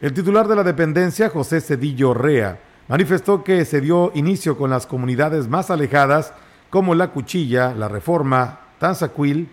El 0.00 0.14
titular 0.14 0.48
de 0.48 0.56
la 0.56 0.64
dependencia, 0.64 1.28
José 1.28 1.60
Cedillo 1.60 2.14
Rea, 2.14 2.58
manifestó 2.90 3.44
que 3.44 3.64
se 3.64 3.80
dio 3.80 4.10
inicio 4.14 4.58
con 4.58 4.68
las 4.68 4.84
comunidades 4.84 5.48
más 5.48 5.70
alejadas 5.70 6.34
como 6.70 6.96
La 6.96 7.12
Cuchilla, 7.12 7.72
La 7.72 7.86
Reforma, 7.86 8.60
Tanzacuil, 8.80 9.48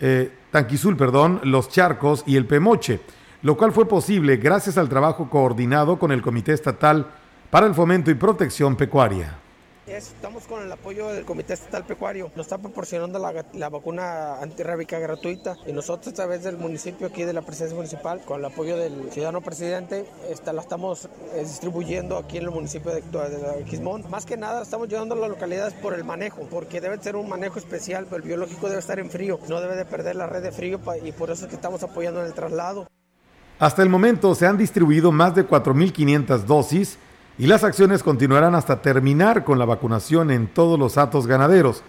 eh, 0.00 0.30
Tanquizul, 0.50 0.98
perdón, 0.98 1.40
Los 1.44 1.70
Charcos 1.70 2.22
y 2.26 2.36
El 2.36 2.44
Pemoche, 2.44 3.00
lo 3.40 3.56
cual 3.56 3.72
fue 3.72 3.88
posible 3.88 4.36
gracias 4.36 4.76
al 4.76 4.90
trabajo 4.90 5.30
coordinado 5.30 5.98
con 5.98 6.12
el 6.12 6.20
Comité 6.20 6.52
Estatal 6.52 7.06
para 7.48 7.66
el 7.66 7.74
Fomento 7.74 8.10
y 8.10 8.14
Protección 8.14 8.76
Pecuaria. 8.76 9.38
Estamos 9.86 10.48
con 10.48 10.64
el 10.64 10.72
apoyo 10.72 11.10
del 11.10 11.24
Comité 11.24 11.54
Estatal 11.54 11.84
Pecuario. 11.84 12.32
Nos 12.34 12.46
está 12.46 12.58
proporcionando 12.58 13.20
la, 13.20 13.68
vacuna 13.68 14.40
antirrábica 14.40 14.98
gratuita 14.98 15.56
y 15.64 15.72
nosotros 15.72 16.08
a 16.08 16.16
través 16.16 16.42
del 16.42 16.58
municipio 16.58 17.06
aquí 17.06 17.22
de 17.22 17.32
la 17.32 17.42
presidencia 17.42 17.76
municipal, 17.76 18.20
con 18.24 18.40
el 18.40 18.46
apoyo 18.46 18.76
del 18.76 19.12
ciudadano 19.12 19.42
presidente, 19.42 20.04
la 20.52 20.60
estamos 20.60 21.08
eh, 21.34 21.44
distribuyendo 21.44 22.16
aquí 22.18 22.38
en 22.38 22.44
el 22.44 22.50
municipio 22.50 22.90
de, 22.90 23.00
de, 23.00 23.64
Quismón. 23.64 24.02
Más 24.10 24.26
que 24.26 24.36
nada 24.36 24.62
estamos 24.62 24.88
llevando 24.88 25.14
a 25.14 25.18
las 25.18 25.30
localidades 25.30 25.74
por 25.74 25.94
el 25.94 26.02
manejo, 26.02 26.48
porque 26.50 26.80
debe 26.80 27.00
ser 27.00 27.14
un 27.14 27.28
manejo 27.28 27.60
especial, 27.60 28.08
el 28.10 28.22
biológico 28.22 28.66
debe 28.68 28.80
estar 28.80 28.98
en 28.98 29.08
frío, 29.08 29.38
no 29.48 29.60
debe 29.60 29.76
de 29.76 29.84
perder 29.84 30.16
la 30.16 30.26
red 30.26 30.42
de 30.42 30.50
frío 30.50 30.80
y 31.04 31.12
por 31.12 31.30
eso 31.30 31.44
es 31.44 31.48
que 31.48 31.54
estamos 31.54 31.84
apoyando 31.84 32.20
en 32.20 32.26
el 32.26 32.34
traslado. 32.34 32.88
Hasta 33.60 33.84
el 33.84 33.88
momento 33.88 34.34
se 34.34 34.46
han 34.46 34.58
distribuido 34.58 35.12
más 35.12 35.36
de 35.36 35.46
4.500 35.48 36.38
dosis 36.40 36.98
y 37.38 37.46
las 37.46 37.64
acciones 37.64 38.02
continuarán 38.02 38.54
hasta 38.54 38.80
terminar 38.80 39.44
con 39.44 39.58
la 39.58 39.64
vacunación 39.64 40.30
en 40.30 40.46
todos 40.46 40.78
los 40.78 40.96
atos 40.96 41.26
ganaderos. 41.26 41.82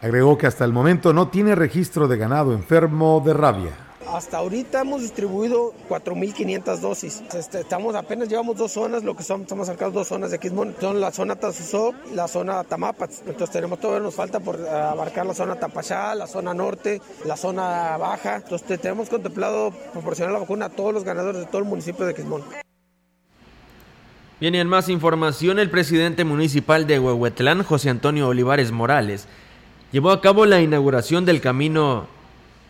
Agregó 0.00 0.38
que 0.38 0.46
hasta 0.46 0.64
el 0.64 0.72
momento 0.72 1.12
no 1.12 1.28
tiene 1.28 1.54
registro 1.54 2.08
de 2.08 2.16
ganado 2.16 2.52
enfermo 2.52 3.22
de 3.24 3.34
rabia. 3.34 3.70
Hasta 4.06 4.38
ahorita 4.38 4.82
hemos 4.82 5.02
distribuido 5.02 5.72
4.500 5.88 6.78
dosis. 6.78 7.22
Este, 7.34 7.60
estamos 7.60 7.94
apenas 7.94 8.28
llevamos 8.28 8.56
dos 8.56 8.72
zonas, 8.72 9.02
lo 9.02 9.16
que 9.16 9.24
son, 9.24 9.42
estamos 9.42 9.66
sacando 9.66 9.98
dos 9.98 10.08
zonas 10.08 10.30
de 10.30 10.38
Quismón, 10.38 10.74
son 10.80 11.00
la 11.00 11.10
zona 11.10 11.36
Tazuzó 11.36 11.92
la 12.14 12.28
zona 12.28 12.62
Tamapats. 12.64 13.22
Entonces 13.26 13.50
tenemos 13.50 13.80
todavía 13.80 14.04
nos 14.04 14.14
falta 14.14 14.40
por 14.40 14.60
abarcar 14.68 15.26
la 15.26 15.34
zona 15.34 15.56
Tapachá, 15.56 16.14
la 16.14 16.26
zona 16.26 16.54
norte, 16.54 17.00
la 17.24 17.36
zona 17.36 17.96
baja. 17.96 18.36
Entonces 18.36 18.80
tenemos 18.80 19.08
contemplado 19.08 19.72
proporcionar 19.92 20.32
la 20.32 20.40
vacuna 20.40 20.66
a 20.66 20.70
todos 20.70 20.94
los 20.94 21.04
ganadores 21.04 21.40
de 21.40 21.46
todo 21.46 21.58
el 21.58 21.64
municipio 21.64 22.06
de 22.06 22.14
Quismón. 22.14 22.63
Bien, 24.40 24.56
en 24.56 24.66
más 24.66 24.88
información, 24.88 25.60
el 25.60 25.70
presidente 25.70 26.24
municipal 26.24 26.88
de 26.88 26.98
Huehuetlán, 26.98 27.62
José 27.62 27.88
Antonio 27.88 28.26
Olivares 28.26 28.72
Morales, 28.72 29.28
llevó 29.92 30.10
a 30.10 30.20
cabo 30.20 30.44
la 30.44 30.60
inauguración 30.60 31.24
del 31.24 31.40
camino 31.40 32.08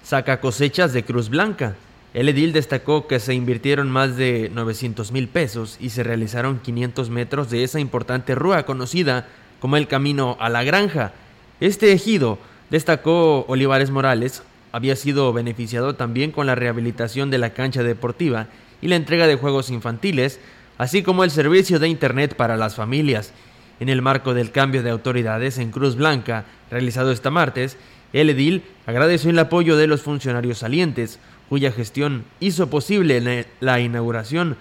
Saca 0.03 0.43
Cosechas 0.43 0.93
de 0.93 1.05
Cruz 1.05 1.31
Blanca. 1.31 1.75
El 2.13 2.29
edil 2.29 2.53
destacó 2.53 3.07
que 3.07 3.19
se 3.19 3.33
invirtieron 3.33 3.91
más 3.91 4.19
de 4.19 4.51
900 4.53 5.11
mil 5.11 5.27
pesos 5.27 5.79
y 5.81 5.89
se 5.89 6.03
realizaron 6.03 6.59
500 6.59 7.09
metros 7.09 7.49
de 7.49 7.65
esa 7.65 7.81
importante 7.81 8.35
rúa 8.35 8.67
conocida 8.67 9.27
como 9.59 9.79
el 9.79 9.89
Camino 9.89 10.37
a 10.41 10.51
la 10.51 10.65
Granja. 10.65 11.13
Este 11.61 11.93
ejido, 11.93 12.39
destacó 12.69 13.47
Olivares 13.49 13.91
Morales, 13.91 14.43
había 14.71 14.97
sido 14.97 15.33
beneficiado 15.33 15.95
también 15.95 16.31
con 16.31 16.47
la 16.47 16.57
rehabilitación 16.57 17.31
de 17.31 17.39
la 17.39 17.55
cancha 17.55 17.83
deportiva 17.83 18.49
y 18.83 18.89
la 18.89 18.97
entrega 18.97 19.27
de 19.27 19.37
juegos 19.37 19.71
infantiles, 19.71 20.41
así 20.79 21.03
como 21.03 21.25
el 21.25 21.31
servicio 21.31 21.79
de 21.79 21.89
Internet 21.89 22.35
para 22.37 22.57
las 22.57 22.75
familias. 22.75 23.33
En 23.81 23.89
el 23.89 24.03
marco 24.03 24.35
del 24.35 24.51
cambio 24.51 24.83
de 24.83 24.91
autoridades 24.91 25.59
en 25.59 25.71
Cruz 25.71 25.97
Blanca, 25.97 26.45
realizado 26.71 27.13
este 27.13 27.31
martes, 27.31 27.77
El 28.13 28.31
edil 28.31 28.63
agradeció 28.87 29.31
el 29.31 29.39
apoyo 29.41 29.77
de 29.77 29.89
los 29.89 30.03
funcionarios 30.03 30.59
salientes, 30.59 31.19
cuya 31.49 31.73
gestión 31.73 32.25
hizo 32.39 32.71
posible 32.71 33.47
la 33.61 33.81
inauguración 33.81 34.57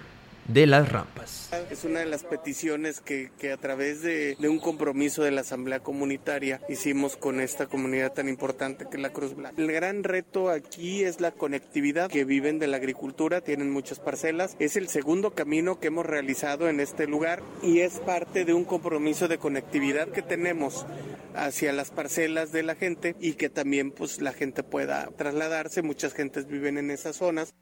de 0.48 0.66
las 0.66 0.90
rampas. 0.90 1.50
Es 1.70 1.84
una 1.84 2.00
de 2.00 2.06
las 2.06 2.24
peticiones 2.24 3.00
que, 3.00 3.30
que 3.38 3.52
a 3.52 3.56
través 3.56 4.02
de, 4.02 4.36
un 4.40 4.58
compromiso 4.58 5.22
de 5.22 5.30
la 5.30 5.40
Asamblea 5.40 5.80
Comunitaria 5.80 6.60
hicimos 6.68 7.16
con 7.16 7.40
esta 7.40 7.66
comunidad 7.66 8.12
tan 8.12 8.28
importante 8.28 8.86
que 8.90 8.96
es 8.96 9.02
la 9.02 9.10
Cruz 9.10 9.34
Blanca. 9.34 9.60
El 9.60 9.72
gran 9.72 10.04
reto 10.04 10.50
aquí 10.50 11.04
es 11.04 11.20
la 11.20 11.32
conectividad, 11.32 12.10
que 12.10 12.24
viven 12.24 12.58
de 12.58 12.66
la 12.66 12.76
agricultura, 12.76 13.40
tienen 13.40 13.70
muchas 13.70 14.00
parcelas. 14.00 14.56
Es 14.58 14.76
el 14.76 14.88
segundo 14.88 15.32
camino 15.32 15.80
que 15.80 15.88
hemos 15.88 16.06
realizado 16.06 16.68
en 16.68 16.80
este 16.80 17.06
lugar 17.06 17.42
y 17.62 17.80
es 17.80 18.00
parte 18.00 18.44
de 18.44 18.54
un 18.54 18.64
compromiso 18.64 19.28
de 19.28 19.38
conectividad 19.38 20.08
que 20.08 20.22
tenemos 20.22 20.86
hacia 21.34 21.72
las 21.72 21.90
parcelas 21.90 22.52
de 22.52 22.62
la 22.62 22.74
gente 22.74 23.16
y 23.20 23.34
que 23.34 23.48
también 23.48 23.90
pues 23.90 24.20
la 24.20 24.32
gente 24.32 24.62
pueda 24.62 25.08
trasladarse. 25.16 25.82
Muchas 25.82 26.12
gentes 26.12 26.46
viven 26.46 26.78
en 26.78 26.90
esas 26.90 27.16
zonas. 27.16 27.54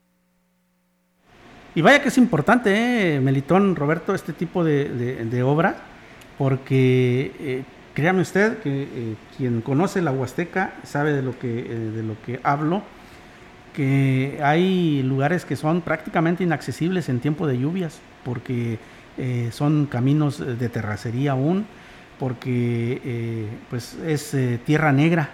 Y 1.75 1.81
vaya 1.81 2.03
que 2.03 2.09
es 2.09 2.17
importante, 2.19 3.15
¿eh? 3.15 3.19
Melitón, 3.19 3.75
Roberto, 3.75 4.13
este 4.13 4.31
tipo 4.31 4.63
de, 4.63 5.43
obra, 5.43 5.77
porque 6.37 7.31
eh, 7.39 7.63
créame 7.95 8.21
usted 8.21 8.59
que 8.59 8.83
eh, 8.83 9.15
quien 9.35 9.61
conoce 9.61 10.01
la 10.03 10.11
Huasteca 10.11 10.75
sabe 10.83 11.13
de 11.13 11.23
lo 11.23 11.37
que, 11.39 11.59
eh, 11.61 11.91
de 11.95 12.03
lo 12.03 12.15
que 12.23 12.39
hablo, 12.43 12.83
que 13.73 14.39
hay 14.43 15.01
lugares 15.01 15.45
que 15.45 15.55
son 15.55 15.81
prácticamente 15.81 16.43
inaccesibles 16.43 17.09
en 17.09 17.19
tiempo 17.19 17.47
de 17.47 17.57
lluvias, 17.57 17.99
porque 18.23 18.77
son 19.51 19.85
caminos 19.85 20.39
de 20.39 20.69
terracería 20.69 21.31
aún, 21.31 21.65
porque 22.19 23.47
pues 23.69 23.95
es 24.05 24.35
tierra 24.65 24.91
negra 24.91 25.29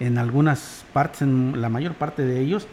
en 0.00 0.18
algunas 0.18 0.84
partes, 0.92 1.22
en 1.22 1.60
la 1.60 1.68
mayor 1.68 1.92
parte 1.94 2.22
de 2.24 2.40
ellos, 2.40 2.68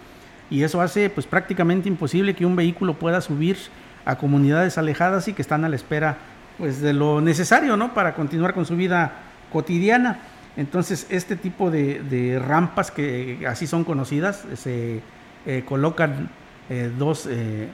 y 0.52 0.64
eso 0.64 0.82
hace 0.82 1.10
pues 1.10 1.26
prácticamente 1.26 1.88
imposible 1.88 2.36
que 2.36 2.46
un 2.46 2.58
vehículo 2.58 2.94
pueda 2.96 3.22
subir 3.22 3.58
a 4.04 4.18
comunidades 4.18 4.78
alejadas 4.78 5.28
y 5.30 5.34
que 5.34 5.42
están 5.42 5.64
a 5.64 5.70
la 5.70 5.78
espera 5.78 6.18
pues 6.58 6.82
de 6.82 6.94
lo 6.94 7.22
necesario 7.22 7.78
¿no? 7.78 7.94
para 7.94 8.14
continuar 8.14 8.54
con 8.54 8.66
su 8.66 8.76
vida 8.76 9.14
cotidiana. 9.52 10.20
Entonces 10.58 11.08
este 11.10 11.38
tipo 11.38 11.72
de, 11.72 12.40
rampas 12.46 12.92
que 12.92 13.46
así 13.48 13.66
son 13.66 13.86
conocidas 13.86 14.46
se 14.56 15.00
eh, 15.46 15.64
colocan 15.66 16.30
eh, 16.70 16.92
dos 17.00 17.28
eh, 17.30 17.70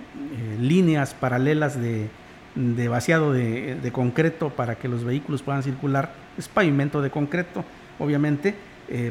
líneas 0.59 1.15
paralelas 1.15 1.79
de, 1.81 2.09
vaciado 2.87 3.33
de, 3.33 3.89
concreto 3.91 4.51
para 4.51 4.75
que 4.75 4.87
los 4.87 5.03
vehículos 5.03 5.41
puedan 5.41 5.63
circular. 5.63 6.11
Es 6.37 6.47
pavimento 6.47 7.01
de 7.01 7.09
concreto, 7.09 7.65
obviamente, 7.97 8.53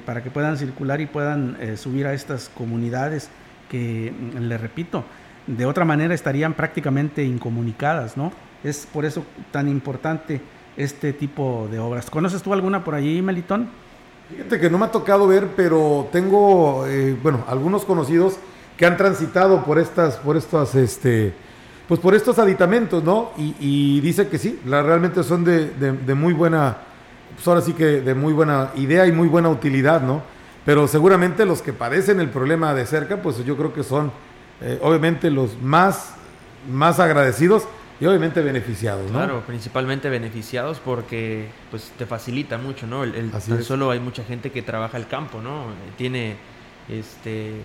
para 0.06 0.22
que 0.22 0.30
puedan 0.30 0.56
circular 0.56 1.00
y 1.00 1.06
puedan 1.06 1.58
subir 1.76 2.06
a 2.06 2.14
estas 2.14 2.48
comunidades 2.48 3.28
que, 3.68 4.12
le 4.38 4.58
repito, 4.58 5.04
de 5.46 5.66
otra 5.66 5.84
manera 5.84 6.14
estarían 6.14 6.54
prácticamente 6.54 7.24
incomunicadas, 7.24 8.16
¿no? 8.16 8.32
Es 8.64 8.86
por 8.92 9.04
eso 9.04 9.24
tan 9.50 9.68
importante 9.68 10.40
este 10.76 11.12
tipo 11.12 11.68
de 11.70 11.78
obras. 11.78 12.10
¿Conoces 12.10 12.42
tú 12.42 12.52
alguna 12.52 12.84
por 12.84 12.94
allí, 12.94 13.22
Melitón? 13.22 13.68
Fíjate 14.28 14.58
que 14.58 14.68
no 14.68 14.78
me 14.78 14.86
ha 14.86 14.90
tocado 14.90 15.26
ver, 15.28 15.48
pero 15.54 16.08
tengo, 16.10 16.84
eh, 16.86 17.16
bueno, 17.22 17.44
algunos 17.48 17.84
conocidos 17.84 18.38
que 18.76 18.84
han 18.84 18.96
transitado 18.96 19.64
por 19.64 19.78
estas, 19.78 20.16
por 20.16 20.36
estas, 20.36 20.74
este, 20.74 21.32
pues 21.88 22.00
por 22.00 22.14
estos 22.14 22.38
aditamentos, 22.38 23.04
¿no? 23.04 23.30
Y, 23.38 24.00
dice 24.00 24.28
que 24.28 24.38
sí, 24.38 24.58
la, 24.66 24.82
realmente 24.82 25.22
son 25.22 25.44
de, 25.44 25.70
de, 25.70 26.14
muy 26.14 26.32
buena, 26.32 26.76
pues 27.34 27.46
ahora 27.46 27.60
sí 27.60 27.72
que 27.72 28.00
de 28.00 28.14
muy 28.14 28.32
buena 28.32 28.70
idea 28.74 29.06
y 29.06 29.12
muy 29.12 29.28
buena 29.28 29.48
utilidad, 29.48 30.02
¿no? 30.02 30.22
Pero 30.66 30.88
seguramente 30.88 31.46
los 31.46 31.62
que 31.62 31.72
padecen 31.72 32.20
el 32.20 32.28
problema 32.28 32.74
de 32.74 32.84
cerca, 32.84 33.22
pues 33.22 33.42
yo 33.44 33.56
creo 33.56 33.72
que 33.72 33.84
son 33.84 34.12
eh, 34.60 34.78
obviamente 34.82 35.30
los 35.30 35.62
más, 35.62 36.14
más 36.68 36.98
agradecidos 36.98 37.68
y 38.00 38.06
obviamente 38.06 38.42
beneficiados, 38.42 39.10
¿no? 39.10 39.18
Claro, 39.18 39.42
principalmente 39.46 40.10
beneficiados 40.10 40.80
porque 40.84 41.48
pues 41.70 41.92
te 41.96 42.04
facilita 42.04 42.58
mucho, 42.58 42.86
¿no? 42.86 43.04
El, 43.04 43.30
tan 43.30 43.62
solo 43.62 43.90
hay 43.90 44.00
mucha 44.00 44.24
gente 44.24 44.50
que 44.50 44.60
trabaja 44.60 44.98
el 44.98 45.06
campo, 45.06 45.40
¿no? 45.40 45.66
Tiene 45.96 46.36
este 46.88 47.62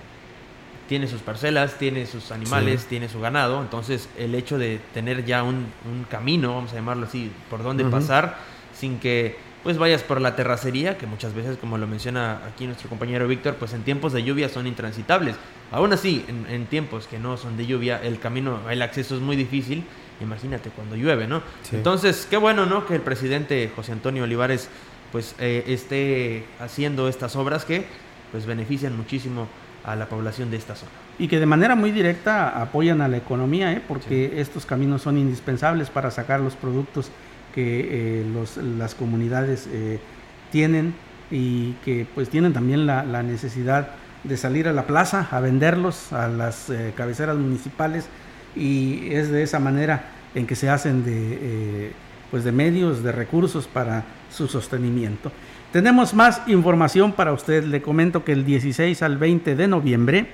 tiene 0.87 1.07
sus 1.07 1.21
parcelas, 1.21 1.77
tiene 1.77 2.05
sus 2.05 2.31
animales, 2.31 2.85
tiene 2.85 3.07
su 3.07 3.21
ganado, 3.21 3.61
entonces 3.61 4.09
el 4.17 4.35
hecho 4.35 4.57
de 4.57 4.81
tener 4.93 5.23
ya 5.23 5.41
un, 5.41 5.71
camino, 6.09 6.55
vamos 6.55 6.73
a 6.73 6.75
llamarlo 6.75 7.05
así, 7.05 7.31
por 7.49 7.63
donde 7.63 7.85
pasar, 7.85 8.37
sin 8.77 8.99
que 8.99 9.37
pues 9.63 9.77
vayas 9.77 10.01
por 10.01 10.19
la 10.19 10.35
terracería, 10.35 10.97
que 10.97 11.05
muchas 11.05 11.33
veces, 11.33 11.57
como 11.57 11.77
lo 11.77 11.87
menciona 11.87 12.41
aquí 12.47 12.65
nuestro 12.65 12.89
compañero 12.89 13.27
Víctor, 13.27 13.55
pues 13.55 13.73
en 13.73 13.83
tiempos 13.83 14.13
de 14.13 14.23
lluvia 14.23 14.49
son 14.49 14.65
intransitables. 14.67 15.35
Aún 15.71 15.93
así, 15.93 16.25
en, 16.27 16.65
tiempos 16.65 17.07
que 17.07 17.19
no 17.19 17.37
son 17.37 17.57
de 17.57 17.65
lluvia, 17.65 18.01
el 18.01 18.19
camino, 18.19 18.69
el 18.69 18.81
acceso 18.81 19.15
es 19.15 19.21
muy 19.21 19.35
difícil. 19.35 19.83
Imagínate 20.19 20.69
cuando 20.69 20.95
llueve, 20.95 21.27
¿no? 21.27 21.41
Entonces, 21.71 22.27
qué 22.29 22.37
bueno, 22.37 22.65
¿no? 22.65 22.85
Que 22.85 22.95
el 22.95 23.01
presidente 23.01 23.71
José 23.75 23.91
Antonio 23.91 24.23
Olivares, 24.23 24.69
pues, 25.11 25.35
eh, 25.39 25.63
esté 25.67 26.45
haciendo 26.59 27.07
estas 27.07 27.35
obras 27.35 27.65
que, 27.65 27.85
pues, 28.31 28.45
benefician 28.45 28.95
muchísimo 28.95 29.47
a 29.83 29.95
la 29.95 30.07
población 30.07 30.51
de 30.51 30.57
esta 30.57 30.75
zona. 30.75 30.91
Y 31.17 31.27
que 31.27 31.39
de 31.39 31.45
manera 31.45 31.75
muy 31.75 31.91
directa 31.91 32.61
apoyan 32.61 33.01
a 33.01 33.07
la 33.07 33.17
economía, 33.17 33.71
¿eh? 33.73 33.81
porque 33.87 34.39
estos 34.39 34.65
caminos 34.65 35.01
son 35.01 35.17
indispensables 35.17 35.89
para 35.89 36.11
sacar 36.11 36.39
los 36.39 36.55
productos 36.55 37.11
que 37.53 38.21
eh, 38.21 38.25
las 38.77 38.95
comunidades 38.95 39.67
eh, 39.71 39.99
tienen 40.51 40.93
y 41.29 41.73
que 41.85 42.05
pues 42.13 42.29
tienen 42.29 42.53
también 42.53 42.85
la, 42.85 43.23
necesidad 43.23 43.89
de 44.23 44.37
salir 44.37 44.67
a 44.67 44.73
la 44.73 44.85
plaza 44.85 45.27
a 45.31 45.39
venderlos 45.39 46.13
a 46.13 46.27
las 46.27 46.69
eh, 46.69 46.93
cabeceras 46.95 47.37
municipales 47.37 48.07
y 48.55 49.13
es 49.13 49.29
de 49.31 49.43
esa 49.43 49.59
manera 49.59 50.03
en 50.35 50.45
que 50.45 50.55
se 50.55 50.69
hacen 50.69 51.03
de, 51.03 51.91
pues 52.29 52.43
de 52.43 52.51
medios, 52.51 53.03
de 53.03 53.11
recursos 53.11 53.67
para 53.67 54.03
su 54.29 54.47
sostenimiento. 54.47 55.31
Tenemos 55.71 56.13
más 56.13 56.41
información 56.47 57.13
para 57.13 57.31
usted. 57.31 57.63
Le 57.63 57.81
comento 57.81 58.25
que 58.25 58.33
el 58.33 58.43
16 58.43 59.01
al 59.03 59.17
20 59.17 59.55
de 59.55 59.67
noviembre, 59.69 60.27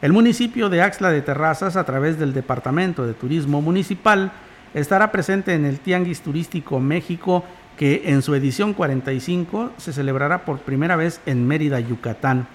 el 0.00 0.12
municipio 0.12 0.68
de 0.68 0.82
Axla 0.82 1.10
de 1.10 1.20
Terrazas, 1.20 1.74
a 1.74 1.84
través 1.84 2.16
del 2.18 2.32
Departamento 2.32 3.04
de 3.04 3.14
Turismo 3.14 3.60
Municipal, 3.60 4.30
estará 4.74 5.12
presente 5.12 5.54
en 5.54 5.64
el 5.64 5.80
Tianguis 5.80 6.20
Turístico 6.20 6.80
México 6.80 7.44
que 7.76 8.02
en 8.06 8.22
su 8.22 8.34
edición 8.34 8.74
45 8.74 9.72
se 9.76 9.92
celebrará 9.92 10.44
por 10.44 10.58
primera 10.58 10.96
vez 10.96 11.20
en 11.26 11.46
Mérida, 11.46 11.78
Yucatán. 11.80 12.48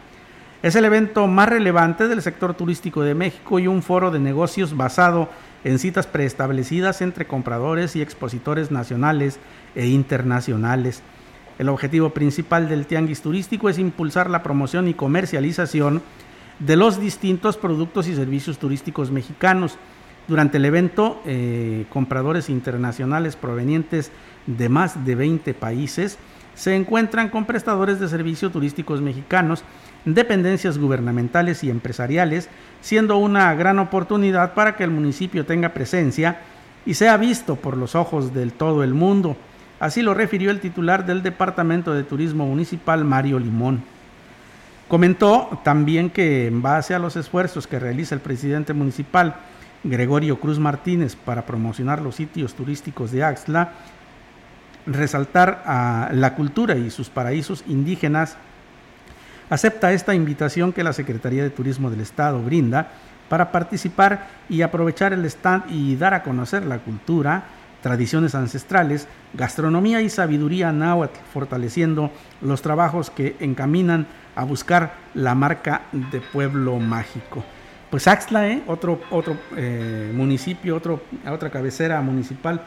Es 0.62 0.76
el 0.76 0.86
evento 0.86 1.28
más 1.28 1.50
relevante 1.50 2.08
del 2.08 2.22
sector 2.22 2.54
turístico 2.54 3.04
de 3.04 3.16
México 3.16 3.60
y 3.60 3.68
un 3.68 3.82
foro 3.82 4.12
de 4.12 4.20
negocios 4.20 4.76
basado 4.76 5.30
en 5.64 5.80
citas 5.80 6.08
preestablecidas 6.08 7.02
entre 7.02 7.26
compradores 7.26 7.96
y 7.96 8.02
expositores 8.02 8.72
nacionales 8.72 9.40
e 9.76 9.88
internacionales. 9.88 11.02
El 11.60 11.70
objetivo 11.70 12.10
principal 12.10 12.68
del 12.68 12.86
tianguis 12.86 13.22
turístico 13.22 13.70
es 13.70 13.78
impulsar 13.78 14.30
la 14.30 14.44
promoción 14.44 14.88
y 14.88 14.94
comercialización 14.94 16.02
de 16.60 16.76
los 16.76 17.00
distintos 17.00 17.58
productos 17.58 18.08
y 18.08 18.16
servicios 18.16 18.58
turísticos 18.58 19.12
mexicanos, 19.12 19.78
durante 20.28 20.58
el 20.58 20.66
evento, 20.66 21.22
eh, 21.26 21.86
compradores 21.90 22.50
internacionales 22.50 23.36
provenientes 23.36 24.12
de 24.48 24.70
más 24.70 25.06
de 25.06 25.16
20 25.16 25.54
países 25.54 26.18
se 26.56 26.76
encuentran 26.76 27.30
con 27.30 27.46
prestadores 27.46 28.00
de 28.00 28.08
servicios 28.08 28.52
turísticos 28.52 29.02
mexicanos, 29.02 29.64
dependencias 30.06 30.78
gubernamentales 30.78 31.64
y 31.64 31.70
empresariales, 31.70 32.50
siendo 32.82 33.18
una 33.18 33.54
gran 33.56 33.80
oportunidad 33.80 34.54
para 34.54 34.76
que 34.76 34.84
el 34.84 34.92
municipio 34.92 35.46
tenga 35.46 35.70
presencia 35.70 36.42
y 36.86 36.94
sea 36.94 37.18
visto 37.18 37.56
por 37.56 37.76
los 37.76 37.96
ojos 37.96 38.34
del 38.34 38.54
todo 38.54 38.84
el 38.84 38.94
mundo. 38.94 39.36
Así 39.80 40.02
lo 40.02 40.14
refirió 40.14 40.52
el 40.52 40.60
titular 40.60 41.06
del 41.06 41.24
Departamento 41.24 41.94
de 41.94 42.04
Turismo 42.04 42.46
Municipal, 42.46 43.04
Mario 43.04 43.40
Limón. 43.40 43.84
Comentó 44.88 45.60
también 45.64 46.10
que 46.10 46.48
en 46.48 46.62
base 46.62 46.94
a 46.94 47.00
los 47.00 47.16
esfuerzos 47.16 47.68
que 47.68 47.80
realiza 47.80 48.14
el 48.14 48.22
presidente 48.22 48.74
municipal 48.74 49.36
Gregorio 49.84 50.40
Cruz 50.40 50.60
Martínez 50.60 51.16
para 51.16 51.46
promocionar 51.46 52.02
los 52.02 52.16
sitios 52.16 52.54
turísticos 52.54 53.12
de 53.12 53.24
Axla, 53.24 53.74
resaltar 54.86 55.64
a 55.66 56.10
la 56.14 56.36
cultura 56.36 56.76
y 56.76 56.90
sus 56.90 57.10
paraísos 57.10 57.64
indígenas, 57.68 58.38
acepta 59.50 59.92
esta 59.94 60.16
invitación 60.16 60.74
que 60.74 60.84
la 60.84 60.94
Secretaría 60.94 61.44
de 61.44 61.50
Turismo 61.50 61.90
del 61.90 62.02
Estado 62.02 62.42
brinda 62.42 62.92
para 63.30 63.52
participar 63.52 64.28
y 64.50 64.62
aprovechar 64.62 65.14
el 65.14 65.26
stand 65.26 65.70
y 65.70 65.96
dar 65.96 66.14
a 66.14 66.24
conocer 66.24 66.66
la 66.66 66.80
cultura, 66.80 67.44
tradiciones 67.82 68.36
ancestrales, 68.36 69.08
gastronomía 69.34 70.02
y 70.02 70.10
sabiduría 70.10 70.72
náhuatl, 70.72 71.20
fortaleciendo 71.34 72.12
los 72.42 72.62
trabajos 72.62 73.10
que 73.10 73.36
encaminan 73.40 74.08
a 74.36 74.44
buscar 74.46 74.94
la 75.14 75.36
marca 75.36 75.84
de 75.92 76.22
pueblo 76.22 76.80
mágico 76.80 77.44
pues 77.94 78.08
Axla, 78.08 78.50
¿eh? 78.50 78.64
otro, 78.66 79.00
otro 79.12 79.38
eh, 79.56 80.12
municipio, 80.16 80.76
otro, 80.76 81.04
otra 81.32 81.52
cabecera 81.52 82.02
municipal 82.02 82.64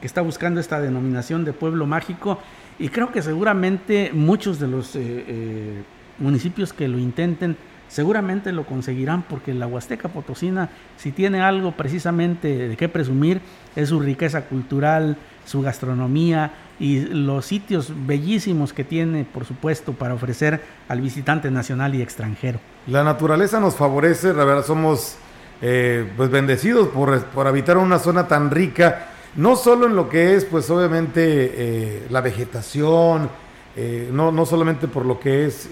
que 0.00 0.06
está 0.06 0.22
buscando 0.22 0.58
esta 0.58 0.80
denominación 0.80 1.44
de 1.44 1.52
pueblo 1.52 1.84
mágico 1.84 2.38
y 2.78 2.88
creo 2.88 3.12
que 3.12 3.20
seguramente 3.20 4.10
muchos 4.14 4.58
de 4.58 4.68
los 4.68 4.96
eh, 4.96 5.82
municipios 6.18 6.72
que 6.72 6.88
lo 6.88 6.98
intenten 6.98 7.58
seguramente 7.88 8.52
lo 8.52 8.64
conseguirán 8.64 9.22
porque 9.28 9.52
la 9.52 9.66
Huasteca 9.66 10.08
Potosina, 10.08 10.70
si 10.96 11.12
tiene 11.12 11.42
algo 11.42 11.72
precisamente 11.72 12.68
de 12.68 12.74
qué 12.78 12.88
presumir, 12.88 13.42
es 13.76 13.90
su 13.90 14.00
riqueza 14.00 14.46
cultural, 14.46 15.18
su 15.44 15.62
gastronomía 15.62 16.52
y 16.78 17.00
los 17.00 17.46
sitios 17.46 17.92
bellísimos 18.06 18.72
que 18.72 18.84
tiene, 18.84 19.24
por 19.24 19.44
supuesto, 19.44 19.92
para 19.92 20.14
ofrecer 20.14 20.62
al 20.88 21.00
visitante 21.00 21.50
nacional 21.50 21.94
y 21.94 22.02
extranjero. 22.02 22.58
La 22.86 23.04
naturaleza 23.04 23.60
nos 23.60 23.74
favorece, 23.76 24.32
la 24.32 24.44
verdad 24.44 24.64
somos 24.64 25.16
eh, 25.62 26.10
pues 26.16 26.30
bendecidos 26.30 26.88
por, 26.88 27.22
por 27.26 27.46
habitar 27.46 27.76
una 27.76 27.98
zona 27.98 28.26
tan 28.26 28.50
rica, 28.50 29.08
no 29.36 29.56
solo 29.56 29.86
en 29.86 29.94
lo 29.94 30.08
que 30.08 30.34
es, 30.34 30.44
pues 30.44 30.70
obviamente, 30.70 31.20
eh, 31.22 32.06
la 32.10 32.20
vegetación, 32.20 33.28
eh, 33.76 34.08
no, 34.12 34.32
no 34.32 34.46
solamente 34.46 34.88
por 34.88 35.04
lo 35.04 35.20
que 35.20 35.46
es, 35.46 35.68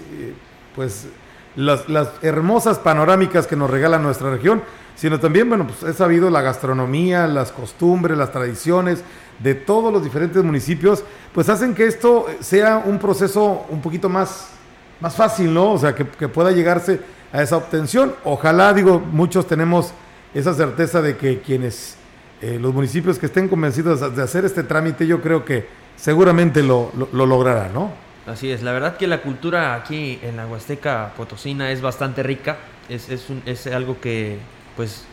pues, 0.75 1.07
las, 1.55 1.83
hermosas 2.21 2.79
panorámicas 2.79 3.47
que 3.47 3.55
nos 3.55 3.69
regala 3.69 3.99
nuestra 3.99 4.31
región, 4.31 4.61
sino 4.99 5.17
también, 5.17 5.47
bueno, 5.47 5.65
pues 5.65 5.81
he 5.83 5.93
sabido 5.93 6.29
la 6.29 6.41
gastronomía, 6.41 7.25
las 7.25 7.53
costumbres, 7.53 8.17
las 8.17 8.33
tradiciones 8.33 9.01
de 9.39 9.55
todos 9.55 9.93
los 9.93 10.03
diferentes 10.03 10.43
municipios, 10.43 11.05
pues 11.33 11.47
hacen 11.47 11.73
que 11.73 11.87
esto 11.87 12.25
sea 12.41 12.83
un 12.85 12.99
proceso 12.99 13.65
un 13.69 13.81
poquito 13.81 14.09
más, 14.09 14.49
más 14.99 15.15
fácil, 15.15 15.53
¿no? 15.53 15.71
O 15.71 15.77
sea, 15.77 15.95
que, 15.95 16.03
pueda 16.03 16.51
llegarse 16.51 16.99
a 17.31 17.41
esa 17.41 17.55
obtención. 17.55 18.13
Ojalá, 18.25 18.73
digo, 18.73 18.99
muchos 18.99 19.47
tenemos 19.47 19.93
esa 20.33 20.53
certeza 20.53 21.01
de 21.01 21.15
que 21.15 21.39
quienes, 21.39 21.95
eh, 22.41 22.57
los 22.59 22.73
municipios 22.73 23.17
que 23.17 23.27
estén 23.27 23.47
convencidos 23.47 24.13
de 24.13 24.21
hacer 24.21 24.43
este 24.43 24.63
trámite, 24.63 25.07
yo 25.07 25.21
creo 25.21 25.45
que 25.45 25.65
seguramente 25.95 26.61
lo, 26.61 26.91
lo, 26.97 27.07
lo 27.13 27.25
lograrán, 27.25 27.73
¿no? 27.73 27.89
Así 28.27 28.51
es, 28.51 28.63
la 28.63 28.73
verdad 28.73 28.97
que 28.97 29.07
la 29.07 29.21
cultura 29.21 29.75
aquí 29.75 30.19
en 30.23 30.35
la 30.35 30.45
Huasteca 30.45 31.13
Potosina 31.15 31.71
es 31.71 31.79
bastante 31.79 32.21
rica, 32.21 32.57
es, 32.89 33.07
es, 33.07 33.27
es 33.45 33.65
algo 33.67 34.01
que 34.01 34.39
pues 34.79 35.03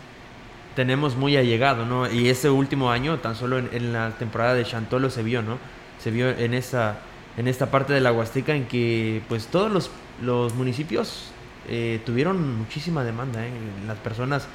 tenemos 0.76 1.16
muy 1.16 1.36
allegado, 1.36 1.86
¿no? 1.86 2.08
Y 2.08 2.28
ese 2.28 2.50
último 2.50 2.92
año, 2.92 3.18
tan 3.18 3.34
solo 3.34 3.58
en, 3.58 3.92
la 3.92 4.10
temporada 4.10 4.54
de 4.54 4.64
Chantolo 4.64 5.10
se 5.10 5.24
vio, 5.24 5.42
¿no? 5.42 5.58
Se 5.98 6.12
vio 6.12 6.28
en 6.28 6.54
esta, 6.54 7.00
en 7.36 7.48
esta 7.48 7.68
parte 7.68 7.92
de 7.92 8.00
la 8.00 8.12
Huasteca 8.12 8.54
en 8.54 8.66
que 8.66 9.22
pues 9.28 9.48
todos 9.48 9.72
los, 9.72 9.90
los 10.22 10.54
municipios 10.54 11.32
eh, 11.68 12.00
tuvieron 12.06 12.58
muchísima 12.58 13.02
demanda, 13.02 13.44
¿eh? 13.44 13.50
Las 13.88 13.98
personas 13.98 14.46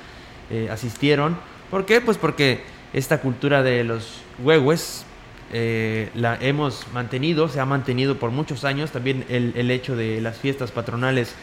eh, 0.49 0.69
asistieron. 0.71 1.35
¿Por 1.69 1.85
qué? 1.85 1.99
Pues 1.99 2.17
porque 2.17 2.63
esta 2.93 3.19
cultura 3.19 3.63
de 3.63 3.83
los 3.83 4.21
huehues 4.41 5.05
eh, 5.51 6.09
la 6.15 6.37
hemos 6.39 6.85
mantenido, 6.93 7.49
se 7.49 7.59
ha 7.59 7.65
mantenido 7.65 8.17
por 8.17 8.31
muchos 8.31 8.63
años. 8.63 8.91
También 8.91 9.25
el, 9.27 9.71
hecho 9.71 9.97
de 9.97 10.21
las 10.21 10.37
fiestas 10.37 10.71
patronales 10.71 11.35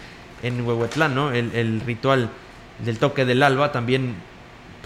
en 0.42 0.66
Huehuetlán, 0.66 1.14
¿no? 1.14 1.32
el, 1.32 1.82
ritual 1.84 2.30
del 2.84 2.98
toque 2.98 3.24
del 3.24 3.42
alba 3.42 3.72
también 3.72 4.14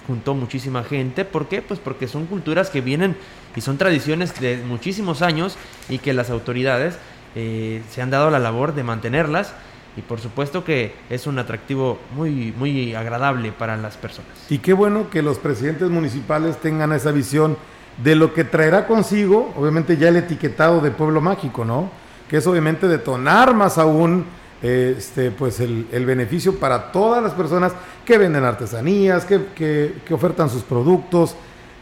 juntó 0.07 0.35
muchísima 0.35 0.85
gente. 0.85 1.25
¿Por 1.25 1.49
qué? 1.49 1.63
Pues 1.63 1.81
porque 1.81 2.09
son 2.09 2.27
culturas 2.27 2.71
que 2.71 2.81
vienen 2.81 3.17
y 3.55 3.61
son 3.61 3.79
tradiciones 3.79 4.39
de 4.41 4.59
muchísimos 4.59 5.23
años 5.23 5.57
y 5.89 5.99
que 5.99 6.13
las 6.13 6.31
autoridades 6.31 6.99
eh, 7.35 7.83
se 7.91 8.03
han 8.03 8.11
dado 8.11 8.31
la 8.31 8.39
labor 8.39 8.75
de 8.75 8.83
mantenerlas. 8.83 9.55
Y 9.97 10.01
por 10.01 10.21
supuesto 10.21 10.65
que 10.65 10.95
es 11.11 11.27
un 11.27 11.39
atractivo 11.39 11.99
muy, 12.17 12.55
muy 12.57 12.95
agradable 12.95 13.53
para 13.53 13.77
las 13.77 13.99
personas. 13.99 14.31
Y 14.49 14.59
qué 14.59 14.73
bueno 14.73 15.11
que 15.11 15.21
los 15.21 15.39
presidentes 15.39 15.91
municipales 15.91 16.59
tengan 16.61 16.93
esa 16.93 17.13
visión 17.13 17.59
de 18.03 18.17
lo 18.17 18.33
que 18.33 18.45
traerá 18.45 18.87
consigo, 18.87 19.53
obviamente 19.55 19.99
ya 19.99 20.09
el 20.09 20.17
etiquetado 20.17 20.81
de 20.81 20.91
pueblo 20.91 21.21
mágico, 21.21 21.67
¿no? 21.67 21.91
Que 22.29 22.39
es 22.39 22.47
obviamente 22.47 22.89
detonar 22.89 23.55
más 23.55 23.77
aún 23.77 24.25
este, 24.63 25.33
pues 25.33 25.59
el, 25.61 26.07
beneficio 26.07 26.59
para 26.59 26.93
todas 26.93 27.23
las 27.23 27.33
personas 27.33 27.73
que 28.05 28.17
venden 28.17 28.45
artesanías, 28.45 29.25
que, 29.25 29.95
ofertan 30.11 30.49
sus 30.49 30.63
productos. 30.63 31.35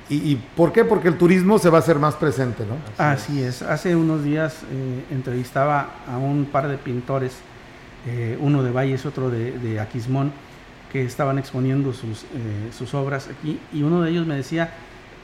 Y, 0.08 0.34
por 0.56 0.72
qué? 0.72 0.84
Porque 0.84 1.06
el 1.06 1.16
turismo 1.16 1.60
se 1.60 1.70
va 1.70 1.78
a 1.78 1.80
hacer 1.80 1.96
más 2.00 2.16
presente, 2.16 2.64
¿no? 2.66 2.74
Así, 2.98 3.44
es. 3.44 3.62
Hace 3.62 3.94
unos 3.94 4.24
días 4.24 4.56
eh, 4.72 5.04
entrevistaba 5.12 5.88
a 6.08 6.18
un 6.18 6.46
par 6.46 6.66
de 6.66 6.78
pintores, 6.78 7.36
eh, 8.08 8.36
uno 8.40 8.64
de 8.64 8.72
Valles, 8.72 9.06
otro 9.06 9.30
de, 9.30 9.78
Aquismón, 9.78 10.32
que 10.90 11.04
estaban 11.04 11.38
exponiendo 11.38 11.92
sus, 11.92 12.24
eh, 12.24 12.70
sus 12.76 12.92
obras 12.94 13.28
aquí, 13.28 13.60
y 13.72 13.84
uno 13.84 14.02
de 14.02 14.10
ellos 14.10 14.26
me 14.26 14.34
decía, 14.34 14.72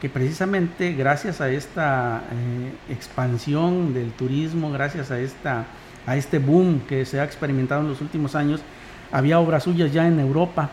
que 0.01 0.09
precisamente 0.09 0.93
gracias 0.93 1.41
a 1.41 1.49
esta 1.51 2.23
expansión 2.91 3.95
del 3.95 4.13
turismo, 4.13 4.71
gracias 4.71 5.11
a, 5.11 5.19
esta, 5.19 5.67
a 6.07 6.17
este 6.17 6.39
boom 6.39 6.81
que 6.89 7.05
se 7.05 7.21
ha 7.21 7.25
experimentado 7.25 7.83
en 7.83 7.89
los 7.89 8.01
últimos 8.01 8.35
años, 8.35 8.61
había 9.13 9.39
obras 9.39 9.65
suyas 9.65 9.93
ya 9.93 10.07
en 10.07 10.21
Europa 10.21 10.71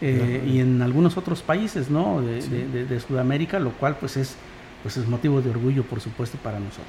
eh, 0.00 0.42
y 0.46 0.60
en 0.60 0.80
algunos 0.80 1.16
otros 1.16 1.42
países 1.42 1.90
¿no? 1.90 2.22
de, 2.22 3.00
Sudamérica, 3.06 3.58
lo 3.58 3.72
cual 3.72 3.96
pues 3.98 4.16
es, 4.16 4.36
pues 4.82 4.96
es 4.96 5.06
motivo 5.06 5.42
de 5.42 5.50
orgullo, 5.50 5.82
por 5.82 6.00
supuesto, 6.00 6.38
para 6.38 6.58
nosotros. 6.58 6.86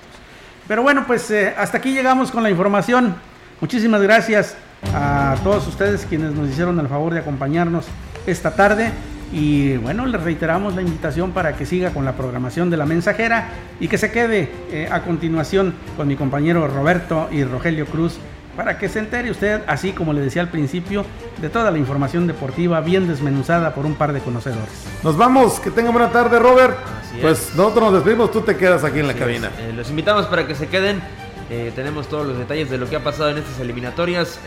Pero 0.68 0.84
bueno, 0.84 1.06
pues 1.06 1.30
eh, 1.32 1.54
hasta 1.58 1.80
aquí 1.80 1.92
llegamos 1.92 2.32
con 2.32 2.44
la 2.44 2.50
información. 2.50 3.16
Muchísimas 3.60 4.02
gracias 4.02 4.56
a 4.94 5.36
todos 5.44 5.68
ustedes 5.68 6.06
quienes 6.06 6.34
nos 6.34 6.50
hicieron 6.50 6.80
el 6.80 6.88
favor 6.88 7.14
de 7.14 7.20
acompañarnos 7.20 7.86
esta 8.26 8.56
tarde. 8.56 8.92
Y 9.32 9.78
bueno, 9.78 10.06
les 10.06 10.22
reiteramos 10.22 10.76
la 10.76 10.82
invitación 10.82 11.32
para 11.32 11.56
que 11.56 11.66
siga 11.66 11.92
con 11.92 12.04
la 12.04 12.14
programación 12.14 12.70
de 12.70 12.78
la 12.78 12.86
mensajera 12.86 13.50
y 13.80 13.88
que 13.88 13.98
se 13.98 14.12
quede 14.12 14.50
eh, 14.72 14.90
a 14.92 15.04
continuación 15.04 15.74
con 15.96 16.08
mi 16.08 16.16
compañero 16.16 16.68
Roberto 16.68 17.30
y 17.32 17.44
Rogelio 17.44 17.86
Cruz 17.86 18.18
para 18.58 18.78
que 18.78 18.90
se 18.90 19.00
entere 19.00 19.32
usted, 19.32 19.62
así 19.66 19.94
como 19.94 20.12
le 20.12 20.20
decía 20.20 20.42
al 20.42 20.50
principio, 20.50 21.06
de 21.40 21.50
toda 21.50 21.72
la 21.72 21.78
información 21.78 22.28
deportiva 22.28 22.82
bien 22.82 23.08
desmenuzada 23.08 23.74
por 23.74 23.86
un 23.86 23.96
par 23.96 24.12
de 24.12 24.20
conocedores. 24.20 24.86
Nos 25.04 25.16
vamos, 25.16 25.62
que 25.62 25.72
tenga 25.72 25.92
buena 25.92 26.12
tarde 26.12 26.38
Robert. 26.38 26.78
pues 27.22 27.56
nosotros 27.56 27.86
nos 27.86 27.94
despedimos, 27.94 28.32
tú 28.32 28.42
te 28.42 28.58
quedas 28.58 28.84
aquí 28.84 29.00
en 29.00 29.08
la 29.08 29.14
cabina. 29.14 29.50
Eh, 29.60 29.72
los 29.74 29.90
invitamos 29.90 30.26
para 30.26 30.46
que 30.46 30.56
se 30.56 30.68
queden. 30.68 31.02
Eh, 31.50 31.72
tenemos 31.76 32.08
todos 32.08 32.28
los 32.28 32.38
detalles 32.38 32.70
de 32.70 32.78
lo 32.78 32.90
que 32.90 32.98
ha 32.98 33.04
pasado 33.04 33.30
en 33.30 33.38
estas 33.38 33.60
eliminatorias 33.60 34.40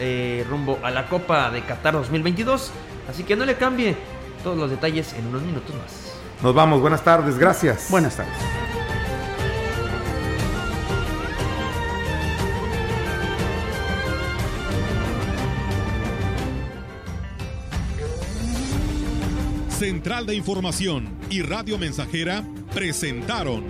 rumbo 0.48 0.78
a 0.82 0.90
la 0.90 1.06
Copa 1.06 1.50
de 1.50 1.62
Qatar 1.62 1.94
2022. 1.94 2.72
Así 3.08 3.24
que 3.24 3.36
no 3.36 3.44
le 3.44 3.56
cambie, 3.56 3.96
todos 4.44 4.58
los 4.58 4.70
detalles 4.70 5.12
en 5.14 5.26
unos 5.26 5.42
minutos 5.42 5.74
más. 5.74 6.14
Nos 6.42 6.54
vamos, 6.54 6.80
buenas 6.80 7.02
tardes, 7.02 7.38
gracias. 7.38 7.90
Buenas 7.90 8.16
tardes. 8.16 8.34
Central 19.70 20.26
de 20.26 20.36
Información 20.36 21.08
y 21.30 21.42
Radio 21.42 21.78
Mensajera 21.78 22.44
presentaron 22.72 23.64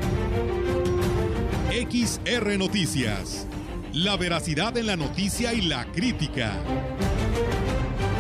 XR 1.70 2.59
Noticias. 2.59 3.47
La 3.93 4.16
veracidad 4.16 4.77
en 4.77 4.89
la 4.89 4.97
noticia 4.97 5.55
y 5.55 5.62
la 5.62 5.87
crítica. 5.93 6.53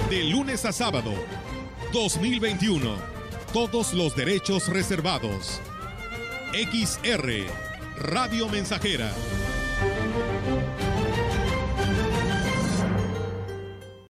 De 0.08 0.24
lunes 0.24 0.64
a 0.64 0.72
sábado 0.72 1.12
2021. 1.94 2.96
Todos 3.52 3.94
los 3.94 4.16
derechos 4.16 4.66
reservados. 4.66 5.60
XR, 6.52 7.46
Radio 7.96 8.48
Mensajera 8.48 9.12